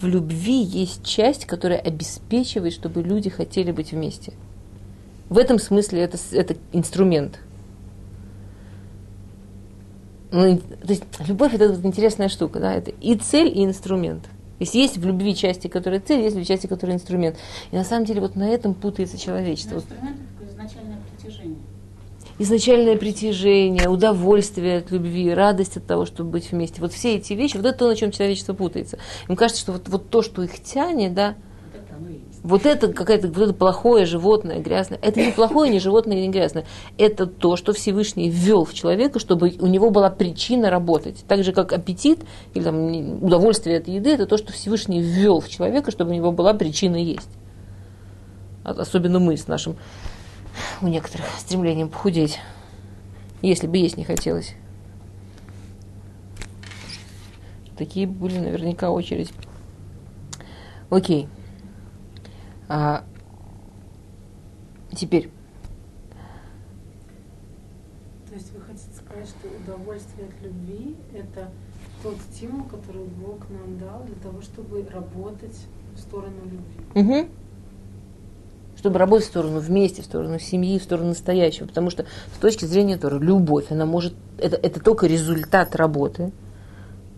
В 0.00 0.06
любви 0.06 0.62
есть 0.62 1.04
часть, 1.04 1.46
которая 1.46 1.80
обеспечивает, 1.80 2.72
чтобы 2.72 3.02
люди 3.02 3.28
хотели 3.28 3.72
быть 3.72 3.90
вместе. 3.90 4.34
В 5.28 5.38
этом 5.38 5.58
смысле 5.58 6.02
это, 6.02 6.18
это 6.30 6.56
инструмент– 6.72 7.40
ну, 10.34 10.58
то 10.58 10.88
есть 10.88 11.04
любовь 11.28 11.54
это 11.54 11.68
вот 11.68 11.84
интересная 11.84 12.28
штука, 12.28 12.58
да, 12.58 12.74
это 12.74 12.90
и 12.90 13.14
цель, 13.14 13.46
и 13.46 13.64
инструмент. 13.64 14.24
То 14.24 14.30
есть 14.58 14.74
есть 14.74 14.98
в 14.98 15.06
любви 15.06 15.32
части, 15.36 15.68
которые 15.68 16.00
цель, 16.00 16.22
есть 16.22 16.34
в 16.34 16.38
любви 16.38 16.48
части, 16.48 16.66
которые 16.66 16.96
инструмент. 16.96 17.36
И 17.70 17.76
на 17.76 17.84
самом 17.84 18.04
деле 18.04 18.20
вот 18.20 18.34
на 18.34 18.48
этом 18.48 18.74
путается 18.74 19.16
человечество. 19.16 19.74
Но 19.74 19.80
инструмент 19.80 20.16
это 20.16 20.32
такое 20.32 20.48
изначальное 20.48 20.98
притяжение. 21.08 21.58
Изначальное 22.38 22.96
притяжение, 22.96 23.88
удовольствие 23.88 24.78
от 24.78 24.90
любви, 24.90 25.32
радость 25.32 25.76
от 25.76 25.86
того, 25.86 26.04
чтобы 26.04 26.30
быть 26.30 26.50
вместе. 26.50 26.80
Вот 26.80 26.92
все 26.92 27.14
эти 27.14 27.32
вещи, 27.34 27.56
вот 27.56 27.64
это 27.64 27.78
то, 27.78 27.88
на 27.88 27.94
чем 27.94 28.10
человечество 28.10 28.54
путается. 28.54 28.98
Им 29.28 29.36
кажется, 29.36 29.62
что 29.62 29.72
вот, 29.72 29.88
вот 29.88 30.10
то, 30.10 30.20
что 30.22 30.42
их 30.42 30.60
тянет, 30.60 31.14
да, 31.14 31.36
Вот 32.42 32.66
это 32.66 32.80
есть. 32.82 32.88
вот 32.88 33.08
это 33.46 33.52
плохое 33.52 34.04
животное, 34.04 34.58
грязное. 34.58 34.98
Это 35.00 35.20
не 35.24 35.30
плохое, 35.30 35.70
не 35.70 35.78
животное, 35.78 36.16
не 36.22 36.28
грязное. 36.28 36.64
Это 36.98 37.26
то, 37.26 37.54
что 37.54 37.72
Всевышний 37.72 38.28
ввел 38.30 38.64
в 38.64 38.74
человека, 38.74 39.20
чтобы 39.20 39.52
у 39.60 39.66
него 39.68 39.90
была 39.90 40.10
причина 40.10 40.70
работать. 40.70 41.24
Так 41.28 41.44
же, 41.44 41.52
как 41.52 41.72
аппетит 41.72 42.18
или 42.54 42.64
там, 42.64 43.22
удовольствие 43.22 43.78
от 43.78 43.86
еды, 43.86 44.10
это 44.10 44.26
то, 44.26 44.38
что 44.38 44.52
Всевышний 44.52 45.00
ввел 45.00 45.38
в 45.40 45.48
человека, 45.48 45.92
чтобы 45.92 46.10
у 46.10 46.14
него 46.14 46.32
была 46.32 46.52
причина 46.52 46.96
есть. 46.96 47.30
А- 48.64 48.72
Особенно 48.72 49.20
мы 49.20 49.36
с 49.36 49.46
нашим, 49.46 49.76
у 50.80 50.88
некоторых, 50.88 51.26
стремлением 51.38 51.88
похудеть. 51.88 52.40
Если 53.42 53.66
бы 53.66 53.76
есть 53.76 53.96
не 53.96 54.04
хотелось. 54.04 54.54
Такие 57.76 58.06
были 58.06 58.38
наверняка 58.38 58.90
очередь. 58.90 59.32
Окей. 60.90 61.28
А, 62.68 63.04
теперь, 64.94 65.30
То 68.28 68.34
есть 68.34 68.52
вы 68.52 68.60
хотите 68.62 68.90
сказать, 68.94 69.28
что 69.28 69.48
удовольствие 69.48 70.26
от 70.26 70.42
любви– 70.42 70.96
это 71.14 71.50
тот 72.02 72.16
стимул, 72.32 72.64
который 72.64 73.04
Бог 73.04 73.48
нам 73.48 73.78
дал 73.78 74.02
для 74.04 74.16
того, 74.16 74.40
чтобы 74.42 74.84
работать 74.92 75.56
в 75.94 76.00
сторону 76.00 76.42
любви. 76.42 77.00
Угу. 77.00 77.28
Чтобы 78.84 78.98
работать 78.98 79.24
в 79.24 79.30
сторону 79.30 79.60
вместе, 79.60 80.02
в 80.02 80.04
сторону 80.04 80.38
семьи, 80.38 80.78
в 80.78 80.82
сторону 80.82 81.08
настоящего. 81.08 81.66
Потому 81.66 81.88
что 81.88 82.04
с 82.36 82.38
точки 82.38 82.66
зрения 82.66 82.98
Тора, 82.98 83.18
любовь, 83.18 83.70
она 83.70 83.86
может, 83.86 84.12
это, 84.36 84.56
это 84.56 84.78
только 84.78 85.06
результат 85.06 85.74
работы, 85.74 86.32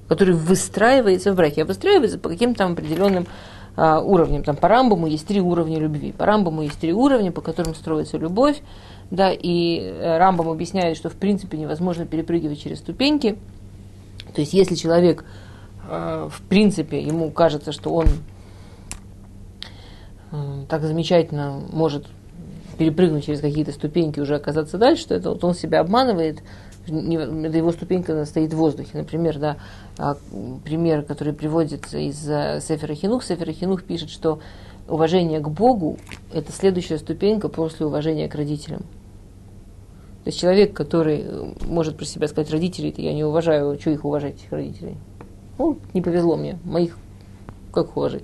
который 0.06 0.34
выстраивается 0.34 1.32
в 1.32 1.34
браке, 1.34 1.62
а 1.62 1.64
выстраивается 1.64 2.20
по 2.20 2.28
каким-то 2.28 2.66
определенным 2.66 3.26
а, 3.74 3.98
уровням. 4.00 4.44
Там 4.44 4.54
по 4.54 4.68
Рамбаму 4.68 5.08
есть 5.08 5.26
три 5.26 5.40
уровня 5.40 5.80
любви. 5.80 6.12
По 6.12 6.24
Рамбаму 6.24 6.62
есть 6.62 6.78
три 6.78 6.92
уровня, 6.92 7.32
по 7.32 7.40
которым 7.40 7.74
строится 7.74 8.16
любовь. 8.16 8.62
Да, 9.10 9.32
и 9.32 9.80
э, 9.80 10.18
Рамбам 10.18 10.50
объясняет, 10.50 10.96
что 10.96 11.10
в 11.10 11.14
принципе 11.14 11.58
невозможно 11.58 12.06
перепрыгивать 12.06 12.62
через 12.62 12.78
ступеньки. 12.78 13.38
То 14.32 14.40
есть 14.40 14.52
если 14.52 14.76
человек, 14.76 15.24
э, 15.90 16.28
в 16.30 16.42
принципе, 16.42 17.00
ему 17.02 17.32
кажется, 17.32 17.72
что 17.72 17.92
он 17.92 18.06
так 20.68 20.82
замечательно 20.82 21.60
может 21.72 22.06
перепрыгнуть 22.78 23.24
через 23.24 23.40
какие-то 23.40 23.72
ступеньки, 23.72 24.20
уже 24.20 24.34
оказаться 24.34 24.78
дальше, 24.78 25.02
что 25.02 25.14
это 25.14 25.30
вот 25.30 25.42
он 25.44 25.54
себя 25.54 25.80
обманывает, 25.80 26.42
это 26.86 27.56
его 27.56 27.72
ступенька 27.72 28.24
стоит 28.26 28.52
в 28.52 28.56
воздухе. 28.56 28.90
Например, 28.94 29.38
да, 29.38 29.56
а, 29.98 30.16
пример, 30.64 31.02
который 31.02 31.32
приводится 31.32 31.98
из 31.98 32.28
э, 32.28 32.60
Сефера 32.60 32.94
Хинух. 32.94 33.24
Сефер 33.24 33.50
Хинух 33.50 33.82
пишет, 33.82 34.10
что 34.10 34.40
уважение 34.88 35.40
к 35.40 35.48
Богу– 35.48 35.98
это 36.32 36.52
следующая 36.52 36.98
ступенька 36.98 37.48
после 37.48 37.86
уважения 37.86 38.28
к 38.28 38.34
родителям. 38.36 38.82
То 40.22 40.28
есть 40.28 40.38
человек, 40.38 40.74
который 40.74 41.22
э, 41.24 41.52
может 41.66 41.96
про 41.96 42.04
себя 42.04 42.28
сказать, 42.28 42.52
родителей 42.52 42.94
я 42.98 43.12
не 43.12 43.24
уважаю, 43.24 43.78
что 43.80 43.90
их 43.90 44.04
уважать, 44.04 44.34
этих 44.34 44.52
родителей? 44.52 44.96
Ну, 45.58 45.78
не 45.92 46.02
повезло 46.02 46.36
мне, 46.36 46.58
моих 46.64 46.96
как 47.72 47.96
уважать? 47.96 48.22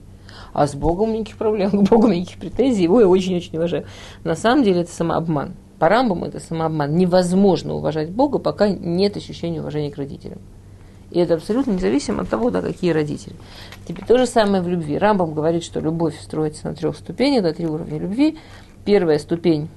А 0.53 0.67
с 0.67 0.75
Богом 0.75 1.13
никаких 1.13 1.37
проблем, 1.37 1.71
к 1.71 1.89
Богу 1.89 2.09
никаких 2.09 2.39
претензий, 2.39 2.83
его 2.83 3.01
я 3.01 3.09
очень-очень 3.09 3.57
уважаю. 3.57 3.87
На 4.25 4.35
самом 4.35 4.65
деле 4.65 4.83
это 4.83 4.93
самообман. 4.93 5.55
По 5.79 5.89
Рамбаму 5.89 6.27
это 6.27 6.41
самообман. 6.41 6.95
Невозможно 6.95 7.75
уважать 7.75 8.11
Бога, 8.11 8.39
пока 8.39 8.69
нет 8.69 9.17
ощущения 9.17 9.61
уважения 9.61 9.91
к 9.91 9.97
родителям. 9.97 10.39
И 11.11 11.19
это 11.19 11.35
абсолютно 11.35 11.73
независимо 11.73 12.23
от 12.23 12.29
того, 12.29 12.51
да, 12.51 12.63
какие 12.63 12.93
родители. 12.93 13.37
Теперь 13.87 14.05
то 14.07 14.17
же 14.17 14.27
самое 14.27 14.63
в 14.63 14.69
любви. 14.69 14.97
Рамбам 14.97 15.35
говорит, 15.35 15.63
что 15.63 15.81
любовь 15.81 16.19
строится 16.21 16.69
на 16.69 16.75
трех 16.75 16.97
ступенях, 16.97 17.43
на 17.43 17.53
три 17.53 17.67
уровня 17.67 17.99
любви. 17.99 18.39
Первая 18.85 19.19
ступень 19.19 19.69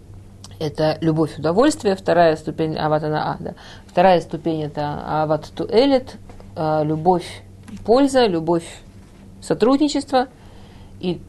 –это 0.58 0.98
любовь 1.00 1.38
удовольствие, 1.38 1.96
вторая 1.96 2.36
ступень– 2.36 2.76
аватана 2.78 3.32
ада. 3.32 3.54
Вторая 3.86 4.20
ступень– 4.20 4.62
это 4.64 5.02
ават 5.06 5.50
туэлет, 5.54 6.16
а, 6.54 6.82
любовь 6.84 7.42
польза, 7.86 8.26
любовь 8.26 8.66
сотрудничество. 9.44 10.28
И 11.00 11.20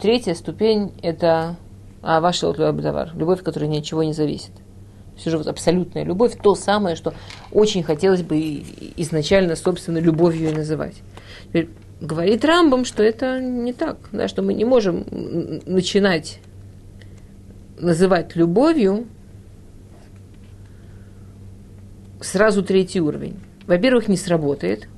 третья 0.00 0.34
ступень– 0.34 0.92
это 1.02 1.56
а 2.02 2.20
ваша 2.20 2.46
любовь, 2.46 3.14
любовь, 3.14 3.42
которая 3.42 3.68
ни 3.68 3.78
от 3.78 3.84
чего 3.84 4.02
не 4.02 4.12
зависит. 4.12 4.52
Все 5.16 5.30
же 5.30 5.38
вот 5.38 5.48
абсолютная 5.48 6.04
любовь, 6.04 6.36
то 6.40 6.54
самое, 6.54 6.94
что 6.94 7.12
очень 7.50 7.82
хотелось 7.82 8.22
бы 8.22 8.38
изначально, 8.96 9.56
собственно, 9.56 9.98
любовью 9.98 10.50
и 10.50 10.54
называть. 10.54 10.94
Говорит 12.00 12.44
Рамбам, 12.44 12.84
что 12.84 13.02
это 13.02 13.40
не 13.40 13.72
так, 13.72 13.96
да, 14.12 14.28
что 14.28 14.42
мы 14.42 14.54
не 14.54 14.64
можем 14.64 15.04
начинать 15.66 16.38
называть 17.80 18.36
любовью 18.36 19.06
сразу 22.20 22.62
третий 22.62 23.00
уровень. 23.00 23.40
Во-первых, 23.66 24.06
не 24.06 24.16
сработает. 24.16 24.88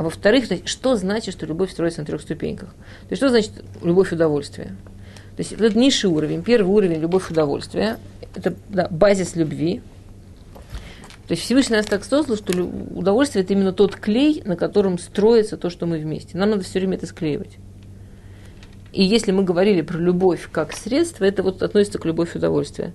А 0.00 0.02
во-вторых, 0.02 0.46
что 0.64 0.96
значит, 0.96 1.34
что 1.34 1.44
любовь 1.44 1.70
строится 1.70 2.00
на 2.00 2.06
трех 2.06 2.22
ступеньках? 2.22 2.70
То 2.70 3.10
есть, 3.10 3.20
что 3.20 3.28
значит 3.28 3.52
любовь 3.82 4.10
удовольствия? 4.12 4.74
То 5.36 5.42
есть 5.42 5.52
это 5.52 5.78
низший 5.78 6.08
уровень. 6.08 6.42
Первый 6.42 6.70
уровень– 6.70 7.00
любовь 7.02 7.30
удовольствия. 7.30 7.98
Это 8.34 8.54
да, 8.70 8.88
базис 8.88 9.36
любви. 9.36 9.82
То 11.28 11.32
есть 11.32 11.42
Всевышний 11.42 11.76
нас 11.76 11.84
так 11.84 12.02
создал, 12.04 12.38
что 12.38 12.58
удовольствие– 12.62 13.44
это 13.44 13.52
именно 13.52 13.74
тот 13.74 13.94
клей, 13.94 14.40
на 14.46 14.56
котором 14.56 14.98
строится 14.98 15.58
то, 15.58 15.68
что 15.68 15.84
мы 15.84 15.98
вместе. 15.98 16.38
Нам 16.38 16.48
надо 16.48 16.62
все 16.62 16.78
время 16.78 16.96
это 16.96 17.04
склеивать. 17.04 17.58
И 18.94 19.04
если 19.04 19.32
мы 19.32 19.42
говорили 19.42 19.82
про 19.82 19.98
любовь 19.98 20.48
как 20.50 20.72
средство, 20.72 21.26
это 21.26 21.42
вот 21.42 21.62
относится 21.62 21.98
к 21.98 22.06
любовь 22.06 22.34
удовольствия. 22.34 22.94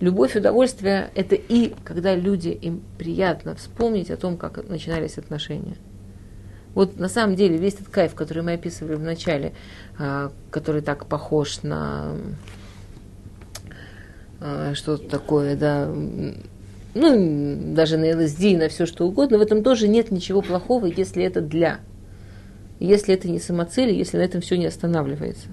Любовь 0.00 0.34
удовольствия– 0.34 1.10
это 1.14 1.34
и 1.34 1.74
когда 1.84 2.14
люди, 2.14 2.48
им 2.48 2.80
приятно 2.96 3.54
вспомнить 3.54 4.10
о 4.10 4.16
том, 4.16 4.38
как 4.38 4.66
начинались 4.66 5.18
отношения– 5.18 5.76
вот 6.74 6.98
на 6.98 7.08
самом 7.08 7.36
деле 7.36 7.56
весь 7.56 7.74
этот 7.74 7.88
кайф, 7.88 8.14
который 8.14 8.42
мы 8.42 8.54
описывали 8.54 8.94
в 8.94 9.02
начале, 9.02 9.52
а, 9.98 10.32
который 10.50 10.80
так 10.80 11.06
похож 11.06 11.62
на 11.62 12.16
а, 14.40 14.74
что-то 14.74 15.08
такое, 15.08 15.56
да, 15.56 15.92
ну, 16.94 17.74
даже 17.74 17.96
на 17.96 18.16
ЛСД, 18.16 18.58
на 18.58 18.68
все 18.68 18.86
что 18.86 19.06
угодно, 19.06 19.38
в 19.38 19.42
этом 19.42 19.62
тоже 19.62 19.88
нет 19.88 20.10
ничего 20.10 20.42
плохого, 20.42 20.86
если 20.86 21.24
это 21.24 21.40
для. 21.40 21.80
Если 22.80 23.14
это 23.14 23.28
не 23.28 23.38
самоцель, 23.38 23.92
если 23.92 24.16
на 24.16 24.22
этом 24.22 24.40
все 24.40 24.56
не 24.56 24.66
останавливается. 24.66 25.48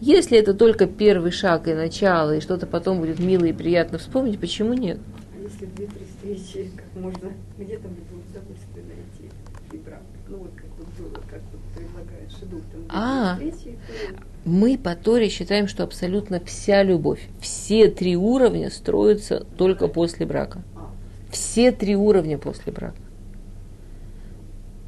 Если 0.00 0.38
это 0.38 0.54
только 0.54 0.86
первый 0.86 1.30
шаг 1.30 1.68
и 1.68 1.74
начало, 1.74 2.36
и 2.36 2.40
что-то 2.40 2.66
потом 2.66 3.00
будет 3.00 3.18
мило 3.18 3.44
и 3.44 3.52
приятно 3.52 3.98
вспомнить, 3.98 4.40
почему 4.40 4.72
нет? 4.72 4.98
А 5.34 5.40
если 5.40 5.66
две-три 5.66 6.06
встречи, 6.06 6.70
как 6.76 7.02
можно 7.02 7.32
где-то 7.58 7.88
будет 7.88 8.28
удовольствие 8.30 8.84
найти 8.84 9.32
Ну 10.28 10.36
вот 10.38 10.50
как 10.54 10.66
вот 10.78 10.88
было, 10.98 11.22
как 11.30 11.40
вот 11.52 11.60
предлагает 11.74 12.30
Шедук. 12.38 12.62
Там 12.70 12.84
а, 12.88 13.38
мы 14.44 14.76
по 14.76 14.94
Торе 14.94 15.28
считаем, 15.30 15.68
что 15.68 15.84
абсолютно 15.84 16.40
вся 16.44 16.82
любовь, 16.82 17.28
все 17.40 17.88
три 17.88 18.16
уровня 18.16 18.70
строятся 18.70 19.46
только 19.56 19.88
после 19.88 20.26
брака. 20.26 20.62
А. 20.76 20.90
Все 21.30 21.72
три 21.72 21.96
уровня 21.96 22.36
после 22.38 22.72
брака. 22.72 22.96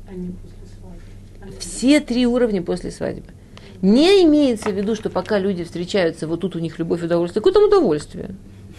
А 0.09 0.15
не 0.15 0.33
после 0.33 0.67
свадьбы. 0.79 1.59
Все 1.59 2.01
три 2.01 2.27
уровня 2.27 2.63
после 2.63 2.91
свадьбы. 2.91 3.33
Не 3.81 4.25
имеется 4.25 4.71
в 4.71 4.75
виду, 4.75 4.95
что 4.95 5.09
пока 5.09 5.39
люди 5.39 5.65
встречаются, 5.65 6.27
вот 6.27 6.41
тут 6.41 6.55
у 6.55 6.59
них 6.59 6.79
любовь 6.79 7.01
и 7.03 7.07
удовольствие. 7.07 7.43
Какое 7.43 7.55
там 7.55 7.65
удовольствие? 7.65 8.35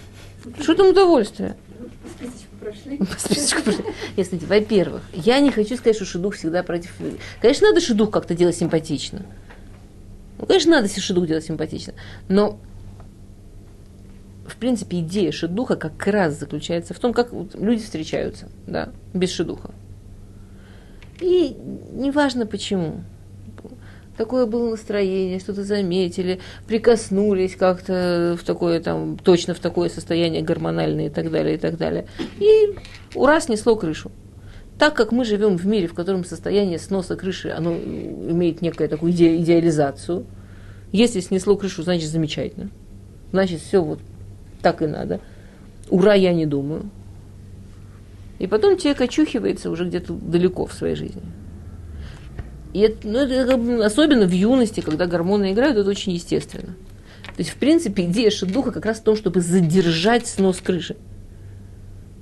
Что 0.61 0.75
там 0.75 0.89
удовольствие? 0.89 1.57
Прошли. 2.71 4.47
Во-первых, 4.47 5.01
я 5.13 5.39
не 5.39 5.51
хочу 5.51 5.75
сказать, 5.77 5.95
что 5.95 6.05
шедух 6.05 6.35
всегда 6.35 6.63
против... 6.63 6.93
Конечно, 7.41 7.67
надо 7.67 7.81
шедух 7.81 8.11
как-то 8.11 8.35
делать 8.35 8.55
симпатично. 8.55 9.25
Ну, 10.37 10.45
конечно, 10.45 10.71
надо 10.71 10.87
шедух 10.89 11.27
делать 11.27 11.45
симпатично. 11.45 11.93
Но 12.27 12.59
в 14.51 14.57
принципе, 14.57 14.99
идея 14.99 15.31
шедуха 15.31 15.75
как 15.75 16.05
раз 16.07 16.37
заключается 16.37 16.93
в 16.93 16.99
том, 16.99 17.13
как 17.13 17.31
люди 17.53 17.83
встречаются, 17.83 18.49
да, 18.67 18.89
без 19.13 19.31
шедуха. 19.31 19.71
И 21.19 21.55
неважно 21.93 22.45
почему 22.45 23.03
такое 24.21 24.45
было 24.45 24.69
настроение, 24.69 25.39
что-то 25.39 25.63
заметили, 25.63 26.39
прикоснулись 26.67 27.55
как-то 27.55 28.37
в 28.39 28.45
такое 28.45 28.79
там, 28.79 29.17
точно 29.17 29.55
в 29.55 29.59
такое 29.59 29.89
состояние 29.89 30.43
гормональное 30.43 31.07
и 31.07 31.09
так 31.09 31.31
далее, 31.31 31.55
и 31.55 31.57
так 31.57 31.75
далее. 31.77 32.05
И 32.39 32.75
ура, 33.15 33.41
снесло 33.41 33.75
крышу. 33.75 34.11
Так 34.77 34.93
как 34.93 35.11
мы 35.11 35.25
живем 35.25 35.57
в 35.57 35.65
мире, 35.65 35.87
в 35.87 35.95
котором 35.95 36.23
состояние 36.23 36.77
сноса 36.77 37.15
крыши, 37.15 37.49
оно 37.49 37.73
имеет 37.75 38.61
некую 38.61 38.89
такую 38.89 39.11
иде- 39.11 39.37
идеализацию, 39.37 40.27
если 40.91 41.19
снесло 41.19 41.55
крышу, 41.55 41.81
значит 41.81 42.07
замечательно. 42.07 42.69
Значит, 43.31 43.61
все 43.61 43.83
вот 43.83 44.01
так 44.61 44.83
и 44.83 44.85
надо. 44.85 45.19
Ура, 45.89 46.13
я 46.13 46.31
не 46.31 46.45
думаю. 46.45 46.91
И 48.37 48.45
потом 48.45 48.77
человек 48.77 49.01
очухивается 49.01 49.71
уже 49.71 49.85
где-то 49.85 50.13
далеко 50.13 50.67
в 50.67 50.73
своей 50.73 50.95
жизни. 50.95 51.23
И 52.73 52.79
это, 52.79 53.07
ну, 53.07 53.19
это 53.19 53.85
особенно 53.85 54.25
в 54.25 54.31
юности, 54.31 54.79
когда 54.79 55.05
гормоны 55.05 55.51
играют, 55.51 55.77
это 55.77 55.89
очень 55.89 56.13
естественно. 56.13 56.75
То 57.25 57.39
есть, 57.39 57.51
в 57.51 57.55
принципе, 57.55 58.05
идея 58.05 58.29
шедуха 58.29 58.71
как 58.71 58.85
раз 58.85 58.99
в 58.99 59.03
том, 59.03 59.15
чтобы 59.15 59.41
задержать 59.41 60.27
снос 60.27 60.57
крыши. 60.61 60.95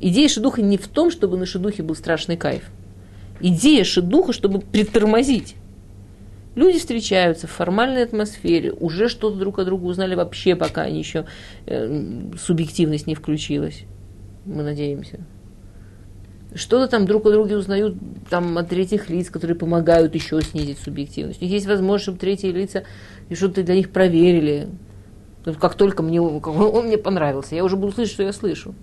Идея 0.01 0.29
шедуха 0.29 0.61
не 0.61 0.77
в 0.77 0.87
том, 0.87 1.11
чтобы 1.11 1.37
на 1.37 1.45
шедухе 1.45 1.83
был 1.83 1.95
страшный 1.95 2.37
кайф. 2.37 2.63
Идея 3.41 3.83
шедуха, 3.83 4.33
чтобы 4.33 4.59
притормозить. 4.59 5.55
Люди 6.55 6.79
встречаются 6.79 7.47
в 7.47 7.51
формальной 7.51 8.03
атмосфере, 8.03 8.71
уже 8.71 9.07
что-то 9.07 9.37
друг 9.37 9.59
о 9.59 9.65
друга 9.65 9.85
узнали 9.85 10.15
вообще, 10.15 10.55
пока 10.55 10.81
они 10.83 10.99
еще 10.99 11.25
э, 11.67 12.31
субъективность 12.39 13.07
не 13.07 13.15
включилась. 13.15 13.83
Мы 14.45 14.63
надеемся 14.63 15.19
что-то 16.55 16.87
там 16.87 17.05
друг 17.05 17.25
о 17.27 17.31
друге 17.31 17.57
узнают 17.57 17.95
там, 18.29 18.57
от 18.57 18.69
третьих 18.69 19.09
лиц, 19.09 19.29
которые 19.29 19.55
помогают 19.55 20.15
еще 20.15 20.41
снизить 20.41 20.79
субъективность. 20.79 21.41
У 21.41 21.45
них 21.45 21.53
есть 21.53 21.67
возможность, 21.67 22.03
чтобы 22.03 22.17
третьи 22.17 22.47
лица 22.47 22.83
и 23.29 23.35
что-то 23.35 23.63
для 23.63 23.75
них 23.75 23.91
проверили. 23.91 24.69
Как 25.59 25.75
только 25.75 26.01
мне, 26.01 26.21
он 26.21 26.87
мне 26.87 26.97
понравился, 26.97 27.55
я 27.55 27.63
уже 27.63 27.75
буду 27.75 27.93
слышать, 27.93 28.13
что 28.13 28.23
я 28.23 28.33
слышу. 28.33 28.73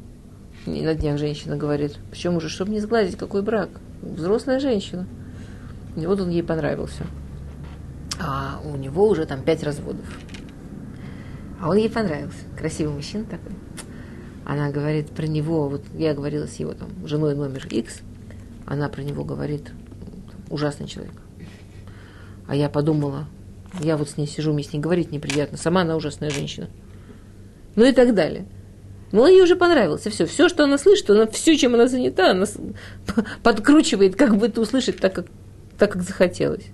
И 0.66 0.82
на 0.82 0.94
днях 0.94 1.18
женщина 1.18 1.56
говорит, 1.56 1.96
почему 2.10 2.40
же, 2.40 2.48
чтобы 2.48 2.72
не 2.72 2.80
сгладить, 2.80 3.16
какой 3.16 3.42
брак? 3.42 3.68
Взрослая 4.02 4.58
женщина. 4.58 5.06
И 5.96 6.06
вот 6.06 6.20
он 6.20 6.30
ей 6.30 6.42
понравился. 6.42 7.04
А 8.20 8.60
у 8.64 8.76
него 8.76 9.08
уже 9.08 9.26
там 9.26 9.42
пять 9.42 9.62
разводов. 9.62 10.06
А 11.60 11.70
он 11.70 11.76
ей 11.76 11.90
понравился. 11.90 12.44
Красивый 12.56 12.94
мужчина 12.94 13.24
такой. 13.24 13.52
Она 14.46 14.70
говорит 14.70 15.10
про 15.10 15.26
него, 15.26 15.68
вот 15.68 15.82
я 15.96 16.14
говорила 16.14 16.46
с 16.46 16.54
его 16.54 16.72
там 16.72 16.88
женой 17.04 17.34
номер 17.34 17.66
X, 17.68 18.02
она 18.64 18.88
про 18.88 19.02
него 19.02 19.24
говорит, 19.24 19.72
ужасный 20.50 20.86
человек. 20.86 21.14
А 22.46 22.54
я 22.54 22.68
подумала, 22.68 23.26
я 23.80 23.96
вот 23.96 24.08
с 24.08 24.16
ней 24.16 24.28
сижу, 24.28 24.52
мне 24.52 24.62
с 24.62 24.72
ней 24.72 24.78
говорить 24.78 25.10
неприятно, 25.10 25.58
сама 25.58 25.80
она 25.80 25.96
ужасная 25.96 26.30
женщина. 26.30 26.68
Ну 27.74 27.84
и 27.84 27.90
так 27.90 28.14
далее. 28.14 28.46
Ну, 29.10 29.26
ей 29.26 29.42
уже 29.42 29.56
понравился, 29.56 30.10
все. 30.10 30.26
Все, 30.26 30.48
что 30.48 30.62
она 30.62 30.78
слышит, 30.78 31.10
она 31.10 31.26
все, 31.26 31.56
чем 31.56 31.74
она 31.74 31.88
занята, 31.88 32.30
она 32.30 32.46
подкручивает, 33.42 34.14
как 34.14 34.36
бы 34.36 34.46
это 34.46 34.60
услышать 34.60 34.98
так, 35.00 35.12
как, 35.12 35.26
так, 35.76 35.90
как 35.90 36.02
захотелось. 36.02 36.66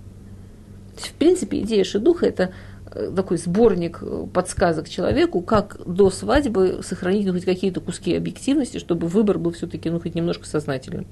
В 0.95 1.13
принципе, 1.13 1.59
идея 1.61 1.83
шедуха– 1.83 2.25
это 2.27 2.53
такой 2.93 3.37
сборник 3.37 3.99
э, 4.01 4.27
подсказок 4.31 4.89
человеку, 4.89 5.41
как 5.41 5.77
до 5.85 6.09
свадьбы 6.09 6.81
сохранить 6.83 7.25
ну, 7.25 7.33
хоть 7.33 7.45
какие-то 7.45 7.81
куски 7.81 8.15
объективности, 8.15 8.77
чтобы 8.77 9.07
выбор 9.07 9.39
был 9.39 9.51
все-таки 9.51 9.89
ну, 9.89 9.99
хоть 9.99 10.15
немножко 10.15 10.45
сознательным. 10.45 11.07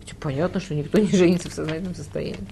Хотя 0.00 0.16
понятно, 0.20 0.60
что 0.60 0.74
никто 0.74 0.98
не 0.98 1.08
женится 1.08 1.50
в 1.50 1.52
сознательном 1.52 1.94
состоянии. 1.94 2.46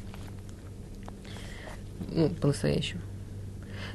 Ну, 2.13 2.29
по-настоящему. 2.29 3.01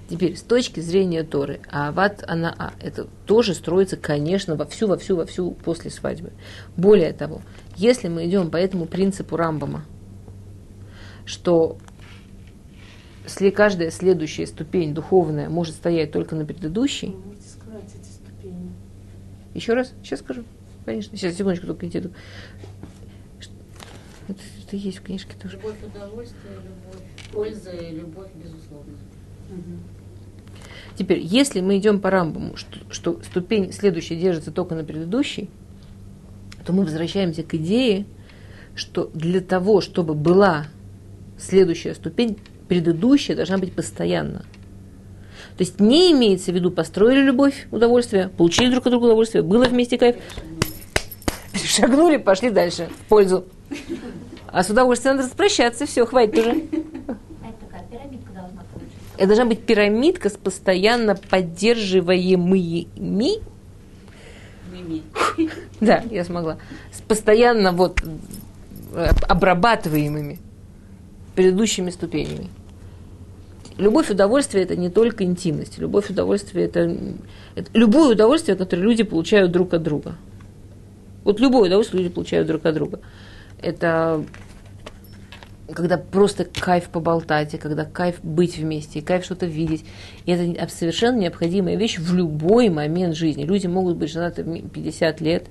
Теперь, 0.09 0.35
с 0.35 0.41
точки 0.41 0.81
зрения 0.81 1.23
Торы, 1.23 1.61
Ават 1.71 2.23
она 2.27 2.53
а, 2.57 2.73
это 2.81 3.07
тоже 3.25 3.53
строится, 3.53 3.95
конечно, 3.95 4.57
вовсю, 4.57 4.87
вовсю, 4.87 5.15
вовсю 5.15 5.51
после 5.51 5.89
свадьбы. 5.89 6.33
Более 6.75 7.13
того, 7.13 7.41
если 7.77 8.09
мы 8.09 8.27
идем 8.27 8.51
по 8.51 8.57
этому 8.57 8.87
принципу 8.87 9.37
Рамбама, 9.37 9.85
что 11.25 11.77
если 13.31 13.49
каждая 13.49 13.91
следующая 13.91 14.45
ступень 14.45 14.93
духовная 14.93 15.49
может 15.49 15.75
стоять 15.75 16.11
только 16.11 16.35
на 16.35 16.45
предыдущей. 16.45 17.15
Еще 19.53 19.73
раз, 19.73 19.93
сейчас 20.03 20.19
скажу. 20.19 20.43
Конечно, 20.85 21.17
сейчас 21.17 21.35
секундочку 21.35 21.67
только 21.67 21.87
иди. 21.87 21.99
Это, 21.99 22.11
это 24.27 24.75
есть 24.75 24.99
в 24.99 25.03
книжке 25.03 25.33
тоже. 25.41 25.57
Любовь 25.57 25.75
удовольствие, 25.83 26.53
любовь 26.55 27.01
польза 27.31 27.71
и 27.71 27.95
любовь 27.95 28.29
безусловно. 28.35 28.93
Угу. 29.49 29.77
Теперь, 30.97 31.19
если 31.19 31.61
мы 31.61 31.77
идем 31.77 31.99
по 31.99 32.09
рамбаму, 32.09 32.57
что, 32.57 32.79
что 32.89 33.21
ступень 33.23 33.71
следующая 33.71 34.15
держится 34.15 34.51
только 34.51 34.75
на 34.75 34.83
предыдущей, 34.83 35.49
то 36.65 36.73
мы 36.73 36.83
возвращаемся 36.83 37.43
к 37.43 37.53
идее, 37.53 38.05
что 38.75 39.09
для 39.13 39.41
того, 39.41 39.81
чтобы 39.81 40.15
была 40.15 40.67
следующая 41.37 41.93
ступень, 41.93 42.37
предыдущая 42.71 43.35
должна 43.35 43.57
быть 43.57 43.73
постоянно. 43.73 44.45
То 45.57 45.59
есть 45.59 45.81
не 45.81 46.13
имеется 46.13 46.53
в 46.53 46.55
виду 46.55 46.71
построили 46.71 47.19
любовь, 47.19 47.67
удовольствие, 47.69 48.29
получили 48.29 48.71
друг 48.71 48.85
от 48.85 48.91
друга 48.91 49.07
удовольствие, 49.07 49.43
было 49.43 49.65
вместе 49.65 49.97
кайф, 49.97 50.15
шагнули, 51.53 52.15
пошли 52.15 52.49
дальше, 52.49 52.87
в 52.87 53.09
пользу. 53.09 53.43
А 54.47 54.63
с 54.63 54.69
удовольствием 54.69 55.17
надо 55.17 55.27
распрощаться, 55.27 55.85
все, 55.85 56.05
хватит 56.05 56.39
уже. 56.39 56.63
Это 59.17 59.27
должна 59.27 59.43
быть 59.43 59.65
пирамидка 59.65 60.29
с 60.29 60.37
постоянно 60.37 61.15
поддерживаемыми. 61.15 63.41
Да, 65.81 66.05
я 66.09 66.23
смогла. 66.23 66.57
С 66.93 67.01
постоянно 67.01 67.73
вот 67.73 68.01
э, 68.93 69.09
обрабатываемыми 69.27 70.39
предыдущими 71.35 71.89
ступенями. 71.89 72.47
Любовь 73.81 74.11
удовольствие– 74.11 74.63
это 74.65 74.75
не 74.75 74.91
только 74.91 75.23
интимность. 75.23 75.79
Любовь 75.79 76.11
удовольствие– 76.11 76.65
это, 76.67 76.95
это 77.55 77.71
любое 77.73 78.11
удовольствие, 78.11 78.55
которое 78.55 78.83
люди 78.83 79.01
получают 79.01 79.51
друг 79.51 79.73
от 79.73 79.81
друга. 79.81 80.17
Вот 81.23 81.39
любое 81.39 81.65
удовольствие 81.65 82.03
люди 82.03 82.13
получают 82.13 82.47
друг 82.47 82.63
от 82.63 82.75
друга. 82.75 82.99
Это 83.59 84.23
когда 85.73 85.97
просто 85.97 86.45
кайф 86.45 86.89
поболтать, 86.89 87.55
и 87.55 87.57
когда 87.57 87.83
кайф 87.83 88.19
быть 88.21 88.55
вместе, 88.55 88.99
и 88.99 89.01
кайф 89.01 89.25
что-то 89.25 89.47
видеть. 89.47 89.83
И 90.27 90.31
это 90.31 90.71
совершенно 90.71 91.17
необходимая 91.17 91.75
вещь 91.75 91.97
в 91.97 92.13
любой 92.13 92.69
момент 92.69 93.15
жизни. 93.15 93.45
Люди 93.45 93.65
могут 93.65 93.97
быть 93.97 94.11
женаты 94.11 94.43
50 94.43 95.21
лет 95.21 95.47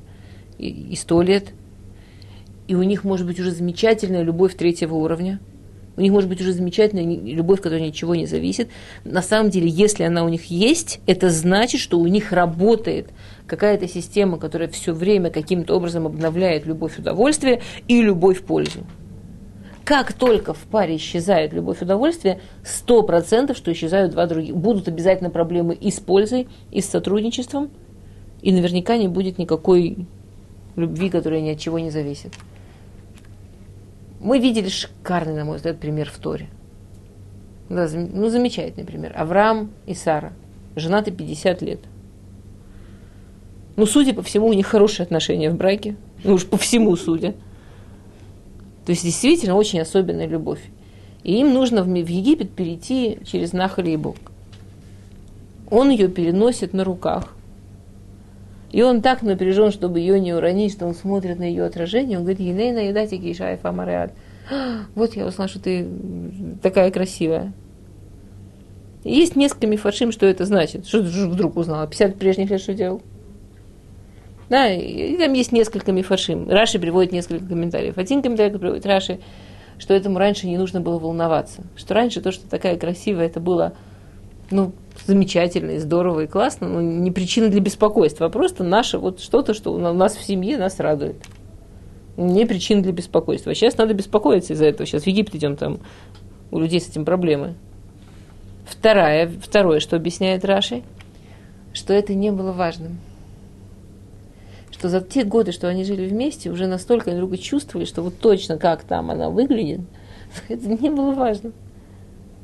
и 0.57 0.95
100 0.95 1.23
лет, 1.23 1.49
и 2.69 2.77
у 2.77 2.85
них 2.85 3.03
может 3.03 3.27
быть 3.27 3.41
уже 3.41 3.51
замечательная 3.51 4.23
любовь 4.23 4.55
третьего 4.55 4.95
уровня. 4.95 5.41
У 5.97 6.01
них 6.01 6.13
может 6.13 6.29
быть 6.29 6.41
уже 6.41 6.53
замечательная 6.53 7.05
любовь, 7.05 7.61
которая 7.61 7.87
ничего 7.87 8.15
не 8.15 8.27
зависит. 8.27 8.69
На 9.05 9.23
самом 9.23 9.51
деле, 9.51 9.69
если 9.69 10.05
она 10.05 10.25
у 10.25 10.29
них 10.29 10.45
есть, 10.47 11.01
это 11.07 11.31
значит, 11.31 11.81
что 11.81 11.99
у 11.99 12.07
них 12.07 12.33
работает 12.33 13.11
какая-то 13.47 13.89
система, 13.89 14.39
которая 14.39 14.69
все 14.69 14.93
время 14.93 15.31
каким-то 15.31 15.75
образом 15.75 16.07
обновляет 16.07 16.67
любовь 16.67 16.99
удовольствия 16.99 17.61
и 17.89 18.03
любовь 18.03 18.43
пользу 18.43 18.87
как 19.91 20.13
только 20.13 20.55
в 20.55 20.61
паре 20.71 20.95
исчезает 20.95 21.53
любовь 21.53 21.79
сто 22.63 23.03
процентов, 23.03 23.57
что 23.57 23.73
исчезают 23.73 24.13
два 24.13 24.27
других. 24.27 24.55
Будут 24.55 24.87
обязательно 24.87 25.31
проблемы 25.31 25.75
и 25.75 25.91
с 25.91 25.99
пользой, 25.99 26.47
и 26.71 26.81
с 26.81 26.89
сотрудничеством, 26.89 27.71
и 28.41 28.53
наверняка 28.53 28.97
не 28.97 29.09
будет 29.09 29.39
никакой 29.39 30.07
любви, 30.77 31.11
которая 31.11 31.41
ни 31.41 31.51
от 31.51 31.59
чего 31.59 31.81
не 31.81 31.91
зависит. 31.91 32.35
Мы 34.21 34.39
видели 34.39 34.69
шикарный, 34.69 35.35
на 35.35 35.45
мой 35.45 35.57
взгляд, 35.57 35.79
пример 35.79 36.11
в 36.11 36.19
Торе. 36.19 36.49
Да, 37.71 37.89
ну, 37.93 38.29
замечательный 38.29 38.85
пример. 38.85 39.15
Авраам 39.17 39.71
и 39.87 39.95
Сара. 39.95 40.33
Женаты 40.77 41.11
50 41.11 41.63
лет. 41.63 41.81
Ну, 43.77 43.87
судя 43.87 44.13
по 44.13 44.23
всему, 44.23 44.49
у 44.49 44.53
них 44.53 44.67
хорошие 44.67 45.05
отношения 45.05 45.51
в 45.51 45.57
браке. 45.57 45.97
Ну, 46.23 46.35
уж 46.35 46.47
по 46.47 46.59
всему 46.59 46.95
судя. 46.97 47.35
То 48.85 48.93
есть 48.93 49.05
действительно 49.05 49.55
очень 49.55 49.81
особенная 49.81 50.27
любовь. 50.27 50.61
И 51.23 51.39
им 51.39 51.55
нужно 51.55 51.83
в 51.83 51.89
Египет 51.89 52.51
перейти 52.51 53.19
через 53.25 53.53
Бог. 53.97 54.17
Он 55.71 55.91
ее 55.91 56.09
переносит 56.09 56.73
на 56.73 56.85
руках. 56.85 57.35
И 58.73 58.83
он 58.83 59.03
так 59.03 59.23
напряжен, 59.23 59.73
чтобы 59.73 59.99
ее 59.99 60.21
не 60.21 60.33
уронить, 60.33 60.73
что 60.73 60.87
он 60.87 60.95
смотрит 60.95 61.39
на 61.39 61.45
ее 61.45 61.65
отражение. 61.65 62.19
Он 62.19 62.25
говорит, 62.25 62.41
Енейна, 62.41 62.79
едати 62.79 63.19
кишаев 63.19 63.65
амариад. 63.65 64.13
Вот 64.95 65.15
я 65.15 65.27
узнала, 65.27 65.49
что 65.49 65.61
ты 65.61 65.89
такая 66.63 66.91
красивая. 66.91 67.53
есть 69.03 69.37
несколько 69.37 69.67
мифашим, 69.67 70.13
что 70.13 70.27
это 70.27 70.45
значит. 70.45 70.87
Что 70.87 71.03
ты 71.03 71.27
вдруг 71.27 71.57
узнала? 71.57 71.87
50 71.87 72.17
прежних 72.17 72.51
лет 72.51 72.61
что 72.61 72.75
делал? 72.75 73.03
Да, 74.49 74.69
и 74.73 75.17
там 75.17 75.33
есть 75.33 75.53
несколько 75.53 75.93
мифашим. 75.93 76.49
Раши 76.49 76.79
приводит 76.79 77.13
несколько 77.13 77.47
комментариев. 77.47 77.99
Один 77.99 78.21
комментарий 78.21 78.59
приводит 78.59 78.85
Раши, 78.85 79.21
что 79.79 79.95
этому 79.95 80.19
раньше 80.19 80.49
не 80.49 80.59
нужно 80.59 80.81
было 80.81 80.99
волноваться. 80.99 81.63
Что 81.77 81.95
раньше 81.95 82.21
то, 82.21 82.33
что 82.33 82.49
такая 82.49 82.77
красивая, 82.77 83.27
это 83.27 83.39
было 83.39 83.75
ну, 84.51 84.73
замечательно 85.11 85.73
и 85.73 85.79
здорово 85.79 86.21
и 86.21 86.27
классно, 86.27 86.69
но 86.69 86.81
не 86.81 87.11
причина 87.11 87.49
для 87.49 87.61
беспокойства, 87.61 88.27
а 88.27 88.31
просто 88.31 88.65
наше 88.65 88.99
вот 88.99 89.21
что-то, 89.21 89.55
что 89.55 89.73
у 89.75 89.79
нас 89.79 90.17
в 90.17 90.23
семье 90.23 90.57
нас 90.57 90.81
радует. 90.81 91.17
Не 92.17 92.47
причина 92.47 92.83
для 92.83 92.93
беспокойства. 92.93 93.53
А 93.53 93.55
сейчас 93.55 93.77
надо 93.77 93.95
беспокоиться 93.95 94.53
из-за 94.53 94.67
этого. 94.67 94.87
Сейчас 94.87 95.05
в 95.05 95.07
Египет 95.07 95.35
идем, 95.35 95.57
там 95.57 95.79
у 96.51 96.59
людей 96.59 96.81
с 96.81 96.89
этим 96.89 97.05
проблемы. 97.05 97.55
Второе, 98.67 99.31
второе, 99.43 99.81
что 99.81 99.97
объясняет 99.97 100.45
Раши, 100.45 100.83
что 101.73 101.93
это 101.93 102.15
не 102.15 102.31
было 102.31 102.53
важным 102.53 102.99
что 104.81 104.89
за 104.89 105.03
те 105.03 105.25
годы, 105.25 105.53
что 105.53 105.69
они 105.69 105.85
жили 105.85 106.09
вместе, 106.09 106.51
уже 106.51 106.67
настолько 106.67 107.11
друг 107.11 107.29
друга 107.29 107.37
чувствовали, 107.37 107.85
что 107.85 108.01
вот 108.01 108.19
точно 108.19 108.57
как 108.57 108.83
там 108.83 109.11
она 109.11 109.29
выглядит, 109.29 109.81
это 110.49 110.69
не 110.69 110.89
было 110.89 111.13
важно. 111.13 111.53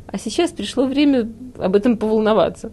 А 0.07 0.19
сейчас 0.19 0.53
пришло 0.53 0.87
время 0.87 1.29
об 1.59 1.75
этом 1.75 1.97
поволноваться. 1.97 2.73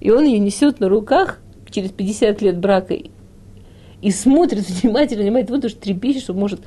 И 0.00 0.10
он 0.10 0.24
ее 0.24 0.38
несет 0.38 0.80
на 0.80 0.88
руках 0.88 1.40
через 1.70 1.90
50 1.90 2.42
лет 2.42 2.58
брака 2.58 2.94
и 4.02 4.10
смотрит 4.10 4.68
внимательно, 4.68 5.22
внимательно, 5.22 5.56
вот 5.56 5.64
уж 5.64 5.74
трепещет, 5.74 6.22
что 6.22 6.34
может 6.34 6.60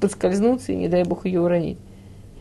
подскользнуться 0.00 0.72
и, 0.72 0.76
не 0.76 0.88
дай 0.88 1.04
бог, 1.04 1.26
ее 1.26 1.40
уронить. 1.40 1.78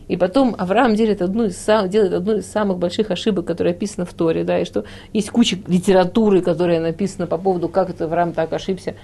И 0.07 0.17
потом 0.17 0.55
Авраам 0.57 0.95
делает 0.95 1.21
одну 1.21 1.45
из, 1.45 1.57
сам, 1.57 1.89
делает 1.89 2.13
одну 2.13 2.37
из 2.37 2.45
самых 2.45 2.77
больших 2.77 3.11
ошибок, 3.11 3.45
которая 3.45 3.73
описана 3.73 4.05
в 4.05 4.13
Торе, 4.13 4.43
да, 4.43 4.59
и 4.59 4.65
что 4.65 4.83
есть 5.13 5.29
куча 5.29 5.57
литературы, 5.67 6.41
которая 6.41 6.81
написана 6.81 7.25
по 7.25 7.37
поводу, 7.37 7.69
как 7.69 7.89
это 7.89 8.05
Авраам 8.05 8.33
так 8.33 8.51
ошибся, 8.51 8.95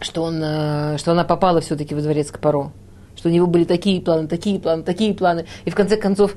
что, 0.00 0.24
он, 0.24 0.42
э, 0.42 0.98
что 0.98 1.12
она 1.12 1.24
попала 1.24 1.60
все-таки 1.60 1.94
во 1.94 2.00
дворец 2.00 2.30
к 2.30 2.40
Паро. 2.40 2.72
Что 3.16 3.28
у 3.28 3.32
него 3.32 3.46
были 3.46 3.64
такие 3.64 4.00
планы, 4.00 4.28
такие 4.28 4.58
планы, 4.58 4.82
такие 4.82 5.14
планы. 5.14 5.46
И 5.64 5.70
в 5.70 5.74
конце 5.74 5.96
концов, 5.96 6.36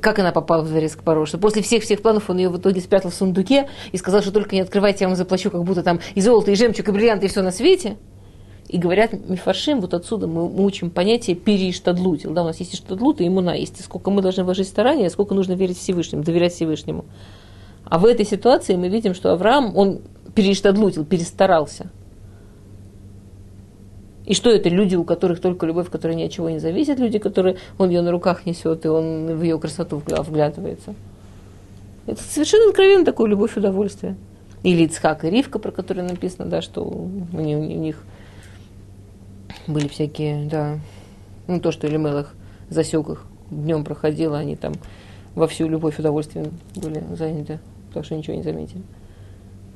как 0.00 0.18
она 0.18 0.32
попала 0.32 0.62
в 0.62 0.68
дворец 0.68 0.96
к 0.96 1.02
Паро? 1.02 1.24
После 1.24 1.62
всех-всех 1.62 2.02
планов 2.02 2.28
он 2.28 2.38
ее 2.38 2.48
в 2.48 2.58
итоге 2.58 2.80
спрятал 2.80 3.10
в 3.10 3.14
сундуке 3.14 3.68
и 3.92 3.96
сказал, 3.96 4.22
что 4.22 4.32
только 4.32 4.54
не 4.54 4.60
открывайте, 4.60 5.04
я 5.04 5.08
вам 5.08 5.16
заплачу, 5.16 5.50
как 5.50 5.62
будто 5.62 5.82
там 5.82 6.00
и 6.14 6.20
золото, 6.20 6.50
и 6.50 6.56
жемчуг, 6.56 6.88
и 6.88 6.92
бриллианты, 6.92 7.26
и 7.26 7.28
все 7.28 7.42
на 7.42 7.52
свете. 7.52 7.96
И 8.68 8.78
говорят 8.78 9.12
мифаршим, 9.12 9.80
вот 9.80 9.94
отсюда 9.94 10.26
мы, 10.26 10.48
мы 10.48 10.64
учим 10.64 10.90
понятие 10.90 11.36
периштадлутил. 11.36 12.32
Да, 12.32 12.42
у 12.42 12.46
нас 12.46 12.58
есть 12.58 12.74
иштадлут 12.74 13.20
и 13.20 13.28
иммуна, 13.28 13.56
есть 13.56 13.82
сколько 13.84 14.10
мы 14.10 14.22
должны 14.22 14.42
вложить 14.42 14.66
старания, 14.66 15.08
сколько 15.08 15.34
нужно 15.34 15.52
верить 15.52 15.78
Всевышнему, 15.78 16.24
доверять 16.24 16.52
Всевышнему. 16.52 17.04
А 17.84 18.00
в 18.00 18.04
этой 18.04 18.26
ситуации 18.26 18.74
мы 18.74 18.88
видим, 18.88 19.14
что 19.14 19.30
Авраам, 19.30 19.76
он 19.76 20.00
перештадлутил, 20.34 21.04
перестарался. 21.04 21.90
И 24.26 24.34
что 24.34 24.50
это? 24.50 24.68
Люди, 24.68 24.96
у 24.96 25.04
которых 25.04 25.40
только 25.40 25.66
любовь, 25.66 25.88
которая 25.88 26.16
ни 26.16 26.24
от 26.24 26.32
чего 26.32 26.50
не 26.50 26.58
зависит, 26.58 26.98
люди, 26.98 27.18
которые 27.18 27.56
он 27.78 27.90
ее 27.90 28.02
на 28.02 28.10
руках 28.10 28.44
несет, 28.44 28.84
и 28.84 28.88
он 28.88 29.36
в 29.36 29.42
ее 29.42 29.58
красоту 29.58 30.02
вглядывается. 30.04 30.94
Это 32.06 32.20
совершенно 32.22 32.68
откровенно 32.68 33.04
такое 33.04 33.28
любовь 33.28 33.56
удовольствие. 33.56 34.16
Или 34.64 34.84
Ицхак 34.84 35.24
и 35.24 35.30
Ривка, 35.30 35.60
про 35.60 35.70
которые 35.70 36.08
написано, 36.08 36.46
да, 36.46 36.60
что 36.60 36.82
у, 36.82 37.40
них, 37.40 37.58
у 37.58 37.62
них 37.62 38.02
были 39.68 39.86
всякие, 39.86 40.46
да, 40.46 40.80
ну 41.46 41.60
то, 41.60 41.70
что 41.70 41.86
Элемелах 41.86 42.34
засек 42.68 43.08
их, 43.08 43.24
днем 43.50 43.84
проходило, 43.84 44.38
они 44.38 44.56
там 44.56 44.74
во 45.36 45.46
всю 45.46 45.68
любовь 45.68 46.00
удовольствие 46.00 46.50
были 46.74 47.04
заняты, 47.14 47.60
так 47.94 48.04
что 48.04 48.16
ничего 48.16 48.36
не 48.36 48.42
заметили. 48.42 48.82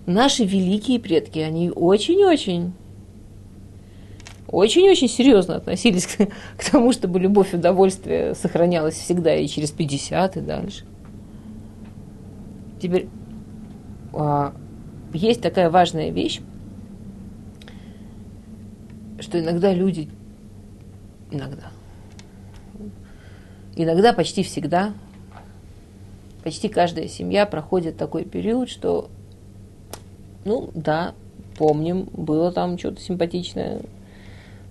Наши 0.06 0.44
великие 0.44 0.98
предки, 0.98 1.38
они 1.38 1.70
очень-очень 1.70 2.72
очень-очень 4.50 5.08
серьезно 5.08 5.56
относились 5.56 6.06
к, 6.06 6.26
к 6.56 6.70
тому, 6.70 6.92
чтобы 6.92 7.20
любовь 7.20 7.54
и 7.54 7.56
удовольствие 7.56 8.34
сохранялась 8.34 8.94
всегда 8.94 9.34
и 9.34 9.46
через 9.46 9.70
50 9.70 10.36
и 10.36 10.40
дальше. 10.40 10.84
Теперь 12.80 13.08
а, 14.12 14.54
есть 15.12 15.42
такая 15.42 15.70
важная 15.70 16.10
вещь, 16.10 16.40
что 19.20 19.38
иногда 19.38 19.72
люди, 19.72 20.08
иногда, 21.30 21.70
иногда 23.76 24.12
почти 24.12 24.42
всегда, 24.42 24.94
почти 26.42 26.68
каждая 26.68 27.06
семья 27.06 27.44
проходит 27.46 27.96
такой 27.96 28.24
период, 28.24 28.70
что, 28.70 29.10
ну 30.44 30.70
да, 30.74 31.14
помним, 31.58 32.08
было 32.12 32.50
там 32.50 32.78
что-то 32.78 33.00
симпатичное, 33.00 33.82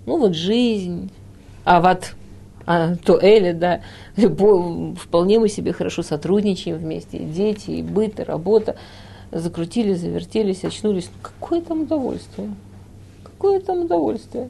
ну 0.05 0.17
вот 0.17 0.35
жизнь, 0.35 1.11
а 1.65 1.81
вот 1.81 2.13
а, 2.65 2.95
то 2.97 3.19
Эля, 3.19 3.53
да, 3.53 3.81
вполне 4.15 5.39
мы 5.39 5.49
себе 5.49 5.73
хорошо 5.73 6.03
сотрудничаем 6.03 6.77
вместе, 6.77 7.17
и 7.17 7.25
дети, 7.25 7.71
и 7.71 7.81
быт, 7.81 8.19
и 8.19 8.23
работа, 8.23 8.75
закрутили, 9.31 9.93
завертелись, 9.93 10.63
очнулись. 10.63 11.09
Какое 11.21 11.61
там 11.61 11.81
удовольствие? 11.81 12.53
Какое 13.23 13.59
там 13.59 13.85
удовольствие? 13.85 14.49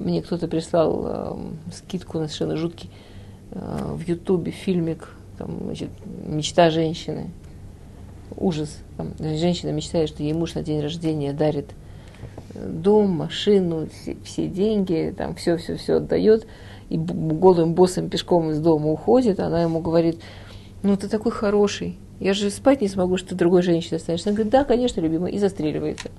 Мне 0.00 0.22
кто-то 0.22 0.48
прислал 0.48 1.02
э, 1.04 1.36
скидку 1.72 2.18
на 2.18 2.26
совершенно 2.26 2.56
жуткий 2.56 2.90
э, 3.52 3.94
в 3.94 4.00
Ютубе 4.08 4.50
фильмик, 4.50 5.10
там, 5.38 5.56
значит, 5.64 5.90
мечта 6.26 6.70
женщины. 6.70 7.30
Ужас. 8.36 8.78
Там, 8.96 9.12
женщина 9.18 9.70
мечтает, 9.70 10.08
что 10.08 10.22
ей 10.22 10.32
муж 10.32 10.54
на 10.54 10.62
день 10.62 10.80
рождения 10.80 11.32
дарит 11.32 11.66
дом, 12.54 13.10
машину, 13.10 13.88
все, 13.92 14.16
все 14.24 14.46
деньги, 14.48 15.14
там 15.16 15.34
все-все-все 15.34 15.96
отдает, 15.96 16.46
и 16.88 16.96
голым 16.96 17.74
боссом 17.74 18.08
пешком 18.08 18.50
из 18.50 18.60
дома 18.60 18.88
уходит, 18.88 19.40
она 19.40 19.62
ему 19.62 19.80
говорит, 19.80 20.20
ну 20.82 20.96
ты 20.96 21.08
такой 21.08 21.32
хороший, 21.32 21.98
я 22.20 22.34
же 22.34 22.50
спать 22.50 22.82
не 22.82 22.88
смогу, 22.88 23.16
что 23.16 23.30
ты 23.30 23.34
другой 23.34 23.62
женщиной 23.62 23.98
станешь. 23.98 24.26
Она 24.26 24.34
говорит, 24.34 24.52
да, 24.52 24.64
конечно, 24.64 25.00
любимый, 25.00 25.32
и 25.32 25.38
застреливается. 25.38 26.10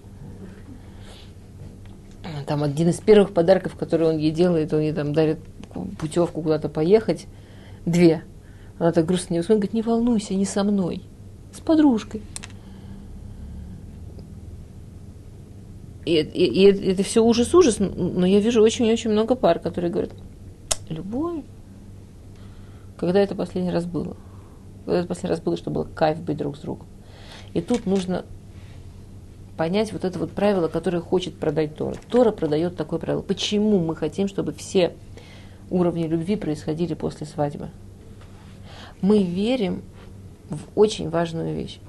Там 2.48 2.64
один 2.64 2.90
из 2.90 2.98
первых 2.98 3.34
подарков, 3.34 3.76
которые 3.76 4.10
он 4.10 4.18
ей 4.18 4.32
делает, 4.32 4.74
он 4.74 4.82
ей 4.82 4.94
там 4.94 5.14
дарит 5.14 5.40
путевку 6.00 6.42
куда-то 6.42 6.70
поехать, 6.70 7.28
две. 7.86 8.24
Она 8.80 8.92
так 8.92 9.06
грустно 9.06 9.36
не 9.36 9.42
говорит, 9.42 9.74
не 9.74 9.84
волнуйся, 9.84 10.34
не 10.34 10.46
со 10.46 10.64
мной, 10.64 11.04
с 11.54 11.60
подружкой. 11.60 12.22
И, 16.06 16.16
и, 16.16 16.46
и 16.46 16.92
это 16.92 17.04
все 17.04 17.24
ужас-ужас, 17.24 17.78
но 17.80 18.26
я 18.26 18.40
вижу 18.40 18.62
очень-очень 18.62 19.12
много 19.12 19.36
пар, 19.36 19.60
которые 19.60 19.92
говорят, 19.92 20.12
любовь. 20.90 21.44
Когда 22.98 23.20
это 23.20 23.36
последний 23.36 23.72
раз 23.72 23.86
было? 23.86 24.16
Когда 24.86 25.00
это 25.00 25.08
последний 25.08 25.30
раз 25.32 25.42
было, 25.42 25.58
что 25.58 25.70
было 25.70 25.84
кайф 25.84 26.22
быть 26.22 26.38
друг 26.38 26.58
с 26.58 26.60
другом. 26.62 26.88
И 27.54 27.62
тут 27.62 27.86
нужно 27.86 28.26
понять 29.58 29.94
вот 29.94 30.06
это 30.06 30.18
вот 30.18 30.32
правило, 30.32 30.68
которое 30.68 31.02
хочет 31.02 31.38
продать 31.38 31.76
Тора. 31.76 31.96
Тора 32.10 32.32
продает 32.32 32.76
такое 32.76 33.00
правило. 33.00 33.22
Почему 33.22 33.80
мы 33.80 33.96
хотим, 33.96 34.28
чтобы 34.28 34.54
все 34.54 34.96
уровни 35.70 36.08
любви 36.08 36.36
происходили 36.36 36.96
после 36.96 37.28
свадьбы? 37.28 37.70
Мы 39.02 39.24
верим 39.24 39.84
в 40.50 40.60
очень 40.76 41.10
важную 41.10 41.56
вещь. 41.56 41.80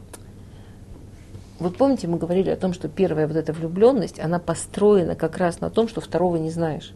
Вот 1.63 1.77
помните, 1.77 2.09
мы 2.09 2.19
говорили 2.19 2.51
о 2.51 2.57
том, 2.57 2.73
что 2.73 2.89
первая 2.89 3.29
вот 3.29 3.37
эта 3.37 3.53
влюбленность, 3.53 4.19
она 4.19 4.41
построена 4.41 5.15
как 5.15 5.37
раз 5.37 5.61
на 5.61 5.71
том, 5.71 5.87
что 5.87 6.01
второго 6.01 6.35
не 6.35 6.51
знаешь. 6.51 6.93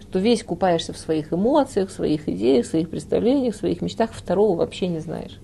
Что 0.00 0.18
весь 0.18 0.42
купаешься 0.42 0.92
в 0.92 0.98
своих 0.98 1.32
эмоциях, 1.32 1.88
в 1.88 1.92
своих 1.92 2.28
идеях, 2.28 2.66
в 2.66 2.68
своих 2.68 2.90
представлениях, 2.90 3.54
в 3.54 3.58
своих 3.58 3.80
мечтах, 3.80 4.10
второго 4.12 4.56
вообще 4.56 4.88
не 4.88 4.98
знаешь. 4.98 5.38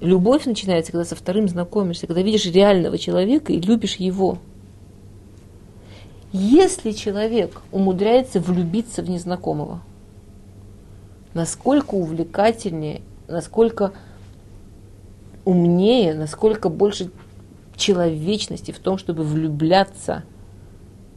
Любовь 0.00 0.46
начинается, 0.46 0.90
когда 0.90 1.04
со 1.04 1.14
вторым 1.14 1.48
знакомишься, 1.48 2.06
когда 2.06 2.22
видишь 2.22 2.46
реального 2.46 2.96
человека 2.96 3.52
и 3.52 3.60
любишь 3.60 3.96
его. 3.96 4.38
Если 6.32 6.92
человек 6.92 7.60
умудряется 7.72 8.40
влюбиться 8.40 9.02
в 9.02 9.10
незнакомого, 9.10 9.82
насколько 11.34 11.94
увлекательнее, 11.94 13.02
насколько 13.28 13.92
умнее, 15.44 16.14
насколько 16.14 16.68
больше 16.68 17.10
человечности 17.76 18.70
в 18.70 18.78
том, 18.78 18.98
чтобы 18.98 19.24
влюбляться 19.24 20.24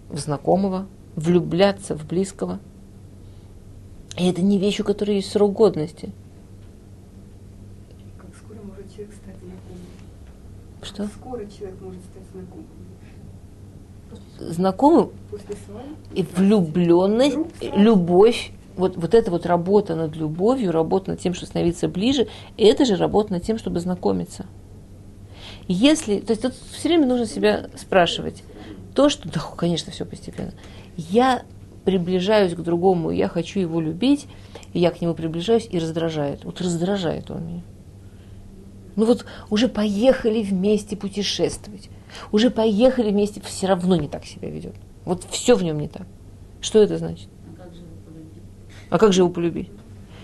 в 0.09 0.17
знакомого, 0.17 0.87
влюбляться 1.15 1.95
в 1.95 2.05
близкого. 2.05 2.59
И 4.17 4.27
это 4.27 4.41
не 4.41 4.57
вещь, 4.57 4.79
у 4.79 4.83
которой 4.83 5.17
есть 5.17 5.31
срок 5.31 5.53
годности. 5.53 6.11
Как 8.17 8.29
скоро 8.35 8.59
может 8.63 8.91
человек 8.93 9.13
стать 9.13 9.35
знакомым? 9.35 9.85
Что? 10.81 11.03
Как 11.03 11.13
скоро 11.13 11.45
человек 11.45 11.81
может 11.81 12.01
стать 12.01 12.23
знакомым? 12.31 12.65
Знакомым 14.39 15.09
После 15.29 15.55
и 16.13 16.23
влюбленность, 16.23 17.37
любовь 17.61 18.51
вот, 18.77 18.95
вот 18.95 19.13
эта 19.13 19.31
вот 19.31 19.45
работа 19.45 19.95
над 19.95 20.15
любовью, 20.15 20.71
работа 20.71 21.11
над 21.11 21.19
тем, 21.19 21.33
чтобы 21.33 21.47
становиться 21.47 21.87
ближе, 21.87 22.27
это 22.57 22.85
же 22.85 22.95
работа 22.95 23.33
над 23.33 23.43
тем, 23.43 23.57
чтобы 23.57 23.79
знакомиться. 23.79 24.45
Если, 25.67 26.19
то 26.19 26.31
есть 26.31 26.41
тут 26.41 26.53
все 26.71 26.87
время 26.87 27.05
нужно 27.05 27.25
себя 27.25 27.69
спрашивать, 27.75 28.43
то, 28.95 29.09
что, 29.09 29.29
да, 29.29 29.41
конечно, 29.55 29.91
все 29.91 30.05
постепенно. 30.05 30.53
Я 30.95 31.43
приближаюсь 31.83 32.53
к 32.53 32.61
другому, 32.61 33.11
я 33.11 33.27
хочу 33.27 33.59
его 33.59 33.79
любить, 33.79 34.27
и 34.73 34.79
я 34.79 34.91
к 34.91 35.01
нему 35.01 35.13
приближаюсь 35.13 35.67
и 35.69 35.79
раздражает. 35.79 36.43
Вот 36.45 36.61
раздражает 36.61 37.29
он 37.31 37.45
меня. 37.45 37.61
Ну 38.95 39.05
вот 39.05 39.25
уже 39.49 39.67
поехали 39.67 40.41
вместе 40.41 40.97
путешествовать, 40.97 41.89
уже 42.31 42.49
поехали 42.49 43.11
вместе, 43.11 43.41
все 43.41 43.67
равно 43.67 43.95
не 43.95 44.07
так 44.07 44.25
себя 44.25 44.49
ведет. 44.49 44.73
Вот 45.05 45.23
все 45.29 45.55
в 45.55 45.63
нем 45.63 45.79
не 45.79 45.87
так. 45.87 46.07
Что 46.61 46.81
это 46.81 46.97
значит? 46.97 47.29
А 48.89 48.97
как 48.97 49.13
же 49.13 49.21
его 49.21 49.29
полюбить? 49.29 49.69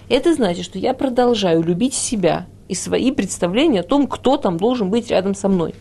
Это 0.10 0.34
значит, 0.34 0.66
что 0.66 0.80
я 0.80 0.94
продолжаю 0.94 1.64
любить 1.64 1.94
себя 1.94 2.48
и 2.68 2.76
свои 2.76 3.12
представления 3.12 3.82
о 3.82 3.84
том, 3.84 4.08
кто 4.08 4.38
там 4.38 4.58
должен 4.58 4.90
быть 4.90 5.10
рядом 5.10 5.36
со 5.36 5.48
мной. 5.48 5.76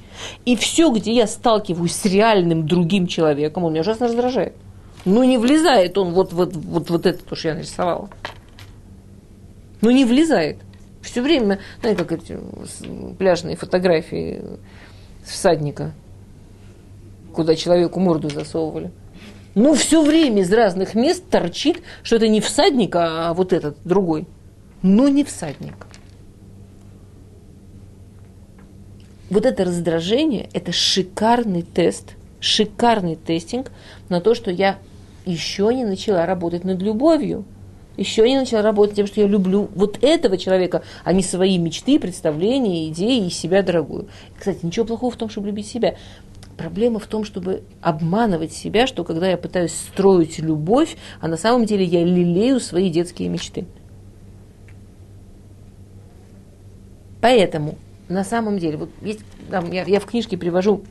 И 0.45 0.57
все, 0.57 0.91
где 0.91 1.13
я 1.13 1.27
сталкиваюсь 1.27 1.95
с 1.95 2.05
реальным 2.05 2.67
другим 2.67 3.07
человеком, 3.07 3.65
он 3.65 3.73
меня 3.73 3.83
ужасно 3.83 4.07
раздражает. 4.07 4.55
Ну, 5.05 5.25
не 5.25 5.39
влезает 5.39 5.99
он 5.99 6.13
вот, 6.13 6.33
вот, 6.33 6.55
вот, 6.55 6.91
вот 6.91 7.07
это, 7.07 7.25
то, 7.25 7.35
что 7.35 7.49
я 7.49 7.55
нарисовала. 7.55 8.09
Ну, 9.81 9.91
не 9.91 10.05
влезает. 10.05 10.59
Все 11.03 11.21
время, 11.23 11.59
знаете, 11.81 12.05
как 12.05 12.13
эти 12.13 12.39
пляжные 13.19 13.57
фотографии 13.57 14.41
всадника, 15.25 15.93
куда 17.35 17.57
человеку 17.57 17.99
морду 17.99 18.29
засовывали. 18.29 18.93
Ну, 19.55 19.75
все 19.75 20.03
время 20.03 20.43
из 20.43 20.53
разных 20.53 20.95
мест 20.95 21.25
торчит, 21.29 21.83
что 22.03 22.17
это 22.17 22.29
не 22.29 22.41
всадник, 22.41 22.97
а 22.97 23.35
вот 23.35 23.53
этот 23.53 23.77
другой. 23.85 24.27
Но 24.83 25.09
не 25.09 25.25
всадник. 25.25 25.87
Вот 29.29 29.47
это 29.47 29.65
раздражение– 29.65 30.49
это 30.53 30.73
шикарный 30.73 31.63
тест, 31.63 32.17
шикарный 32.41 33.17
тестинг 33.17 33.71
на 34.09 34.21
то, 34.21 34.35
что 34.35 34.51
я 34.51 34.79
еще 35.25 35.73
не 35.75 35.85
начала 35.85 36.27
работать 36.27 36.65
над 36.65 36.83
любовью. 36.83 37.45
Еще 37.97 38.29
не 38.29 38.39
начала 38.39 38.63
работать 38.63 38.97
тем, 38.97 39.07
что 39.07 39.21
я 39.21 39.27
люблю 39.27 39.69
вот 39.75 39.99
этого 40.03 40.39
человека, 40.39 40.83
а 41.05 41.13
не 41.13 41.23
свои 41.23 41.59
мечты, 41.59 41.99
представления, 41.99 42.89
идеи 42.89 43.27
и 43.27 43.31
себя 43.31 43.63
дорогую. 43.63 44.09
Кстати, 44.39 44.65
ничего 44.65 44.87
плохого 44.87 45.13
в 45.13 45.17
том, 45.17 45.29
чтобы 45.29 45.49
любить 45.49 45.67
себя. 45.67 45.97
Проблема 46.57 46.99
в 46.99 47.07
том, 47.07 47.25
чтобы 47.25 47.63
обманывать 47.81 48.53
себя, 48.53 48.87
что 48.87 49.05
когда 49.05 49.29
я 49.29 49.37
пытаюсь 49.37 49.73
строить 49.73 50.39
любовь, 50.39 50.97
а 51.21 51.29
на 51.29 51.37
самом 51.37 51.65
деле 51.65 51.85
я 51.85 52.05
лелею 52.05 52.61
свои 52.61 52.91
детские 52.91 53.29
мечты. 53.29 53.67
Поэтому 57.21 57.79
на 58.09 58.25
самом 58.25 58.59
деле, 58.59 58.77
вот 58.77 58.91
есть, 59.01 59.21
там, 59.51 59.71
я, 59.71 59.85
я 59.85 60.01
в 60.01 60.07
книжке 60.07 60.37
привожу 60.37 60.83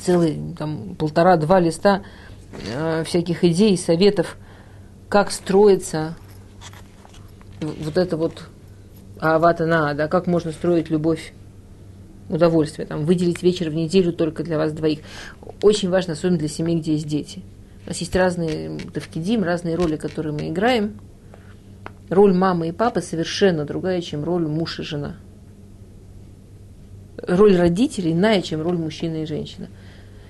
целый 0.00 0.38
там 0.58 0.94
полтора-два 0.96 1.60
листа 1.60 2.02
э, 2.74 3.04
всяких 3.04 3.44
идей, 3.44 3.76
советов, 3.78 4.36
как 5.08 5.30
строится 5.30 6.16
вот 7.60 7.96
это 7.96 8.16
вот 8.16 8.48
авата 9.18 9.66
на, 9.66 9.94
да, 9.94 10.08
как 10.08 10.26
можно 10.26 10.52
строить 10.52 10.90
любовь, 10.90 11.32
удовольствие, 12.30 12.86
там, 12.86 13.04
выделить 13.04 13.42
вечер 13.42 13.70
в 13.70 13.74
неделю 13.74 14.12
только 14.12 14.42
для 14.42 14.56
вас 14.56 14.72
двоих. 14.72 15.00
Очень 15.62 15.90
важно, 15.90 16.14
особенно 16.14 16.38
для 16.38 16.48
семей, 16.48 16.78
где 16.78 16.92
есть 16.92 17.06
дети. 17.06 17.42
У 17.84 17.88
нас 17.88 17.98
есть 17.98 18.14
разные 18.14 18.78
тавкидим, 18.92 19.42
разные 19.42 19.74
роли, 19.74 19.96
которые 19.96 20.32
мы 20.32 20.48
играем. 20.48 20.94
Роль 22.08 22.34
мамы 22.34 22.68
и 22.68 22.72
папы 22.72 23.00
совершенно 23.00 23.64
другая, 23.64 24.00
чем 24.00 24.24
роль 24.24 24.46
муж 24.46 24.80
и 24.80 24.82
жена. 24.82 25.16
Роль 27.18 27.56
родителей 27.56 28.12
иная, 28.12 28.42
чем 28.42 28.62
роль 28.62 28.78
мужчины 28.78 29.22
и 29.22 29.26
женщины. 29.26 29.68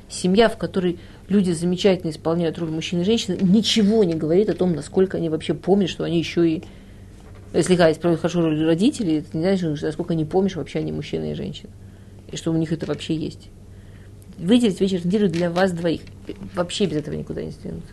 Семья, 0.09 0.49
в 0.49 0.59
которой 0.59 0.99
люди 1.29 1.53
замечательно 1.53 2.11
исполняют 2.11 2.59
роль 2.59 2.71
мужчины 2.71 3.03
и 3.03 3.05
женщины, 3.05 3.39
ничего 3.41 4.03
не 4.05 4.15
говорит 4.15 4.49
о 4.49 4.55
том, 4.55 4.75
насколько 4.75 5.19
они 5.19 5.29
вообще 5.29 5.55
помнят, 5.55 5.89
что 5.89 6.05
они 6.05 6.19
еще 6.19 6.49
и... 6.49 6.65
Если 7.53 7.77
да, 7.77 7.91
исправляют 7.91 8.21
хорошо 8.21 8.43
роль 8.43 8.63
родителей, 8.65 9.19
это 9.19 9.37
не 9.37 9.43
значит, 9.43 9.83
насколько 9.83 10.13
они 10.13 10.25
помнишь 10.25 10.57
вообще 10.57 10.81
они 10.81 10.93
мужчина 10.93 11.33
и 11.33 11.35
женщина. 11.35 11.71
И 12.33 12.37
что 12.37 12.53
у 12.53 12.57
них 12.57 12.73
это 12.73 12.87
вообще 12.87 13.15
есть. 13.15 13.49
Выделить 14.39 14.81
вечер 14.81 15.05
неделю 15.05 15.29
для 15.29 15.51
вас 15.51 15.73
двоих. 15.73 16.03
Вообще 16.55 16.87
без 16.87 16.99
этого 16.99 17.15
никуда 17.15 17.43
не 17.43 17.51
сдвинуться. 17.51 17.93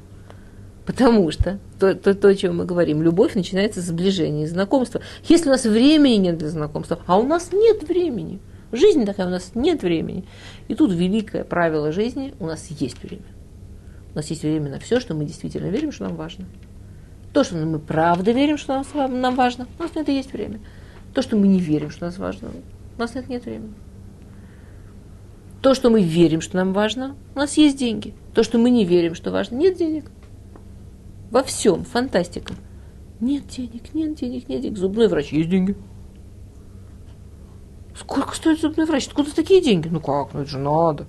Потому 0.88 1.30
что 1.32 1.60
то, 1.80 1.94
то, 1.96 2.16
то, 2.16 2.30
о 2.30 2.36
чем 2.36 2.58
мы 2.58 2.66
говорим, 2.66 3.02
любовь 3.02 3.36
начинается 3.36 3.82
с 3.82 3.88
сближения, 3.88 4.48
знакомства. 4.48 5.02
Если 5.28 5.50
у 5.50 5.52
нас 5.52 5.66
времени 5.66 6.16
нет 6.16 6.38
для 6.38 6.48
знакомства, 6.48 7.02
а 7.06 7.20
у 7.20 7.28
нас 7.28 7.52
нет 7.52 7.86
времени, 7.88 8.40
жизнь 8.72 9.06
такая, 9.06 9.28
у 9.28 9.30
нас 9.30 9.52
нет 9.54 9.84
времени. 9.84 10.24
И 10.70 10.76
тут 10.76 10.94
великое 10.94 11.44
правило 11.44 11.92
жизни, 11.92 12.34
у 12.40 12.46
нас 12.46 12.68
есть 12.70 13.04
время. 13.04 13.26
У 14.14 14.16
нас 14.16 14.28
есть 14.28 14.44
время 14.44 14.72
на 14.72 14.80
все, 14.80 15.02
что 15.02 15.14
мы 15.14 15.26
действительно 15.26 15.68
верим, 15.68 15.92
что 15.92 16.06
нам 16.06 16.16
важно. 16.16 16.46
То, 17.34 17.44
что 17.44 17.56
мы 17.58 17.80
правда 17.80 18.32
верим, 18.32 18.58
что 18.58 18.82
нам, 18.94 19.20
нам 19.20 19.36
важно, 19.36 19.68
у 19.78 19.84
нас 19.84 19.94
на 19.94 20.00
это 20.00 20.14
есть 20.14 20.32
время. 20.32 20.62
То, 21.14 21.22
что 21.22 21.36
мы 21.36 21.50
не 21.50 21.60
верим, 21.60 21.90
что 21.90 22.06
нас 22.06 22.18
важно, 22.18 22.50
у 22.98 23.00
нас 23.02 23.14
на 23.14 23.20
это 23.20 23.30
нет 23.30 23.44
времени. 23.44 23.74
То, 25.62 25.74
что 25.74 25.90
мы 25.90 26.04
верим, 26.04 26.42
что 26.42 26.58
нам 26.58 26.74
важно, 26.74 27.16
у 27.36 27.40
нас 27.40 27.58
есть 27.58 27.78
деньги. 27.78 28.14
То, 28.34 28.44
что 28.44 28.58
мы 28.58 28.70
не 28.70 28.86
верим, 28.86 29.16
что 29.16 29.32
важно, 29.32 29.56
нет 29.56 29.78
денег. 29.78 30.12
Во 31.32 31.44
всем 31.44 31.84
фантастика. 31.84 32.54
Нет 33.20 33.48
денег, 33.48 33.94
нет 33.94 34.16
денег, 34.16 34.48
нет 34.48 34.62
денег. 34.62 34.78
Зубной 34.78 35.08
врач, 35.08 35.32
есть 35.32 35.50
деньги. 35.50 35.76
Сколько 37.96 38.36
стоит 38.36 38.62
зубной 38.62 38.86
врач? 38.86 39.08
Откуда 39.08 39.34
такие 39.36 39.62
деньги? 39.62 39.88
Ну 39.88 40.00
как, 40.00 40.34
ну 40.34 40.42
это 40.42 40.50
же 40.50 40.60
надо. 40.60 41.08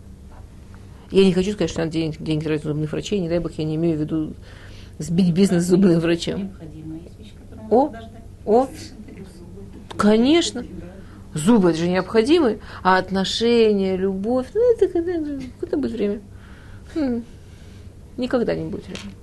Я 1.11 1.25
не 1.25 1.33
хочу 1.33 1.53
сказать, 1.53 1.71
что 1.71 1.81
надо 1.81 1.93
деньги, 1.93 2.17
деньги 2.19 2.45
тратить 2.45 2.65
на 2.65 2.73
зубных 2.73 2.93
врачей, 2.93 3.21
не 3.21 3.29
дай 3.29 3.39
бог, 3.39 3.53
я 3.53 3.65
не 3.65 3.77
имею 3.77 3.97
в 3.97 4.01
виду 4.01 4.35
сбить 4.99 5.33
бизнес 5.33 5.65
зубным 5.65 6.01
врачам. 6.01 6.53
О, 7.71 7.93
о, 8.45 8.69
конечно. 9.97 10.65
Зубы 11.35 11.71
это 11.71 11.79
же 11.79 11.89
необходимы, 11.89 12.61
а 12.83 12.99
отношения, 12.99 13.97
любовь, 13.97 14.47
ну 14.55 14.75
это 14.75 14.89
когда, 14.89 15.13
куда 15.61 15.77
будет 15.77 15.93
время? 15.93 16.21
Хм, 16.95 17.23
никогда 18.17 18.55
не 18.55 18.69
будет 18.69 18.87
время. 18.87 19.15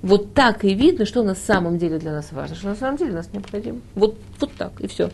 Вот 0.00 0.34
так 0.34 0.64
и 0.64 0.74
видно, 0.74 1.06
что 1.06 1.22
на 1.22 1.34
самом 1.34 1.78
деле 1.78 1.98
для 1.98 2.12
нас 2.12 2.32
важно, 2.32 2.56
что 2.56 2.68
на 2.68 2.76
самом 2.76 2.96
деле 2.96 3.12
нас 3.12 3.30
необходимо. 3.32 3.80
Вот, 3.94 4.18
вот 4.40 4.50
так, 4.56 4.80
и 4.80 4.86
все. 4.86 5.10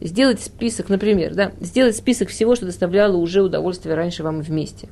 Сделать 0.00 0.40
список, 0.40 0.88
например, 0.88 1.34
да, 1.34 1.52
сделать 1.60 1.96
список 1.96 2.28
всего, 2.28 2.54
что 2.54 2.66
доставляло 2.66 3.16
уже 3.16 3.42
удовольствие 3.42 3.94
раньше 3.94 4.22
вам 4.22 4.40
вместе. 4.40 4.88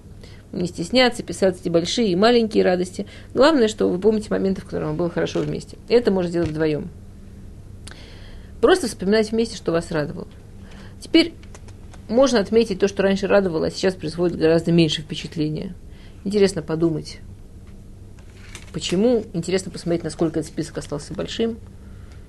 Не 0.52 0.66
стесняться, 0.66 1.22
писать 1.22 1.58
эти 1.60 1.68
большие 1.68 2.08
и 2.08 2.16
маленькие 2.16 2.64
радости. 2.64 3.06
Главное, 3.34 3.68
что 3.68 3.88
вы 3.88 3.98
помните 3.98 4.28
моменты, 4.30 4.62
в 4.62 4.64
которых 4.64 4.88
вам 4.88 4.96
было 4.96 5.10
хорошо 5.10 5.40
вместе. 5.40 5.76
Это 5.88 6.10
можно 6.10 6.30
сделать 6.30 6.50
вдвоем. 6.50 6.90
Просто 8.60 8.88
вспоминать 8.88 9.32
вместе, 9.32 9.56
что 9.56 9.72
вас 9.72 9.90
радовало. 9.90 10.28
Теперь 11.00 11.34
можно 12.08 12.40
отметить 12.40 12.78
то, 12.78 12.88
что 12.88 13.02
раньше 13.02 13.26
радовало, 13.26 13.66
а 13.66 13.70
сейчас 13.70 13.94
производит 13.94 14.38
гораздо 14.38 14.72
меньше 14.72 15.02
впечатления. 15.02 15.74
Интересно 16.24 16.62
подумать, 16.62 17.18
почему. 18.72 19.24
Интересно 19.32 19.70
посмотреть, 19.70 20.04
насколько 20.04 20.40
этот 20.40 20.50
список 20.50 20.78
остался 20.78 21.14
большим. 21.14 21.58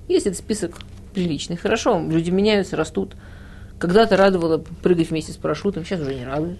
Если 0.08 0.30
этот 0.30 0.40
список 0.42 0.78
приличный, 1.14 1.56
хорошо, 1.56 2.00
люди 2.00 2.30
меняются, 2.30 2.76
растут. 2.76 3.14
Когда-то 3.78 4.16
радовало 4.16 4.58
прыгать 4.82 5.10
вместе 5.10 5.32
с 5.32 5.36
парашютом, 5.36 5.84
сейчас 5.84 6.00
уже 6.00 6.14
не 6.14 6.24
радует. 6.24 6.58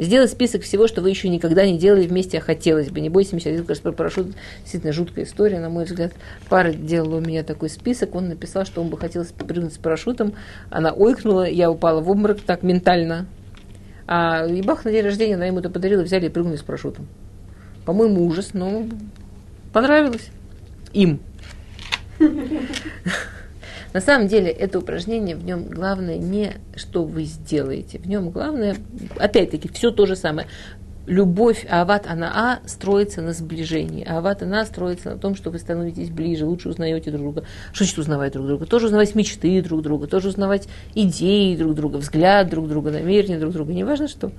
Сделать 0.00 0.30
список 0.30 0.62
всего, 0.62 0.88
что 0.88 1.02
вы 1.02 1.10
еще 1.10 1.28
никогда 1.28 1.66
не 1.66 1.76
делали 1.76 2.06
вместе, 2.06 2.38
а 2.38 2.40
хотелось 2.40 2.88
бы. 2.88 3.00
Не 3.00 3.10
бойся, 3.10 3.34
Миша, 3.36 3.50
кажется, 3.50 3.82
про 3.82 3.92
парашют 3.92 4.28
действительно 4.62 4.94
жуткая 4.94 5.26
история, 5.26 5.60
на 5.60 5.68
мой 5.68 5.84
взгляд. 5.84 6.14
Пара 6.48 6.72
делала 6.72 7.16
у 7.16 7.20
меня 7.20 7.42
такой 7.42 7.68
список, 7.68 8.14
он 8.14 8.28
написал, 8.28 8.64
что 8.64 8.80
он 8.80 8.88
бы 8.88 8.96
хотел 8.96 9.26
прыгнуть 9.26 9.74
с 9.74 9.76
парашютом. 9.76 10.32
Она 10.70 10.92
ойкнула, 10.92 11.46
я 11.46 11.70
упала 11.70 12.00
в 12.00 12.08
обморок 12.08 12.40
так 12.40 12.62
ментально. 12.62 13.26
А 14.06 14.46
и 14.46 14.62
бах, 14.62 14.86
на 14.86 14.90
день 14.90 15.04
рождения 15.04 15.34
она 15.34 15.44
ему 15.44 15.58
это 15.58 15.68
подарила, 15.68 16.00
взяли 16.02 16.26
и 16.26 16.30
прыгнули 16.30 16.56
с 16.56 16.62
парашютом. 16.62 17.06
По-моему, 17.84 18.26
ужас, 18.26 18.54
но 18.54 18.86
понравилось 19.74 20.30
им. 20.94 21.20
На 23.92 24.00
самом 24.00 24.28
деле 24.28 24.50
это 24.50 24.78
упражнение, 24.78 25.34
в 25.36 25.44
нем 25.44 25.64
главное 25.64 26.16
не 26.16 26.52
что 26.76 27.04
вы 27.04 27.24
сделаете, 27.24 27.98
в 27.98 28.06
нем 28.06 28.30
главное, 28.30 28.76
опять-таки, 29.18 29.68
все 29.68 29.90
то 29.90 30.06
же 30.06 30.16
самое. 30.16 30.46
Любовь 31.06 31.66
Ават 31.68 32.06
Анаа 32.06 32.60
строится 32.66 33.20
на 33.20 33.32
сближении. 33.32 34.06
Ават 34.08 34.42
Анаа 34.42 34.64
строится 34.64 35.10
на 35.10 35.18
том, 35.18 35.34
что 35.34 35.50
вы 35.50 35.58
становитесь 35.58 36.08
ближе, 36.08 36.44
лучше 36.44 36.68
узнаете 36.68 37.10
друг 37.10 37.22
друга. 37.22 37.44
Что 37.72 37.84
значит 37.84 37.98
узнавать 37.98 38.32
друг 38.34 38.46
друга? 38.46 38.66
Тоже 38.66 38.86
узнавать 38.86 39.14
мечты 39.16 39.60
друг 39.62 39.82
друга, 39.82 40.06
тоже 40.06 40.28
узнавать 40.28 40.68
идеи 40.94 41.56
друг 41.56 41.74
друга, 41.74 41.96
взгляд 41.96 42.48
друг 42.48 42.68
друга, 42.68 42.92
намерения 42.92 43.40
друг 43.40 43.52
друга. 43.52 43.72
Неважно 43.72 44.06
что 44.06 44.30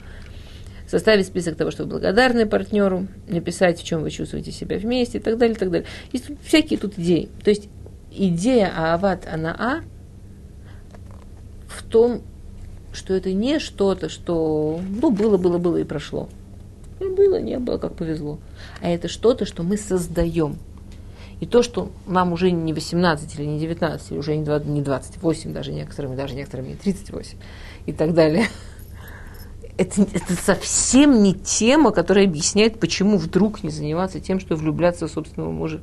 составить 0.88 1.28
список 1.28 1.56
того, 1.56 1.72
что 1.72 1.84
вы 1.84 1.89
благодарны 1.89 2.45
партнеру, 2.45 3.08
написать, 3.28 3.80
в 3.80 3.84
чем 3.84 4.02
вы 4.02 4.12
чувствуете 4.12 4.52
себя 4.52 4.78
вместе 4.78 5.18
и 5.18 5.22
так 5.22 5.38
далее, 5.38 5.56
и 5.56 5.60
так 5.60 5.72
далее. 5.72 5.88
Есть 6.12 6.26
всякие 6.45 6.78
тут 6.78 6.97
идеи. 6.97 7.30
То 7.43 7.49
есть 7.49 7.70
идея 8.12 8.72
Аават 8.76 9.28
Анаа 9.28 9.84
в 11.68 11.84
том, 11.84 12.22
что 12.93 13.14
это 13.14 13.32
не 13.34 13.59
что-то, 13.59 14.09
что 14.09 14.80
ну, 14.88 15.12
было, 15.12 15.38
было, 15.38 15.57
было 15.57 15.78
и 15.78 15.84
прошло. 15.84 16.30
И 16.99 17.05
было, 17.05 17.39
не 17.39 17.57
было, 17.57 17.78
как 17.78 17.95
повезло. 17.95 18.39
А 18.82 18.89
это 18.89 19.07
что-то, 19.07 19.45
что 19.45 19.64
мы 19.64 19.78
создаем. 19.78 20.57
И 21.39 21.47
то, 21.47 21.64
что 21.64 21.89
нам 22.05 22.34
уже 22.34 22.51
не 22.51 22.72
18 22.74 23.39
или 23.39 23.45
не 23.45 23.59
19, 23.59 24.12
или 24.12 24.18
уже 24.18 24.36
не 24.36 24.82
28 24.82 25.53
даже 25.53 25.72
некоторыми, 25.72 26.16
даже 26.16 26.36
некоторыми 26.36 26.70
не 26.70 26.76
38 26.76 27.38
и 27.88 27.93
так 27.93 28.14
далее. 28.14 28.45
Это, 29.78 30.03
это 30.03 30.34
совсем 30.34 31.24
не 31.24 31.34
тема, 31.34 31.91
которая 31.91 32.28
объясняет, 32.28 32.80
почему 32.80 33.18
вдруг 33.18 33.64
не 33.64 33.72
заниматься 33.72 34.20
тем, 34.20 34.39
что 34.39 34.55
влюбляться 34.55 35.07
в 35.07 35.12
собственного 35.12 35.49
мужа 35.49 35.82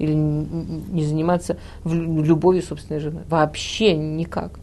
или 0.00 0.14
не 0.14 1.04
заниматься 1.04 1.58
любовью 1.84 2.62
собственной 2.62 3.00
жены. 3.00 3.20
Вообще 3.28 3.94
никак. 3.94 4.58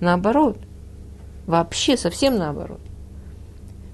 Наоборот. 0.00 0.58
Вообще 1.46 1.96
совсем 1.96 2.36
наоборот. 2.36 2.80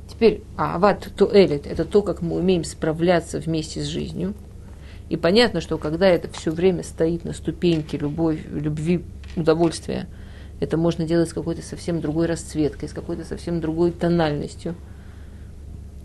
Теперь, 0.09 0.43
ават 0.57 1.09
туэлит– 1.17 1.67
это 1.69 1.85
то, 1.85 2.03
как 2.03 2.21
мы 2.21 2.37
умеем 2.37 2.65
справляться 2.65 3.39
вместе 3.39 3.81
с 3.81 3.87
жизнью. 3.87 4.35
И 5.09 5.17
понятно, 5.17 5.61
что 5.61 5.79
когда 5.79 6.09
это 6.09 6.29
все 6.31 6.51
время 6.51 6.83
стоит 6.83 7.25
на 7.25 7.33
ступеньке 7.33 7.97
любовь, 7.97 8.41
любви, 8.51 9.05
удовольствия, 9.37 10.09
это 10.61 10.77
можно 10.77 11.07
делать 11.07 11.29
с 11.29 11.33
какой-то 11.33 11.63
совсем 11.63 12.01
другой 12.01 12.27
расцветкой, 12.27 12.89
с 12.89 12.93
какой-то 12.93 13.25
совсем 13.25 13.61
другой 13.61 13.93
тональностью. 13.93 14.75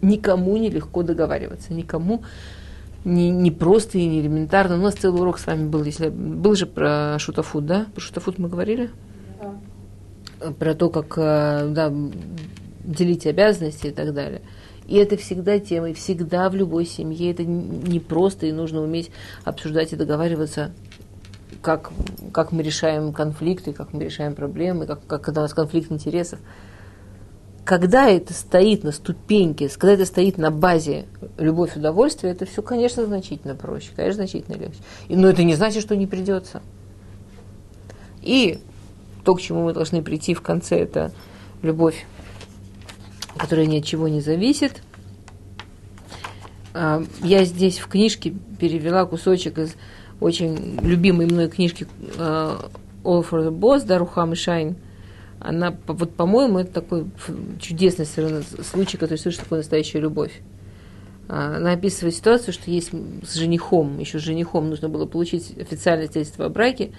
Никому 0.02 0.56
не 0.58 0.70
легко 0.70 1.02
договариваться, 1.02 1.74
никому 1.74 2.24
не, 3.06 3.30
не 3.30 3.52
просто 3.52 3.98
и 3.98 4.06
не 4.06 4.22
элементарно. 4.22 4.76
У 4.76 4.82
нас 4.82 4.96
целый 4.96 5.22
урок 5.22 5.40
с 5.40 5.48
вами 5.48 5.68
был, 5.68 5.84
если 5.84 6.10
был 6.10 6.56
же 6.56 6.66
про 6.66 7.18
шутафут, 7.20 7.66
да? 7.66 7.88
Про 7.94 8.02
шутафут 8.02 8.40
мы 8.40 8.50
говорили? 8.50 8.90
Да. 9.42 10.52
Про 10.52 10.74
то, 10.74 10.90
как, 10.90 11.18
э, 11.18 11.68
да, 11.70 11.94
делить 12.84 13.26
обязанности 13.26 13.88
и 13.88 13.92
так 13.92 14.14
далее. 14.14 14.42
И 14.88 14.98
это 14.98 15.16
всегда 15.16 15.60
тема, 15.60 15.92
и 15.92 15.94
всегда 15.94 16.50
в 16.50 16.56
любой 16.56 16.86
семье 16.86 17.32
это 17.32 17.44
не 17.44 18.00
просто, 18.00 18.46
и 18.46 18.52
нужно 18.52 18.82
уметь 18.82 19.12
обсуждать 19.46 19.94
и 19.94 19.96
договариваться, 19.96 20.72
как, 21.62 21.92
как 22.34 22.52
мы 22.52 22.64
решаем 22.64 23.14
конфликты, 23.14 23.72
как 23.72 23.94
мы 23.94 24.04
решаем 24.04 24.36
проблемы, 24.36 24.86
как, 24.86 25.06
как 25.08 25.22
когда 25.22 25.42
у 25.42 25.44
нас 25.46 25.54
конфликт 25.54 25.92
интересов. 25.92 26.40
Когда 27.66 28.10
это 28.10 28.34
стоит 28.34 28.84
на 28.84 28.92
ступеньке, 28.92 29.70
когда 29.70 29.94
это 29.94 30.06
стоит 30.06 30.38
на 30.38 30.52
базе 30.52 31.06
любовь, 31.38 31.78
удовольствие, 31.78 32.34
это 32.34 32.46
все, 32.46 32.62
конечно, 32.62 33.06
значительно 33.06 33.56
проще, 33.56 33.92
конечно, 33.96 34.26
значительно 34.26 34.56
легче. 34.56 34.80
И, 35.08 35.16
но 35.16 35.30
это 35.30 35.44
не 35.44 35.56
значит, 35.56 35.82
что 35.82 35.96
не 35.96 36.06
придется. 36.06 36.62
И 38.22 38.60
то, 39.24 39.36
к 39.36 39.42
чему 39.42 39.64
мы 39.64 39.74
должны 39.74 40.02
прийти 40.02 40.34
в 40.34 40.42
конце, 40.42 40.80
это 40.80 41.12
любовь, 41.62 42.06
которая 43.38 43.66
ни 43.66 43.80
от 43.80 43.86
чего 43.86 44.10
не 44.10 44.20
зависит. 44.20 44.82
А, 46.74 47.04
я 47.22 47.46
здесь 47.46 47.80
в 47.80 47.88
книжке 47.88 48.34
перевела 48.60 49.06
кусочек 49.06 49.58
из 49.58 49.76
очень 50.20 50.80
любимой 50.82 51.28
мной 51.28 51.48
книжки 51.50 51.88
а, 52.18 52.70
All 53.04 53.26
for 53.30 53.48
the 53.48 53.52
Boss, 53.52 53.86
да, 53.86 54.00
Рухам 54.00 54.34
и 54.34 54.36
Шайн. 54.36 54.76
Она, 55.44 55.76
вот, 55.88 56.16
по-моему, 56.16 56.60
это 56.60 56.72
такой 56.72 57.06
чудесный 57.60 58.06
случай, 58.06 58.98
который 58.98 59.18
слышит 59.18 59.42
такую 59.42 59.60
настоящую 59.60 60.02
любовь. 60.02 60.32
А, 61.28 61.58
она 61.58 61.74
описывает 61.74 62.16
ситуацию, 62.16 62.54
что 62.54 62.72
есть 62.72 62.92
с 63.24 63.34
женихом, 63.34 64.00
еще 64.00 64.20
с 64.20 64.22
женихом 64.22 64.70
нужно 64.70 64.88
было 64.88 65.06
получить 65.06 65.54
официальное 65.60 66.08
свидетельство 66.08 66.46
о 66.46 66.50
браке, 66.50 66.92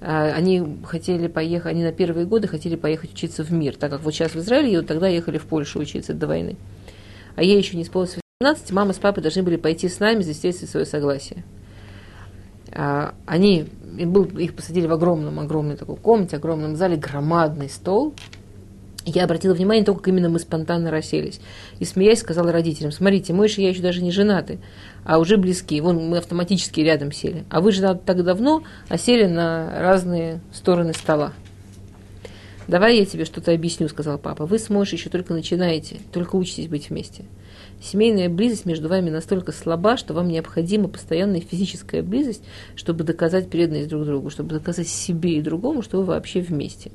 а, 0.00 0.32
они 0.34 0.78
хотели 0.86 1.28
поехать, 1.28 1.70
они 1.70 1.82
на 1.82 1.92
первые 1.92 2.24
годы 2.26 2.48
хотели 2.48 2.76
поехать 2.76 3.12
учиться 3.12 3.44
в 3.44 3.52
мир, 3.52 3.76
так 3.76 3.90
как 3.90 4.00
вот 4.00 4.14
сейчас 4.14 4.32
в 4.32 4.38
Израиле, 4.38 4.72
и 4.72 4.76
вот 4.78 4.86
тогда 4.86 5.08
ехали 5.08 5.36
в 5.36 5.44
Польшу 5.44 5.78
учиться 5.78 6.14
до 6.14 6.26
войны. 6.26 6.56
А 7.36 7.42
ей 7.42 7.58
еще 7.58 7.76
не 7.76 7.82
исполнилось 7.82 8.18
18, 8.40 8.72
мама 8.72 8.94
с 8.94 8.98
папой 8.98 9.22
должны 9.22 9.42
были 9.42 9.56
пойти 9.56 9.90
с 9.90 10.00
нами, 10.00 10.22
засвидетельствовать 10.22 10.70
свое 10.70 10.86
согласие. 10.86 11.44
А, 12.74 13.14
они, 13.26 13.66
был, 13.82 14.24
их 14.24 14.54
посадили 14.54 14.86
в 14.86 14.92
огромном, 14.92 15.38
огромной 15.38 15.76
такой 15.76 15.96
комнате, 15.96 16.36
огромном 16.36 16.76
зале, 16.76 16.96
громадный 16.96 17.68
стол, 17.68 18.14
я 19.04 19.24
обратила 19.24 19.52
внимание 19.54 19.84
только, 19.84 20.00
как 20.00 20.08
именно 20.08 20.28
мы 20.28 20.38
спонтанно 20.38 20.90
расселись. 20.90 21.40
И 21.80 21.84
смеясь, 21.84 22.20
сказала 22.20 22.52
родителям, 22.52 22.92
смотрите, 22.92 23.32
мы 23.32 23.46
и 23.46 23.62
я 23.62 23.70
еще 23.70 23.82
даже 23.82 24.00
не 24.02 24.12
женаты, 24.12 24.60
а 25.04 25.18
уже 25.18 25.36
близки. 25.36 25.80
Вон 25.80 26.08
мы 26.08 26.18
автоматически 26.18 26.80
рядом 26.80 27.10
сели. 27.10 27.44
А 27.50 27.60
вы 27.60 27.72
женаты 27.72 28.00
так 28.04 28.22
давно, 28.24 28.62
а 28.88 28.98
сели 28.98 29.26
на 29.26 29.80
разные 29.80 30.40
стороны 30.52 30.92
стола. 30.94 31.32
Давай 32.68 32.98
я 32.98 33.04
тебе 33.04 33.24
что-то 33.24 33.52
объясню, 33.52 33.88
сказал 33.88 34.18
папа. 34.18 34.46
Вы 34.46 34.58
с 34.58 34.70
Мошей 34.70 34.98
еще 34.98 35.10
только 35.10 35.34
начинаете, 35.34 35.98
только 36.12 36.36
учитесь 36.36 36.68
быть 36.68 36.90
вместе. 36.90 37.24
Семейная 37.82 38.28
близость 38.28 38.64
между 38.64 38.88
вами 38.88 39.10
настолько 39.10 39.50
слаба, 39.52 39.96
что 39.96 40.14
вам 40.14 40.28
необходима 40.28 40.88
постоянная 40.88 41.40
физическая 41.40 42.02
близость, 42.02 42.44
чтобы 42.76 43.04
доказать 43.04 43.50
преданность 43.50 43.88
друг 43.88 44.04
другу, 44.04 44.30
чтобы 44.30 44.50
доказать 44.54 44.88
себе 44.88 45.38
и 45.38 45.42
другому, 45.42 45.82
что 45.82 45.98
вы 45.98 46.04
вообще 46.04 46.40
вместе 46.40 46.92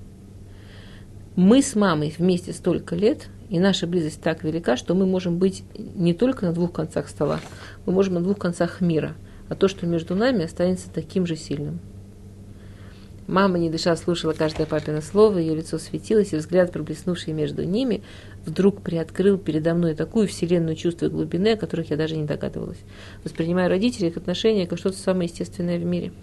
мы 1.38 1.62
с 1.62 1.76
мамой 1.76 2.14
вместе 2.18 2.52
столько 2.52 2.96
лет, 2.96 3.28
и 3.50 3.60
наша 3.60 3.86
близость 3.86 4.22
так 4.22 4.44
велика, 4.44 4.76
что 4.76 4.96
мы 4.96 5.06
можем 5.06 5.38
быть 5.38 5.64
не 5.78 6.16
только 6.16 6.48
на 6.48 6.52
двух 6.52 6.74
концах 6.74 7.08
стола, 7.08 7.40
мы 7.86 7.94
можем 7.94 8.16
на 8.16 8.22
двух 8.22 8.40
концах 8.40 8.82
мира, 8.82 9.14
а 9.48 9.54
то, 9.54 9.68
что 9.68 9.86
между 9.86 10.16
нами, 10.16 10.46
останется 10.46 10.90
таким 10.92 11.28
же 11.28 11.36
сильным. 11.36 11.80
Мама, 13.28 13.60
не 13.60 13.70
дыша, 13.70 13.96
слушала 13.98 14.34
каждое 14.34 14.66
папино 14.66 15.02
слово, 15.02 15.38
ее 15.38 15.54
лицо 15.54 15.78
светилось, 15.78 16.34
и 16.34 16.38
взгляд, 16.38 16.72
проблеснувший 16.72 17.34
между 17.34 17.64
ними, 17.64 18.02
вдруг 18.48 18.82
приоткрыл 18.82 19.38
передо 19.38 19.74
мной 19.74 19.94
такую 19.94 20.28
вселенную 20.28 20.76
чувства 20.76 21.10
глубины, 21.10 21.50
о 21.50 21.58
которых 21.58 21.92
я 21.92 21.98
даже 21.98 22.18
не 22.18 22.26
догадывалась. 22.26 22.80
Воспринимаю 23.24 23.70
родителей 23.70 24.08
их 24.08 24.18
отношения 24.18 24.66
как 24.66 24.80
что-то 24.80 24.98
самое 24.98 25.30
естественное 25.30 25.78
в 25.78 25.86
мире– 25.86 26.12